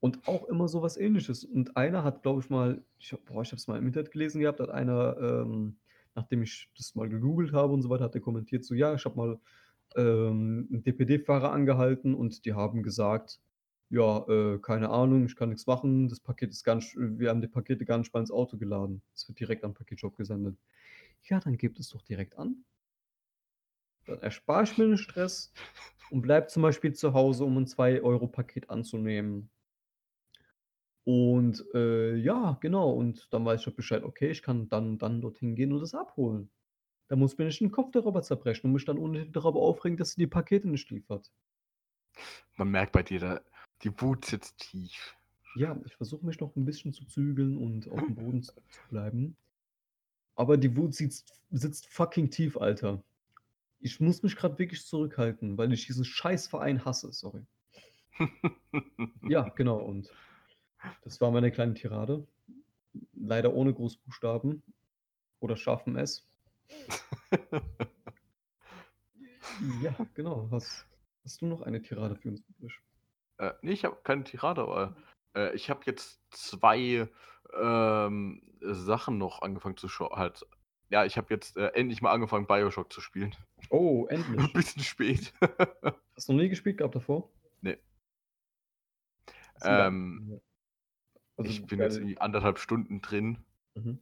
Und 0.00 0.28
auch 0.28 0.44
immer 0.44 0.68
so 0.68 0.82
was 0.82 0.98
Ähnliches. 0.98 1.44
Und 1.44 1.76
einer 1.76 2.04
hat, 2.04 2.22
glaube 2.22 2.40
ich 2.40 2.50
mal 2.50 2.84
ich 2.98 3.12
ich 3.12 3.30
habe 3.30 3.42
es 3.42 3.66
mal 3.66 3.78
im 3.78 3.86
Internet 3.86 4.12
gelesen 4.12 4.40
gehabt, 4.40 4.60
hat 4.60 4.70
einer, 4.70 5.16
ähm, 5.18 5.78
nachdem 6.16 6.42
ich 6.42 6.70
das 6.76 6.94
mal 6.96 7.08
gegoogelt 7.10 7.52
habe 7.54 7.72
und 7.74 7.82
so 7.82 7.90
weiter, 7.90 8.04
hat 8.06 8.14
der 8.14 8.22
kommentiert 8.22 8.64
so: 8.64 8.74
„Ja, 8.74 8.94
ich 8.94 9.04
habe 9.06 9.16
mal, 9.16 9.40
ähm, 9.96 10.68
'n 10.72 10.82
DPD-Fahrer 10.84 11.52
angehalten 11.52 12.14
und 12.14 12.44
die 12.46 12.54
haben 12.54 12.82
gesagt: 12.84 13.40
‚Ja, 13.90 14.26
äh, 14.28 14.58
keine 14.60 14.90
Ahnung, 14.90 15.26
ich 15.26 15.36
kann 15.36 15.50
nix 15.50 15.66
machen. 15.66 16.08
Das 16.08 16.20
Paket 16.20 16.50
ist 16.52 16.66
nicht 16.66 16.96
wir 16.98 17.30
haben 17.30 17.40
die 17.42 17.48
Pakete 17.48 17.84
nicht 17.98 18.14
mal 18.14 18.20
ins 18.20 18.30
Auto 18.32 18.58
geladen. 18.58 19.02
Es 19.14 19.28
wird 19.28 19.40
direkt 19.40 19.64
am 19.64 19.74
Paketshop 19.74 20.16
gesendet.‘“ 20.16 20.58
Ja, 21.24 21.40
dann 21.40 21.58
gebt 21.58 21.80
es 21.80 21.90
doch 21.90 22.02
direkt 22.02 22.38
an. 22.38 22.64
Dann 24.06 24.20
erspare 24.22 24.62
ich 24.64 24.78
mir 24.78 24.86
den 24.86 24.98
Stress 24.98 25.52
und 26.10 26.22
bleibe 26.22 26.46
zum 26.46 26.62
Beispiel 26.62 26.92
zu 26.94 27.12
Hause, 27.12 27.44
um 27.44 27.56
'n 27.58 27.66
2 27.66 28.02
€ 28.02 28.28
Paket 28.28 28.70
anzunehmen. 28.70 29.50
Und, 31.06 31.64
äh, 31.72 32.16
ja, 32.16 32.58
genau. 32.60 32.90
Und 32.92 33.32
dann 33.32 33.44
weiß 33.44 33.60
ich 33.60 33.66
halt 33.68 33.76
Bescheid, 33.76 34.02
okay, 34.02 34.28
ich 34.30 34.42
kann 34.42 34.68
dann 34.68 34.98
dann 34.98 35.20
dorthin 35.20 35.54
gehen 35.54 35.72
und 35.72 35.78
das 35.80 35.94
abholen. 35.94 36.50
Da 37.08 37.16
muss 37.16 37.38
mir 37.38 37.46
nicht 37.46 37.60
den 37.60 37.72
Kopf 37.72 37.92
darüber 37.92 38.22
zerbrechen 38.22 38.68
und 38.68 38.74
mich 38.74 38.86
dann 38.86 38.98
unnötig 38.98 39.32
darüber 39.32 39.60
aufregen, 39.60 39.98
dass 39.98 40.12
sie 40.12 40.20
die 40.22 40.26
Pakete 40.28 40.68
nicht 40.68 40.90
liefert. 40.90 41.30
Man 42.58 42.70
merkt 42.70 42.92
bei 42.92 43.02
dir, 43.02 43.20
da 43.20 43.40
die 43.82 44.00
Wut 44.00 44.24
sitzt 44.24 44.56
tief. 44.58 45.16
Ja, 45.54 45.80
ich 45.86 45.96
versuche 45.96 46.24
mich 46.26 46.38
noch 46.38 46.54
'n 46.54 46.64
bisschen 46.66 46.92
zu 46.92 47.04
zügeln 47.06 47.56
und 47.56 47.88
aufm 47.88 48.14
Boden 48.14 48.42
z 48.42 48.54
zu 48.70 48.86
bleiben. 48.86 49.36
Aber 50.36 50.58
die 50.58 50.76
Wut 50.76 50.94
sitzt 50.94 51.42
sitzt 51.50 51.86
fucking 51.88 52.30
tief, 52.30 52.56
Alter. 52.58 53.02
Ich 53.80 54.00
muss 54.00 54.22
mich 54.22 54.36
grad 54.36 54.58
wirklich 54.58 54.86
zurückhalten, 54.86 55.58
weil 55.58 55.72
ich 55.72 55.86
diesen 55.86 56.04
Scheißverein 56.04 56.84
hasse, 56.84 57.12
sorry. 57.12 57.46
Ja, 59.28 59.48
genau 59.50 59.78
und 59.80 60.16
das 61.02 61.20
war 61.20 61.30
meine 61.30 61.50
kleine 61.50 61.74
Tirade. 61.74 62.26
Leider 63.14 63.52
ohne 63.52 63.74
Großbuchstaben 63.74 64.62
oder 65.40 65.56
scharfem 65.56 65.96
S. 65.96 66.26
Ja, 69.82 69.94
genau. 70.12 70.48
Hast 70.50 70.86
hast 71.24 71.40
du 71.40 71.46
noch 71.46 71.62
eine 71.62 71.80
Tirade 71.80 72.14
für 72.14 72.28
uns 72.28 72.42
übrig? 72.48 72.78
Äh, 73.38 73.52
ne, 73.62 73.72
ich 73.72 73.84
habe 73.86 73.96
keine 74.04 74.22
Tirade, 74.24 74.60
aber, 74.60 74.96
äh, 75.34 75.54
ich 75.54 75.70
habe 75.70 75.80
jetzt 75.86 76.20
2, 76.30 77.08
ähm, 77.58 78.42
Sachen 78.60 79.18
noch 79.18 79.42
angefangen 79.42 79.76
zu 79.76 79.88
schau 79.88 80.14
halt 80.14 80.44
ja, 80.88 81.04
ich 81.04 81.16
habe 81.16 81.34
jetzt, 81.34 81.56
äh, 81.56 81.68
endlich 81.68 82.00
mal 82.00 82.12
angefangen, 82.12 82.46
BioShock 82.46 82.92
zu 82.92 83.00
spielen. 83.00 83.34
Oh, 83.70 84.06
endlich. 84.10 84.52
Bisschen 84.52 84.82
spät. 84.82 85.32
Hast 86.14 86.28
du 86.28 86.32
noch 86.32 86.42
nie 86.42 86.48
gespielt 86.48 86.78
gehabt 86.78 86.94
davor? 86.94 87.28
Ne. 87.60 87.78
Egal. 89.60 89.88
Ähm, 89.88 90.40
Also, 91.38 91.50
ich 91.50 91.66
bin 91.66 91.82
jetzt 91.82 91.98
irgendwie 91.98 92.18
1 92.18 92.42
1/2 92.42 92.58
Stunden 92.58 93.00
drin. 93.02 93.38
Mhm. 93.76 93.98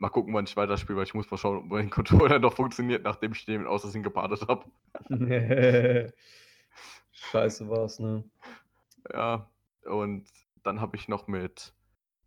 Mal 0.00 0.08
gucken, 0.10 0.34
wann 0.34 0.44
ich 0.44 0.56
weiterspiele, 0.56 0.96
weil 0.98 1.04
ich 1.04 1.14
muss 1.14 1.30
mal 1.30 1.36
schauen, 1.36 1.58
ob 1.58 1.64
mein 1.66 1.90
Controller 1.90 2.38
noch 2.38 2.54
funktioniert, 2.54 3.04
nachdem 3.04 3.32
ich 3.32 3.44
den 3.44 3.66
aus 3.66 3.82
Versehen 3.82 4.02
gepartet 4.02 4.48
habe. 4.48 4.66
Scheiße 7.12 7.68
war's, 7.68 7.98
ne? 8.00 8.24
Ja, 9.12 9.50
und 9.84 10.28
dann 10.62 10.80
habe 10.80 10.96
ich 10.96 11.08
noch 11.08 11.26
mit 11.26 11.74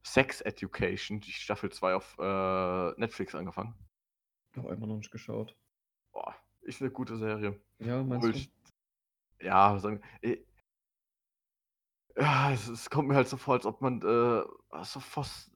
Sex 0.04 0.42
Education, 0.42 1.22
die 1.22 1.32
Staffel 1.32 1.72
2 1.72 1.96
auf, 1.96 2.18
äh, 2.20 2.92
Netflix 3.00 3.36
angefangen. 3.36 3.76
Oh, 4.56 4.70
immer 4.70 4.88
noch 4.88 4.98
nicht 4.98 5.12
geschaut. 5.12 5.56
Boah, 6.14 6.36
ist 6.62 6.82
'ne 6.82 6.90
gute 6.92 7.18
Serie. 7.18 7.60
Ja, 7.80 8.04
meinst 8.04 8.30
Obwohl 8.30 8.32
du? 8.34 8.40
ich 8.40 8.52
ja, 9.42 9.80
sagen 9.80 10.02
äh 10.22 10.40
ja, 12.18 12.51
es 12.51 12.68
es 12.68 12.89
kommt 12.89 13.07
mir 13.09 13.15
halt 13.15 13.28
so 13.28 13.38
vor, 13.38 13.55
als 13.55 13.65
ob 13.65 13.82
man, 13.82 14.01
äh, 14.01 14.43
so 14.84 14.99
fors 14.99 15.51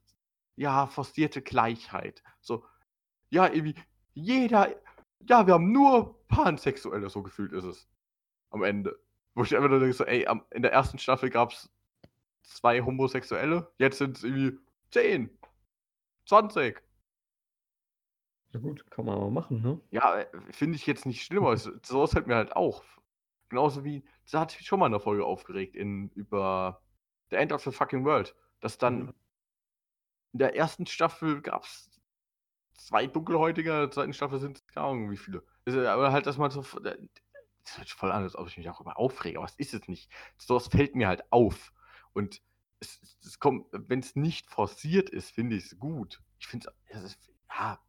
ja, 0.56 0.86
forcierte 0.86 1.42
Gleichheit. 1.42 2.22
So, 2.40 2.64
ja, 3.30 3.46
irgendwie 3.48 3.76
jeder 4.14 4.74
ja, 5.28 5.46
wir 5.46 5.54
haben 5.54 5.72
nur 5.72 6.26
Pansexuelle, 6.28 7.10
so 7.10 7.22
gefühlt 7.22 7.52
ist 7.52 7.64
es 7.64 7.88
am 8.50 8.62
Ende. 8.64 8.98
Wo 9.34 9.44
ich 9.44 9.56
einfach 9.56 9.70
nur 9.70 9.80
denke 9.80 9.94
so: 9.94 10.04
„Ey, 10.04 10.26
am 10.26 10.44
in 10.52 10.62
der 10.62 10.72
1. 10.72 10.98
Staffel 10.98 11.30
gab's 11.30 11.70
2 12.44 12.82
Homosexuelle, 12.82 13.72
jetzt 13.78 13.98
sind's 13.98 14.24
irgendwie 14.24 14.58
10, 14.92 15.30
20.“ 16.26 16.82
Ja 18.54 18.60
gut, 18.60 18.90
kann 18.90 19.06
man 19.06 19.18
mal 19.18 19.30
machen, 19.30 19.62
ne? 19.62 19.80
Ja, 19.90 20.18
äh, 20.20 20.26
finde 20.50 20.76
ich 20.76 20.86
jetzt 20.86 21.06
nicht 21.06 21.24
schlimm, 21.24 21.44
aber 21.44 21.56
so 21.56 21.72
was 22.02 22.12
fällt 22.12 22.26
mir 22.26 22.36
halt 22.36 22.54
auf. 22.54 23.01
Genauso 23.52 23.84
wie 23.84 24.02
da 24.30 24.40
hatte 24.40 24.54
ich 24.54 24.60
mich 24.60 24.66
schon 24.66 24.80
mal 24.80 24.86
in 24.86 24.92
'ner 24.92 24.98
Folge 25.00 25.26
aufgeregt 25.26 25.76
in 25.76 26.08
über 26.14 26.80
The 27.28 27.36
End 27.36 27.52
of 27.52 27.62
the 27.62 27.70
Fucking 27.70 28.02
World, 28.02 28.34
dass 28.60 28.78
dann 28.78 29.04
Ja. 29.04 29.12
in 30.34 30.38
der 30.38 30.54
1. 30.54 30.86
Staffel 30.86 31.42
gab's 31.42 31.90
2 32.76 33.06
Dunkelhäutige, 33.06 33.70
in 33.72 33.76
der 33.82 33.90
2. 33.92 34.14
Staffel 34.14 34.40
sind's 34.40 34.66
keine 34.66 34.86
Ahnung 34.88 35.10
wie 35.10 35.16
viele. 35.18 35.44
Ist 35.66 35.76
aber 35.76 36.12
halt, 36.12 36.26
dass 36.26 36.38
man 36.38 36.50
so 36.50 36.62
das 36.62 37.78
hört 37.78 37.88
sich 37.88 37.94
voll 37.94 38.12
an, 38.12 38.24
als 38.24 38.36
ob 38.36 38.48
ich 38.48 38.56
mich 38.56 38.66
darüber 38.66 38.98
aufrege, 38.98 39.38
aber 39.38 39.46
das 39.46 39.56
ist 39.56 39.74
es 39.74 39.88
nicht. 39.88 40.10
So 40.38 40.56
was 40.56 40.68
fällt 40.68 40.96
mir 40.96 41.08
halt 41.08 41.32
auf. 41.32 41.72
Und 42.14 42.42
es 42.80 43.00
es 43.02 43.18
es 43.26 43.38
kommt 43.40 43.66
wenn's 43.72 44.16
nicht 44.16 44.50
forciert 44.50 45.10
ist, 45.10 45.30
finde 45.32 45.56
ich's 45.56 45.78
gut. 45.78 46.22
Ich 46.40 46.48
finde 46.48 46.68
es 46.88 46.98
es 46.98 47.04
ist 47.14 47.32
ja, 47.50 47.80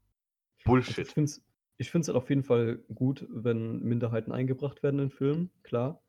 Also, 0.88 1.02
ich 1.04 1.04
Bullshit. 1.04 1.14
finde 1.14 1.26
es 1.30 1.42
ich 1.78 1.92
finde 1.92 2.04
es 2.04 2.08
halt 2.10 2.18
auf 2.18 2.30
jeden 2.30 2.44
Fall 2.44 2.78
gut, 2.94 3.28
wenn 3.30 3.80
Minderheiten 3.82 4.32
eingebracht 4.32 4.84
werden 4.84 5.00
in 5.00 5.12
Filmen, 5.12 5.52
klar. 5.64 6.02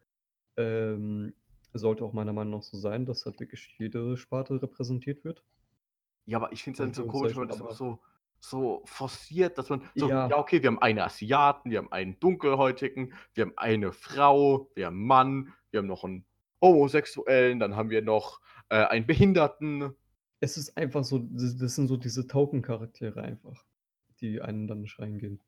Ähm, 0.56 1.34
sollte 1.74 2.04
auch 2.04 2.12
meiner 2.14 2.32
Meinung 2.32 2.54
nach 2.54 2.62
so 2.62 2.78
sein, 2.78 3.06
dass 3.06 3.26
halt 3.26 3.40
wirklich 3.40 3.74
jede 3.78 4.16
Sparte 4.16 4.62
repräsentiert 4.62 5.24
wird. 5.24 5.44
Ja, 6.26 6.38
aber 6.38 6.52
ich 6.52 6.62
finde 6.62 6.74
es 6.76 6.78
dann 6.78 6.92
so 6.94 7.04
Also, 7.04 7.12
sage 7.12 7.12
komisch, 7.12 7.34
wenn 7.36 7.40
man 7.42 7.48
das 7.48 7.58
so 7.76 8.00
so 8.40 8.82
forciert, 8.84 9.56
dass 9.56 9.70
man 9.70 9.82
so, 9.96 10.12
ja. 10.28 10.28
Ja. 10.28 10.38
okay, 10.38 10.62
wir 10.62 10.66
haben 10.68 10.78
einen 10.82 10.98
Asiaten, 10.98 11.70
wir 11.70 11.78
haben 11.78 11.90
einen 11.92 12.20
Dunkelhäutigen, 12.20 13.14
wir 13.32 13.44
haben 13.46 13.54
eine 13.56 13.92
Frau, 13.92 14.70
wir 14.74 14.86
haben 14.86 15.00
'n 15.02 15.06
Mann, 15.06 15.52
wir 15.70 15.78
haben 15.78 15.86
noch 15.86 16.04
einen 16.04 16.26
Homosexuellen, 16.60 17.58
dann 17.58 17.74
haben 17.76 17.88
wir 17.90 18.02
noch, 18.02 18.40
äh, 18.68 18.84
einen 18.84 19.06
Behinderten. 19.06 19.94
Es 20.40 20.58
ist 20.58 20.76
einfach 20.76 21.04
so 21.04 21.18
das 21.20 21.74
sind 21.74 21.88
so 21.88 21.96
diese 21.96 22.26
Token-Charaktere 22.26 23.22
einfach, 23.22 23.64
die 24.20 24.42
einem 24.42 24.66
dann 24.66 24.80
nicht 24.82 24.98
reingehen. 24.98 25.40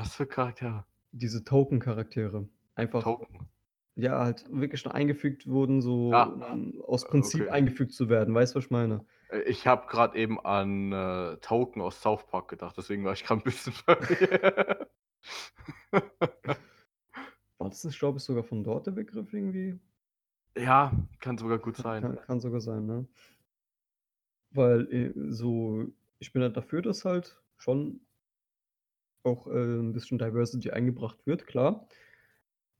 Was 0.00 0.14
für 0.14 0.26
Charaktere? 0.26 0.86
Diese 1.12 1.44
Token-Charaktere. 1.44 2.48
Einfach 2.74 3.02
Token. 3.02 3.48
ja, 3.96 4.18
halt 4.18 4.46
wirklich 4.50 4.84
nur 4.84 4.94
eingefügt 4.94 5.46
wurden, 5.46 5.82
so, 5.82 6.10
um 6.42 6.80
aus 6.82 7.04
äh, 7.04 7.08
Prinzip 7.08 7.42
okay. 7.42 7.50
eingefügt 7.50 7.92
zu 7.92 8.08
werden. 8.08 8.34
Weißt 8.34 8.54
du, 8.54 8.58
was 8.58 8.64
ich 8.64 8.70
meine? 8.70 9.04
Äh, 9.30 9.42
ich 9.42 9.66
habe 9.66 9.86
grad 9.88 10.14
eben 10.14 10.40
an, 10.40 10.92
äh, 10.92 11.36
Token 11.38 11.82
aus 11.82 12.00
South 12.00 12.26
Park 12.28 12.48
gedacht, 12.48 12.76
deswegen 12.78 13.04
war 13.04 13.12
ich 13.12 13.24
grad 13.24 13.38
'n 13.40 13.42
bisschen 13.44 13.72
verwirrt. 13.74 14.88
War 17.58 17.68
das 17.68 17.98
glaube 17.98 18.18
ich, 18.18 18.24
sogar 18.24 18.42
von 18.42 18.64
dort 18.64 18.86
der 18.86 18.92
Begriff 18.92 19.32
irgendwie? 19.34 19.78
Ja, 20.56 20.92
kann 21.20 21.36
sogar 21.36 21.58
gut 21.58 21.76
sein. 21.76 22.02
kann 22.02 22.16
kann 22.22 22.40
sogar 22.40 22.60
sein, 22.60 22.86
ne? 22.86 23.06
Weil, 24.52 24.92
äh, 24.92 25.12
so 25.30 25.84
ich 26.18 26.32
bin 26.32 26.42
halt 26.42 26.56
dafür, 26.56 26.82
dass 26.82 27.04
halt 27.04 27.40
schon 27.56 28.00
auch, 29.24 29.46
äh, 29.48 29.52
'n 29.52 29.92
bisschen 29.92 30.18
Diversity 30.18 30.70
eingebracht 30.70 31.26
wird, 31.26 31.46
klar. 31.46 31.88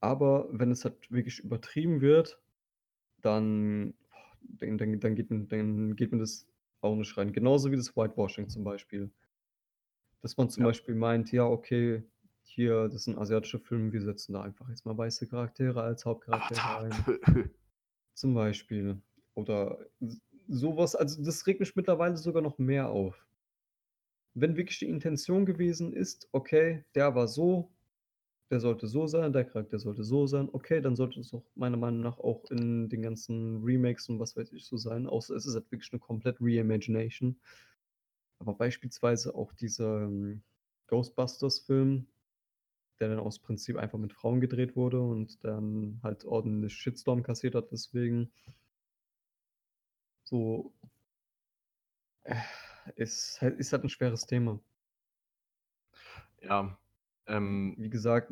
Aber 0.01 0.49
wenn 0.51 0.71
es 0.71 0.85
halt 0.85 1.11
wirklich 1.11 1.39
übertrieben 1.41 2.01
wird, 2.01 2.41
dann 3.21 3.95
dann 4.43 4.77
dann 4.79 4.99
dann 5.01 5.15
geht 5.15 5.31
mir 5.31 5.45
dann 5.47 5.95
geht 5.97 6.11
mir 6.13 6.19
das 6.19 6.47
auch 6.81 6.95
nicht 6.97 7.17
rein. 7.17 7.33
Genauso 7.33 7.71
wie 7.71 7.77
das 7.77 7.95
Whitewashing 7.97 8.49
zum 8.49 8.63
Beispiel. 8.65 9.11
Dass 10.23 10.37
man 10.37 10.49
zum 10.49 10.63
Ja. 10.63 10.65
Beispiel 10.65 10.93
meint: 10.95 11.31
„Ja, 11.31 11.45
okay, 11.47 12.03
hier, 12.43 12.89
das 12.89 13.03
sind 13.05 13.17
asiatische 13.17 13.59
Filme, 13.59 13.91
wir 13.91 14.01
setzen 14.01 14.33
da 14.33 14.41
einfach 14.43 14.69
jetzt 14.69 14.85
mal 14.85 14.97
weiße 14.97 15.27
Charaktere 15.27 15.81
als 15.83 16.05
Hauptcharaktere 16.05 16.75
ein.“ 16.77 17.07
Zum 18.13 18.33
Beispiel. 18.33 19.01
Oder 19.35 19.79
s 20.01 20.21
so 20.47 20.75
was 20.77 20.95
also, 20.95 21.23
das 21.23 21.47
regt 21.47 21.59
mich 21.61 21.75
mittlerweile 21.75 22.17
sogar 22.17 22.41
noch 22.41 22.57
mehr 22.57 22.89
auf. 22.89 23.25
Wenn 24.35 24.55
wirklich 24.57 24.79
die 24.79 24.87
Intention 24.89 25.45
gewesen 25.45 25.93
ist: 25.93 26.29
„Okay, 26.31 26.83
der 26.95 27.15
war 27.15 27.27
so, 27.27 27.71
der 28.51 28.59
sollte 28.61 28.87
so 28.87 29.07
sein, 29.07 29.33
der 29.33 29.45
Charakter 29.45 29.79
sollte 29.79 30.03
so 30.03 30.27
sein“, 30.27 30.49
okay, 30.53 30.81
dann 30.81 30.95
sollte 30.97 31.19
es 31.21 31.33
auch 31.33 31.45
meiner 31.55 31.77
Meinung 31.77 32.01
nach 32.01 32.19
auch 32.19 32.45
in 32.51 32.89
den 32.89 33.01
ganzen 33.03 33.63
Remakes 33.63 34.09
und 34.09 34.19
was 34.19 34.35
weiß 34.37 34.53
ich 34.53 34.65
so 34.65 34.77
sein, 34.77 35.07
außer 35.07 35.35
es 35.35 35.45
ist 35.47 35.55
halt 35.55 35.71
wirklich 35.71 35.91
'ne 35.93 35.99
komplett 35.99 36.37
Reimagination. 36.41 37.37
Aber 38.39 38.55
beispielsweise 38.55 39.35
auch 39.35 39.53
dieser, 39.53 40.01
ähm, 40.03 40.41
Ghostbusters-Film, 40.87 42.07
der 42.99 43.09
dann 43.09 43.19
aus 43.19 43.39
Prinzip 43.39 43.77
einfach 43.77 43.99
mit 43.99 44.13
Frauen 44.13 44.41
gedreht 44.41 44.75
wurde 44.75 45.01
und 45.01 45.43
dann 45.43 45.99
halt 46.03 46.25
ordentlich 46.25 46.73
Shitstorm 46.73 47.23
kassiert 47.23 47.55
hat 47.55 47.71
deswegen. 47.71 48.31
So 50.25 50.73
äh, 52.25 52.35
ist 52.95 53.41
halt 53.41 53.59
ist 53.59 53.73
halt 53.73 53.83
'n 53.83 53.89
schweres 53.89 54.25
Thema. 54.27 54.61
Ja, 56.39 56.77
ähm 57.27 57.77
Wie 57.77 57.89
gesagt, 57.89 58.31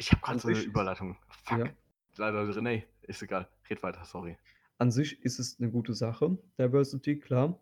Ich 0.00 0.10
habe 0.12 0.22
grad 0.22 0.38
an 0.38 0.40
so 0.40 0.48
'ne 0.50 0.60
ist 0.60 0.62
Überleitung. 0.62 1.16
Fuck. 1.28 1.66
ja. 1.66 1.76
Leider 2.16 2.46
drin 2.46 2.64
ne, 2.64 2.84
ist 3.02 3.22
egal. 3.22 3.48
Red 3.70 3.82
weiter, 3.82 4.04
sorry. 4.04 4.38
An 4.80 4.90
sich 4.90 5.22
ist 5.24 5.38
es 5.38 5.58
'ne 5.60 5.70
gute 5.70 5.94
Sache, 5.94 6.36
Diversity, 6.58 7.18
klar. 7.20 7.60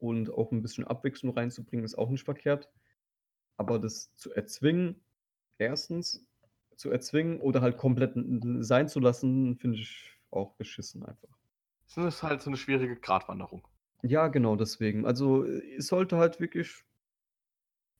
Und 0.00 0.30
auch 0.30 0.50
'n 0.52 0.62
bisschen 0.62 0.84
Abwechslung 0.86 1.34
reinzubringen, 1.36 1.84
ist 1.84 1.96
auch 1.96 2.08
nicht 2.10 2.24
verkehrt. 2.24 2.70
Aber 3.58 3.78
das 3.80 4.14
zu 4.16 4.32
erzwingen 4.34 5.02
erstens 5.58 6.26
zu 6.76 6.90
erzwingen 6.90 7.40
oder 7.40 7.62
halt 7.62 7.78
komplett 7.78 8.14
sein 8.64 8.88
zu 8.88 9.00
lassen, 9.00 9.56
finde 9.58 9.78
ich 9.78 10.12
auch 10.30 10.54
beschissen 10.56 11.04
einfach. 11.04 11.38
Es 11.88 11.96
ist 11.98 12.22
halt 12.22 12.40
so 12.42 12.50
'ne 12.50 12.56
schwierige 12.56 12.96
Gratwanderung. 12.96 13.66
Ja, 14.06 14.28
genau 14.28 14.54
deswegen. 14.56 15.06
Also, 15.06 15.44
äh, 15.46 15.76
es 15.78 15.86
sollte 15.86 16.18
halt 16.18 16.38
wirklich 16.38 16.84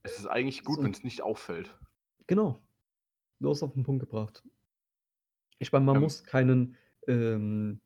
Es 0.06 0.18
ist 0.18 0.26
eigentlich 0.26 0.64
gut, 0.64 0.82
so 0.82 0.84
wenn's 0.84 1.02
nicht 1.02 1.22
auffällt. 1.22 1.78
Genau. 2.28 2.62
Du 3.40 3.50
hast 3.50 3.62
auf 3.64 3.76
'n 3.76 3.84
Punkt 3.84 4.00
gebracht. 4.00 4.42
Ich 5.60 5.72
meine, 5.72 5.84
man 5.84 5.96
Ähm 5.96 6.00
muss 6.00 6.24
keinen, 6.24 6.76
ähm, 7.06 7.80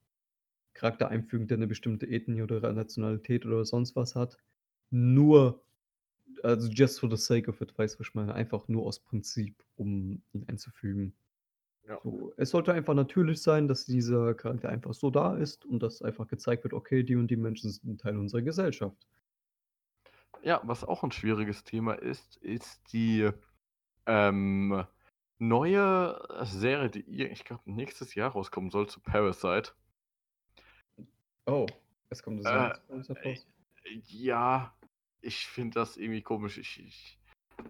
Charakter 0.75 1.09
einfügen, 1.09 1.49
der 1.49 1.59
'ne 1.59 1.67
bestimmte 1.69 2.07
Ethnie 2.09 2.43
oder 2.43 2.73
Nationalität 2.73 3.47
oder 3.47 3.65
sonst 3.65 3.97
was 3.97 4.15
hat. 4.17 4.39
Nur 4.91 5.65
also, 6.45 6.69
just 6.71 7.01
for 7.01 7.11
the 7.11 7.17
sake 7.19 7.49
of 7.51 7.61
it, 7.63 7.77
weißt 7.79 7.97
du, 7.97 8.01
was 8.01 8.09
ich 8.09 8.15
meine? 8.15 8.35
Einfach 8.35 8.69
nur 8.69 8.87
aus 8.87 9.01
Prinzip, 9.01 9.65
um 9.77 10.23
ihn 10.33 10.45
einzufügen. 10.49 11.15
Ja. 11.89 11.99
So, 12.03 12.33
es 12.37 12.51
sollte 12.51 12.73
einfach 12.75 12.95
natürlich 12.95 13.43
sein, 13.43 13.69
dass 13.69 13.85
dieser 13.87 14.35
Charakter 14.35 14.69
einfach 14.69 14.95
so 14.95 15.11
da 15.11 15.37
ist 15.37 15.65
und 15.67 15.83
dass 15.83 16.03
einfach 16.03 16.29
gezeigt 16.29 16.65
wird: 16.65 16.75
„Okay, 16.75 17.03
die 17.05 17.17
und 17.17 17.29
die 17.31 17.37
Menschen 17.37 17.71
sind 17.71 17.85
'n 17.95 17.99
Teil 17.99 18.17
unserer 18.19 18.43
Gesellschaft.“ 18.43 19.07
Ja, 20.43 20.61
was 20.65 20.85
auch 20.85 21.03
'n 21.03 21.11
schwieriges 21.13 21.65
Thema 21.65 21.95
ist, 21.95 22.37
ist 22.37 22.93
die, 22.93 23.31
ähm, 24.07 24.85
neue 25.39 26.21
Serie, 26.45 26.91
die 26.91 27.05
ich 27.27 27.45
glaube, 27.45 27.71
nächstes 27.73 28.15
Jahr 28.15 28.33
rauskommen 28.33 28.71
soll 28.71 28.89
zu 28.89 29.01
Parasite. 29.01 29.73
Oh, 31.47 31.67
es 32.11 32.23
kommt 32.23 32.39
'ne 32.39 32.45
Äh, 32.45 32.71
äh, 33.15 33.17
raus? 33.25 33.47
ja, 34.07 34.77
ich 35.21 35.47
finde 35.47 35.75
das 35.81 35.97
irgendwie 35.97 36.23
komisch. 36.23 36.59
Ich 36.59 36.79
ich 36.81 37.18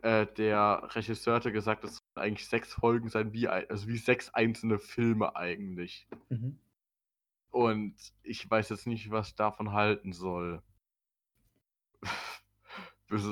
äh, 0.02 0.26
der 0.26 0.82
Regisseur 0.94 1.34
hatte 1.36 1.52
gesagt, 1.52 1.84
es 1.84 1.96
sollen 1.96 2.26
eigentlich 2.26 2.48
6 2.48 2.74
Folgen 2.74 3.08
sein, 3.08 3.32
wie 3.32 3.48
also, 3.48 3.88
wie 3.88 3.98
6 3.98 4.34
einzelne 4.34 4.78
Filme 4.78 5.36
eigentlich. 5.36 6.06
Mhm. 6.28 6.58
Und 7.50 7.94
ich 8.22 8.48
weiß 8.48 8.68
jetzt 8.70 8.86
nicht, 8.86 9.10
was 9.10 9.28
ich 9.28 9.34
davon 9.36 9.72
halten 9.72 10.12
soll. 10.12 10.62
Bes 13.08 13.26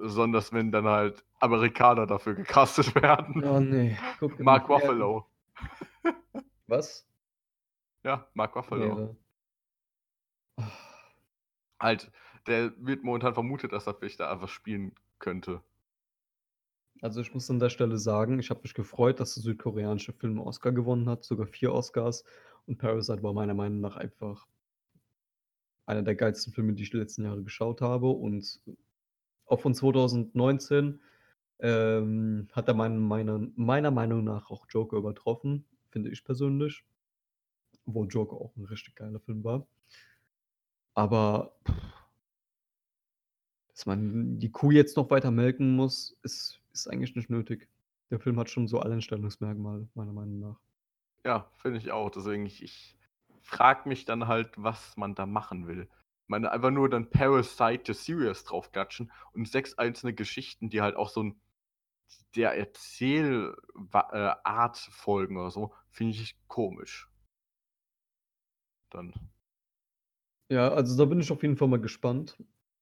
besonders 0.00 0.52
wenn 0.52 0.70
dann 0.70 0.86
halt 0.86 1.24
Amerikaner 1.40 2.06
dafür 2.06 2.34
gecastet 2.34 2.94
werden. 2.94 3.44
Oh 3.44 3.58
ne, 3.58 3.98
guck 4.20 4.38
Mark 4.38 4.68
Ruffalo. 4.68 5.26
Was? 6.68 7.04
Ja, 8.04 8.28
Mark 8.34 8.54
Ruffalo. 8.54 9.16
da 10.56 10.64
Halt, 11.80 12.12
der 12.46 12.72
wird 12.78 13.02
momentan 13.02 13.34
vermutet, 13.34 13.72
dass 13.72 13.86
er 13.86 13.94
vielleicht 13.94 14.20
da 14.20 14.30
einfach 14.30 14.48
spielen 14.48 14.94
könnte. 15.18 15.62
Also, 17.02 17.20
ich 17.20 17.32
muss 17.34 17.48
an 17.50 17.60
der 17.60 17.70
Stelle 17.70 17.96
sagen, 17.98 18.38
ich 18.40 18.50
habe 18.50 18.60
mich 18.62 18.74
gefreut, 18.74 19.20
dass 19.20 19.34
der 19.34 19.42
südkoreanische 19.42 20.12
Film 20.12 20.40
Oscar 20.40 20.72
gewonnen 20.72 21.08
hat, 21.08 21.24
sogar 21.24 21.46
4 21.46 21.72
Oscars. 21.72 22.24
Und 22.66 22.78
Parasite 22.78 23.22
war 23.22 23.32
meiner 23.32 23.54
Meinung 23.54 23.80
nach 23.80 23.96
einfach 23.96 24.46
einer 25.86 26.02
der 26.02 26.14
geilsten 26.14 26.52
Filme, 26.52 26.74
die 26.74 26.82
ich 26.82 26.90
die 26.90 26.98
letzten 26.98 27.24
Jahre 27.24 27.42
geschaut 27.42 27.80
habe. 27.80 28.08
Und 28.08 28.60
auch 29.46 29.60
von 29.60 29.74
2019, 29.74 31.00
ähm, 31.60 32.48
hat 32.52 32.68
er 32.68 32.74
meinen 32.74 32.98
meiner 33.00 33.40
meiner 33.56 33.90
Meinung 33.90 34.24
nach 34.24 34.50
auch 34.50 34.66
Joker 34.70 34.98
übertroffen, 34.98 35.64
finde 35.90 36.10
ich 36.10 36.24
persönlich. 36.24 36.84
Obwohl 37.86 38.06
Joker 38.08 38.36
auch 38.36 38.54
'n 38.56 38.66
richtig 38.66 38.94
geiler 38.94 39.18
Film 39.18 39.42
war. 39.42 39.66
Aber 40.96 41.52
dass 43.72 43.86
man 43.86 44.38
die 44.38 44.50
Kuh 44.50 44.72
jetzt 44.72 44.96
noch 44.96 45.10
weiter 45.10 45.30
melken 45.30 45.76
muss, 45.76 46.16
ist 46.22 46.60
ist 46.80 46.88
eigentlich 46.88 47.16
nicht 47.16 47.30
nötig. 47.30 47.68
Der 48.10 48.20
Film 48.20 48.38
hat 48.38 48.50
schon 48.50 48.68
so 48.68 48.80
Alleinstellungsmerkmale, 48.80 49.88
meiner 49.94 50.12
Meinung 50.12 50.38
nach. 50.40 50.60
Ja, 51.24 51.50
finde 51.56 51.78
ich 51.78 51.92
auch. 51.92 52.10
Deswegen 52.10 52.46
ich 52.46 52.62
ich 52.62 52.96
frage 53.42 53.88
mich 53.88 54.04
dann 54.04 54.26
halt, 54.28 54.50
was 54.56 54.96
man 54.96 55.14
da 55.14 55.26
machen 55.26 55.66
will. 55.66 55.88
Ich 56.24 56.28
meine, 56.28 56.50
einfach 56.52 56.70
nur 56.70 56.88
dann 56.90 57.10
Parasite 57.10 57.82
the 57.86 57.94
Series 57.94 58.44
draufklatschen 58.44 59.10
und 59.32 59.48
6 59.48 59.78
einzelne 59.78 60.14
Geschichten, 60.14 60.70
die 60.70 60.82
halt 60.82 60.96
auch 60.96 61.08
so 61.10 61.20
'n 61.22 61.40
der 62.36 62.56
Erzähl 62.56 63.54
wa 63.74 64.08
äh, 64.12 64.36
Art 64.48 64.78
folgen 64.78 65.36
oder 65.38 65.50
so, 65.50 65.74
finde 65.90 66.14
ich 66.14 66.36
komisch. 66.48 67.08
Dann. 68.92 69.12
Ja, 70.50 70.68
also, 70.70 70.96
da 70.96 71.04
bin 71.04 71.20
ich 71.20 71.30
auf 71.30 71.42
jeden 71.42 71.56
Fall 71.56 71.68
mal 71.68 71.80
gespannt. 71.80 72.36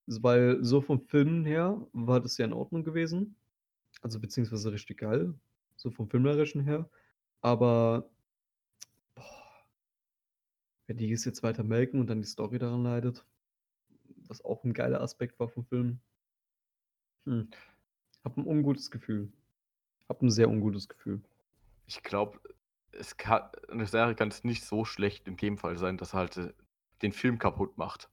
Weil 0.09 0.63
so 0.63 0.81
vom 0.81 1.01
Film 1.01 1.45
her 1.45 1.85
war 1.93 2.21
das 2.21 2.39
ja 2.39 2.45
in 2.45 2.53
Ordnung 2.53 2.85
gewesen. 2.85 3.37
Also, 4.03 4.21
beziehungsweise 4.21 4.73
richtig 4.73 4.99
geil, 4.99 5.35
so 5.77 5.91
vom 5.91 6.09
Filmerischen 6.09 6.63
her. 6.63 6.89
Aber 7.41 8.11
boah 9.17 9.67
wenn 10.89 10.97
die 10.99 11.11
es 11.13 11.25
jetzt 11.25 11.43
weiter 11.43 11.65
melken 11.65 12.01
und 12.01 12.09
dann 12.09 12.23
die 12.23 12.29
Story 12.29 12.59
daran 12.59 12.83
leidet, 12.85 13.27
was 14.29 14.45
auch 14.45 14.65
'n 14.65 14.73
geiler 14.75 15.01
Aspekt 15.03 15.41
war 15.41 15.49
vom 15.49 15.65
Film. 15.67 16.01
Hm, 17.27 17.51
habe 18.25 18.41
'n 18.41 18.47
ungutes 18.47 18.91
Gefühl. 18.91 19.33
Habe 20.09 20.27
'n 20.27 20.31
sehr 20.31 20.49
ungutes 20.51 20.89
Gefühl. 20.89 21.23
Ich 21.89 22.03
glaube, 22.03 22.41
es 22.91 23.17
ka 23.17 23.53
'ne 23.73 23.87
Serie 23.87 24.15
kann 24.17 24.29
es 24.29 24.43
nicht 24.45 24.65
so 24.65 24.85
schlecht 24.85 25.27
in 25.29 25.37
dem 25.37 25.57
Fall 25.57 25.77
sein, 25.79 25.97
dass 25.99 26.15
halt, 26.15 26.37
äh, 26.37 26.53
den 27.03 27.13
Film 27.13 27.39
kaputt 27.39 27.79
macht. 27.79 28.11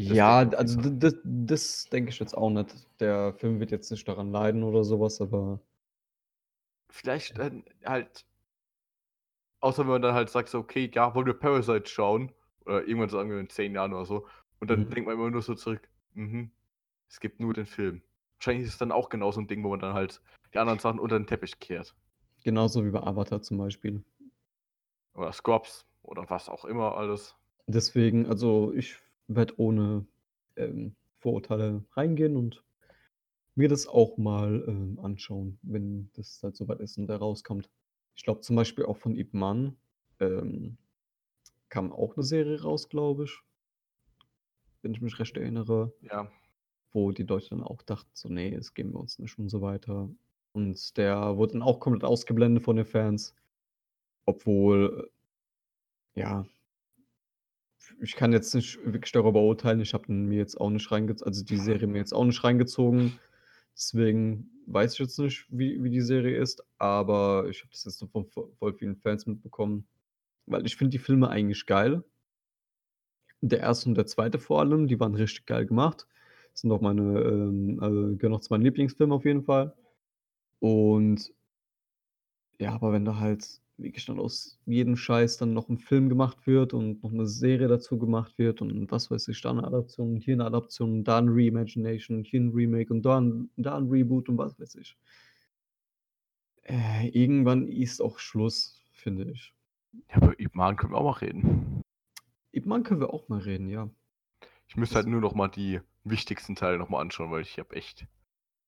Ja, 0.00 0.40
also 0.56 0.80
jeden 0.80 0.98
d 1.00 1.10
d 1.10 1.12
das 1.24 1.84
denke 1.90 2.10
ich 2.10 2.18
jetzt 2.18 2.36
auch 2.36 2.50
nicht. 2.50 2.74
Der 3.00 3.34
Film 3.34 3.60
wird 3.60 3.70
jetzt 3.70 3.90
nicht 3.90 4.06
daran 4.08 4.30
leiden 4.32 4.62
oder 4.62 4.84
sowas, 4.84 5.20
aber 5.20 5.60
Vielleicht, 6.90 7.38
ähm, 7.38 7.64
halt 7.84 8.24
außer 9.62 9.82
wenn 9.84 9.90
man 9.92 10.02
dann 10.02 10.14
halt 10.14 10.28
sagt 10.28 10.48
so: 10.48 10.58
„Okay, 10.58 10.90
ja, 10.92 11.14
wollen 11.14 11.26
wir 11.26 11.34
Parasite 11.34 11.86
schauen?“ 11.88 12.32
Oder 12.66 12.82
irgendwann 12.86 13.08
sagen 13.08 13.30
wir 13.30 13.38
in 13.38 13.48
10 13.48 13.74
Jahren 13.74 13.92
oder 13.94 14.04
so. 14.06 14.26
Und 14.60 14.68
dann 14.70 14.88
Mhm. 14.88 14.94
denkt 14.94 15.06
man 15.06 15.16
immer 15.16 15.30
nur 15.30 15.40
so 15.42 15.54
zurück: 15.54 15.88
„Mhm, 16.14 16.50
es 17.08 17.20
gibt 17.20 17.40
nur 17.40 17.54
den 17.54 17.66
Film.“ 17.66 18.02
Wahrscheinlich 18.38 18.66
ist 18.66 18.74
es 18.74 18.78
dann 18.78 18.92
auch 18.92 19.08
genau 19.08 19.30
so 19.32 19.40
'n 19.40 19.46
Ding, 19.48 19.62
wo 19.64 19.70
man 19.70 19.80
dann 19.80 19.94
halt 19.94 20.20
die 20.54 20.58
anderen 20.58 20.78
Sachen 20.80 20.98
unter 21.00 21.18
den 21.18 21.26
Teppich 21.28 21.60
kehrt. 21.60 21.94
Genauso 22.44 22.84
wie 22.84 22.90
bei 22.90 23.00
Avatar 23.02 23.42
zum 23.42 23.58
Beispiel. 23.58 24.04
Oder 25.14 25.32
Scrubs 25.32 25.86
oder 26.02 26.28
was 26.28 26.50
auch 26.50 26.66
immer 26.66 26.96
alles. 26.98 27.34
Deswegen 27.66 28.26
also, 28.26 28.72
ich 28.72 28.98
werde 29.28 29.54
ohne, 29.58 30.06
ähm, 30.56 30.96
Vorurteile 31.18 31.84
reingehen 31.92 32.36
und 32.36 32.64
mir 33.56 33.68
das 33.68 33.86
auch 33.88 34.18
mal, 34.18 34.64
ähm, 34.68 35.00
anschauen, 35.00 35.58
wenn 35.62 36.10
das 36.14 36.42
halt 36.44 36.56
so 36.56 36.68
weit 36.68 36.80
ist 36.80 36.98
und 36.98 37.08
der 37.08 37.18
rauskommt. 37.18 37.70
Ich 38.16 38.24
glaube 38.24 38.40
zum 38.42 38.56
Beispiel 38.56 38.86
auch 38.86 38.98
von 38.98 39.16
Ip 39.16 39.34
Man, 39.34 39.76
ähm, 40.20 40.78
kam 41.70 41.92
auch 41.92 42.16
'ne 42.16 42.24
Serie 42.24 42.62
raus, 42.62 42.88
glaube 42.90 43.24
ich 43.26 43.42
wenn 44.84 44.92
ich 44.94 45.00
mich 45.00 45.18
recht 45.18 45.36
erinnere. 45.36 45.94
Ja. 46.02 46.32
Wo 46.92 47.12
die 47.12 47.24
Leute 47.24 47.50
dann 47.50 47.62
auch 47.64 47.82
dachten 47.82 48.10
so: 48.14 48.28
„Ne, 48.28 48.52
das 48.56 48.74
geben 48.74 48.92
wir 48.94 49.00
uns 49.00 49.18
nicht“ 49.18 49.38
und 49.38 49.48
so 49.48 49.62
weiter. 49.62 50.10
Und 50.52 50.96
der 50.98 51.36
wurde 51.38 51.54
dann 51.54 51.62
auch 51.62 51.80
komplett 51.80 52.04
ausgeblendet 52.04 52.64
von 52.64 52.76
den 52.76 52.86
Fans, 52.86 53.34
obwohl 54.26 55.10
ja 56.16 56.44
ich 58.02 58.16
kann 58.16 58.32
jetzt 58.32 58.54
nicht 58.54 58.78
wirklich 58.84 59.12
darüber 59.12 59.40
urteilen. 59.42 59.80
Ich 59.80 59.94
habe 59.94 60.12
mir 60.12 60.38
jetzt 60.38 60.60
auch 60.60 60.70
nicht 60.70 60.90
reingez 60.90 61.22
also, 61.22 61.44
die 61.44 61.56
Serie 61.56 61.86
mir 61.86 61.98
jetzt 61.98 62.12
auch 62.12 62.24
nicht 62.24 62.42
reingezogen. 62.42 63.18
Deswegen 63.76 64.50
weiß 64.66 64.94
ich 64.94 64.98
jetzt 64.98 65.18
nicht, 65.18 65.46
wie 65.50 65.82
wie 65.82 65.90
die 65.90 66.00
Serie 66.00 66.36
ist, 66.36 66.64
aber 66.78 67.46
ich 67.48 67.60
habe 67.60 67.70
das 67.70 67.84
jetzt 67.84 67.98
so 67.98 68.06
von 68.08 68.26
vo 68.26 68.52
voll 68.58 68.74
vielen 68.74 68.96
Fans 68.96 69.26
mitbekommen, 69.26 69.86
weil 70.46 70.66
ich 70.66 70.76
finde 70.76 70.90
die 70.90 70.98
Filme 70.98 71.28
eigentlich 71.30 71.64
geil. 71.66 72.02
Der 73.40 73.68
1. 73.68 73.86
und 73.86 73.94
der 73.96 74.06
2. 74.06 74.38
vor 74.38 74.60
allem, 74.60 74.88
die 74.88 75.00
waren 75.00 75.14
richtig 75.14 75.46
geil 75.46 75.66
gemacht. 75.66 76.06
Sind 76.54 76.72
auch 76.72 76.80
meine, 76.80 77.20
ähm, 77.20 77.78
äh 77.80 78.16
gehören 78.16 78.34
auch 78.34 78.40
zu 78.40 78.52
meinen 78.52 78.62
Lieblingsfilmen 78.62 79.14
auf 79.16 79.24
jeden 79.24 79.42
Fall. 79.44 79.74
Und 80.60 81.32
ja, 82.58 82.72
aber 82.72 82.92
wenn 82.92 83.04
da 83.04 83.18
halt 83.18 83.61
wirklich 83.78 84.06
dann 84.06 84.18
aus 84.20 84.58
jedem 84.66 84.96
Scheiß 84.96 85.38
dann 85.38 85.54
noch 85.54 85.68
'n 85.70 85.78
Film 85.78 86.08
gemacht 86.08 86.46
wird 86.46 86.74
und 86.74 87.02
noch 87.02 87.12
'ne 87.12 87.26
Serie 87.26 87.68
dazu 87.68 87.98
gemacht 87.98 88.38
wird 88.38 88.62
und 88.62 88.90
was 88.92 89.10
weiß 89.10 89.28
ich, 89.28 89.40
da 89.42 89.52
'ne 89.52 89.64
Adaption, 89.64 90.16
hier 90.16 90.36
'ne 90.36 90.44
Adaption, 90.46 91.04
da 91.04 91.18
'n 91.18 91.28
Reimagination, 91.30 92.24
hier 92.24 92.40
'n 92.40 92.50
Remake 92.54 92.92
und 92.92 93.02
da 93.04 93.18
'n 93.18 93.50
da 93.56 93.76
'n 93.78 93.88
Reboot 93.90 94.28
und 94.28 94.38
was 94.38 94.58
weiß 94.60 94.76
ich. 94.76 94.94
Äh, 96.64 97.08
irgendwann 97.08 97.66
ist 97.66 98.00
auch 98.00 98.18
Schluss, 98.18 98.80
finde 98.92 99.30
ich. 99.32 99.52
Ja, 100.10 100.16
über 100.18 100.38
Ip 100.40 100.54
Man 100.54 100.76
können 100.76 100.92
wir 100.92 100.98
auch 100.98 101.04
mal 101.04 101.18
reden. 101.26 101.82
Ip 102.54 102.66
Man 102.66 102.82
können 102.82 103.00
wir 103.00 103.12
auch 103.14 103.28
mal 103.28 103.40
reden, 103.40 103.68
ja. 103.68 103.88
Ich 104.68 104.76
müsste 104.76 104.96
halt 104.96 105.06
nur 105.06 105.20
noch 105.20 105.34
mal 105.34 105.48
die 105.48 105.80
wichtigsten 106.04 106.54
Teile 106.56 106.78
noch 106.78 106.88
mal 106.88 107.00
anschauen, 107.00 107.30
weil 107.30 107.42
ich 107.42 107.58
habe 107.58 107.74
echt 107.76 108.06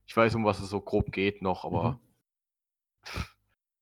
ich 0.06 0.16
weiß, 0.16 0.34
um 0.36 0.44
was 0.44 0.60
es 0.60 0.70
so 0.70 0.80
grob 0.80 1.12
geht 1.12 1.42
noch, 1.42 1.64
aber 1.64 1.98
Mhm. 1.98 2.04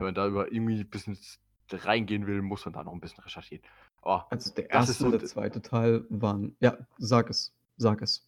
Wenn 0.03 0.09
man 0.09 0.15
da 0.17 0.27
über 0.29 0.53
irgendwie 0.53 0.85
bisschen 0.85 1.15
s 1.15 1.41
reingehen 1.73 2.27
will, 2.27 2.43
muss 2.43 2.65
man 2.67 2.75
da 2.75 2.85
noch 2.85 2.93
'n 2.93 3.01
bisschen 3.01 3.23
recherchieren. 3.25 3.65
Aber 4.03 4.31
Also, 4.31 4.51
der 4.57 4.71
das 4.71 4.89
ist 4.89 4.99
1. 4.99 5.01
so 5.01 5.11
und 5.11 5.23
der 5.23 5.25
2. 5.25 5.61
Teil 5.63 6.07
waren 6.09 6.57
ja, 6.61 6.79
sag 6.99 7.29
es, 7.31 7.55
sag 7.77 8.01
es. 8.03 8.27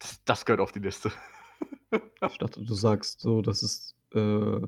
Das 0.00 0.24
das 0.24 0.44
gehört 0.46 0.60
auf 0.60 0.72
die 0.72 0.78
Liste. 0.80 1.12
Ich 2.28 2.38
dachte, 2.38 2.62
du 2.62 2.74
sagst 2.74 3.20
so, 3.20 3.42
das 3.42 3.62
ist, 3.62 3.96
äh 4.14 4.60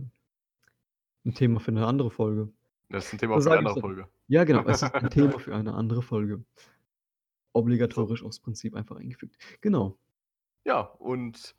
'n 1.25 1.35
Thema 1.35 1.61
für 1.61 1.73
'ne 1.73 1.87
andere 1.87 2.11
Folge. 2.11 2.53
Das 2.91 3.07
ist 3.07 3.13
'n 3.15 3.19
Thema 3.19 3.41
Da 3.41 3.41
für 3.41 3.51
'ne 3.51 3.57
ich 3.59 3.59
andere 3.59 3.77
Folge. 3.77 4.09
ja 4.29 4.45
genau, 4.45 4.65
es 4.67 4.83
ist 4.83 4.95
'n 5.03 5.11
Thema 5.11 5.39
für 5.41 5.55
eine 5.57 5.75
andere 5.75 6.03
Folge. 6.03 6.45
Obligatorisch 7.55 8.25
aus 8.25 8.41
Prinzip 8.41 8.75
einfach 8.75 8.97
eingefügt. 8.97 9.37
Genau. 9.61 9.99
Ja, 10.67 10.81
und, 10.81 11.57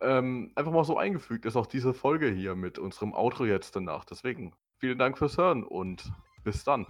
ähm, 0.00 0.52
einfach 0.54 0.72
mal 0.72 0.84
so 0.84 0.96
eingefügt 0.96 1.44
ist 1.44 1.56
auch 1.56 1.66
diese 1.66 1.94
Folge 1.94 2.28
hier 2.28 2.54
mit 2.54 2.78
unserem 2.78 3.12
Outro 3.12 3.44
jetzt 3.44 3.76
danach. 3.76 4.04
Deswegen 4.04 4.52
vielen 4.78 4.98
Dank 4.98 5.18
fürs 5.18 5.38
Hören 5.38 5.64
und 5.64 6.12
bis 6.44 6.64
dann. 6.64 6.86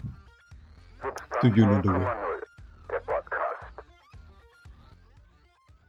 See 1.41 1.49
you 1.49 1.65
later. 1.67 1.93
0,0. 1.93 2.28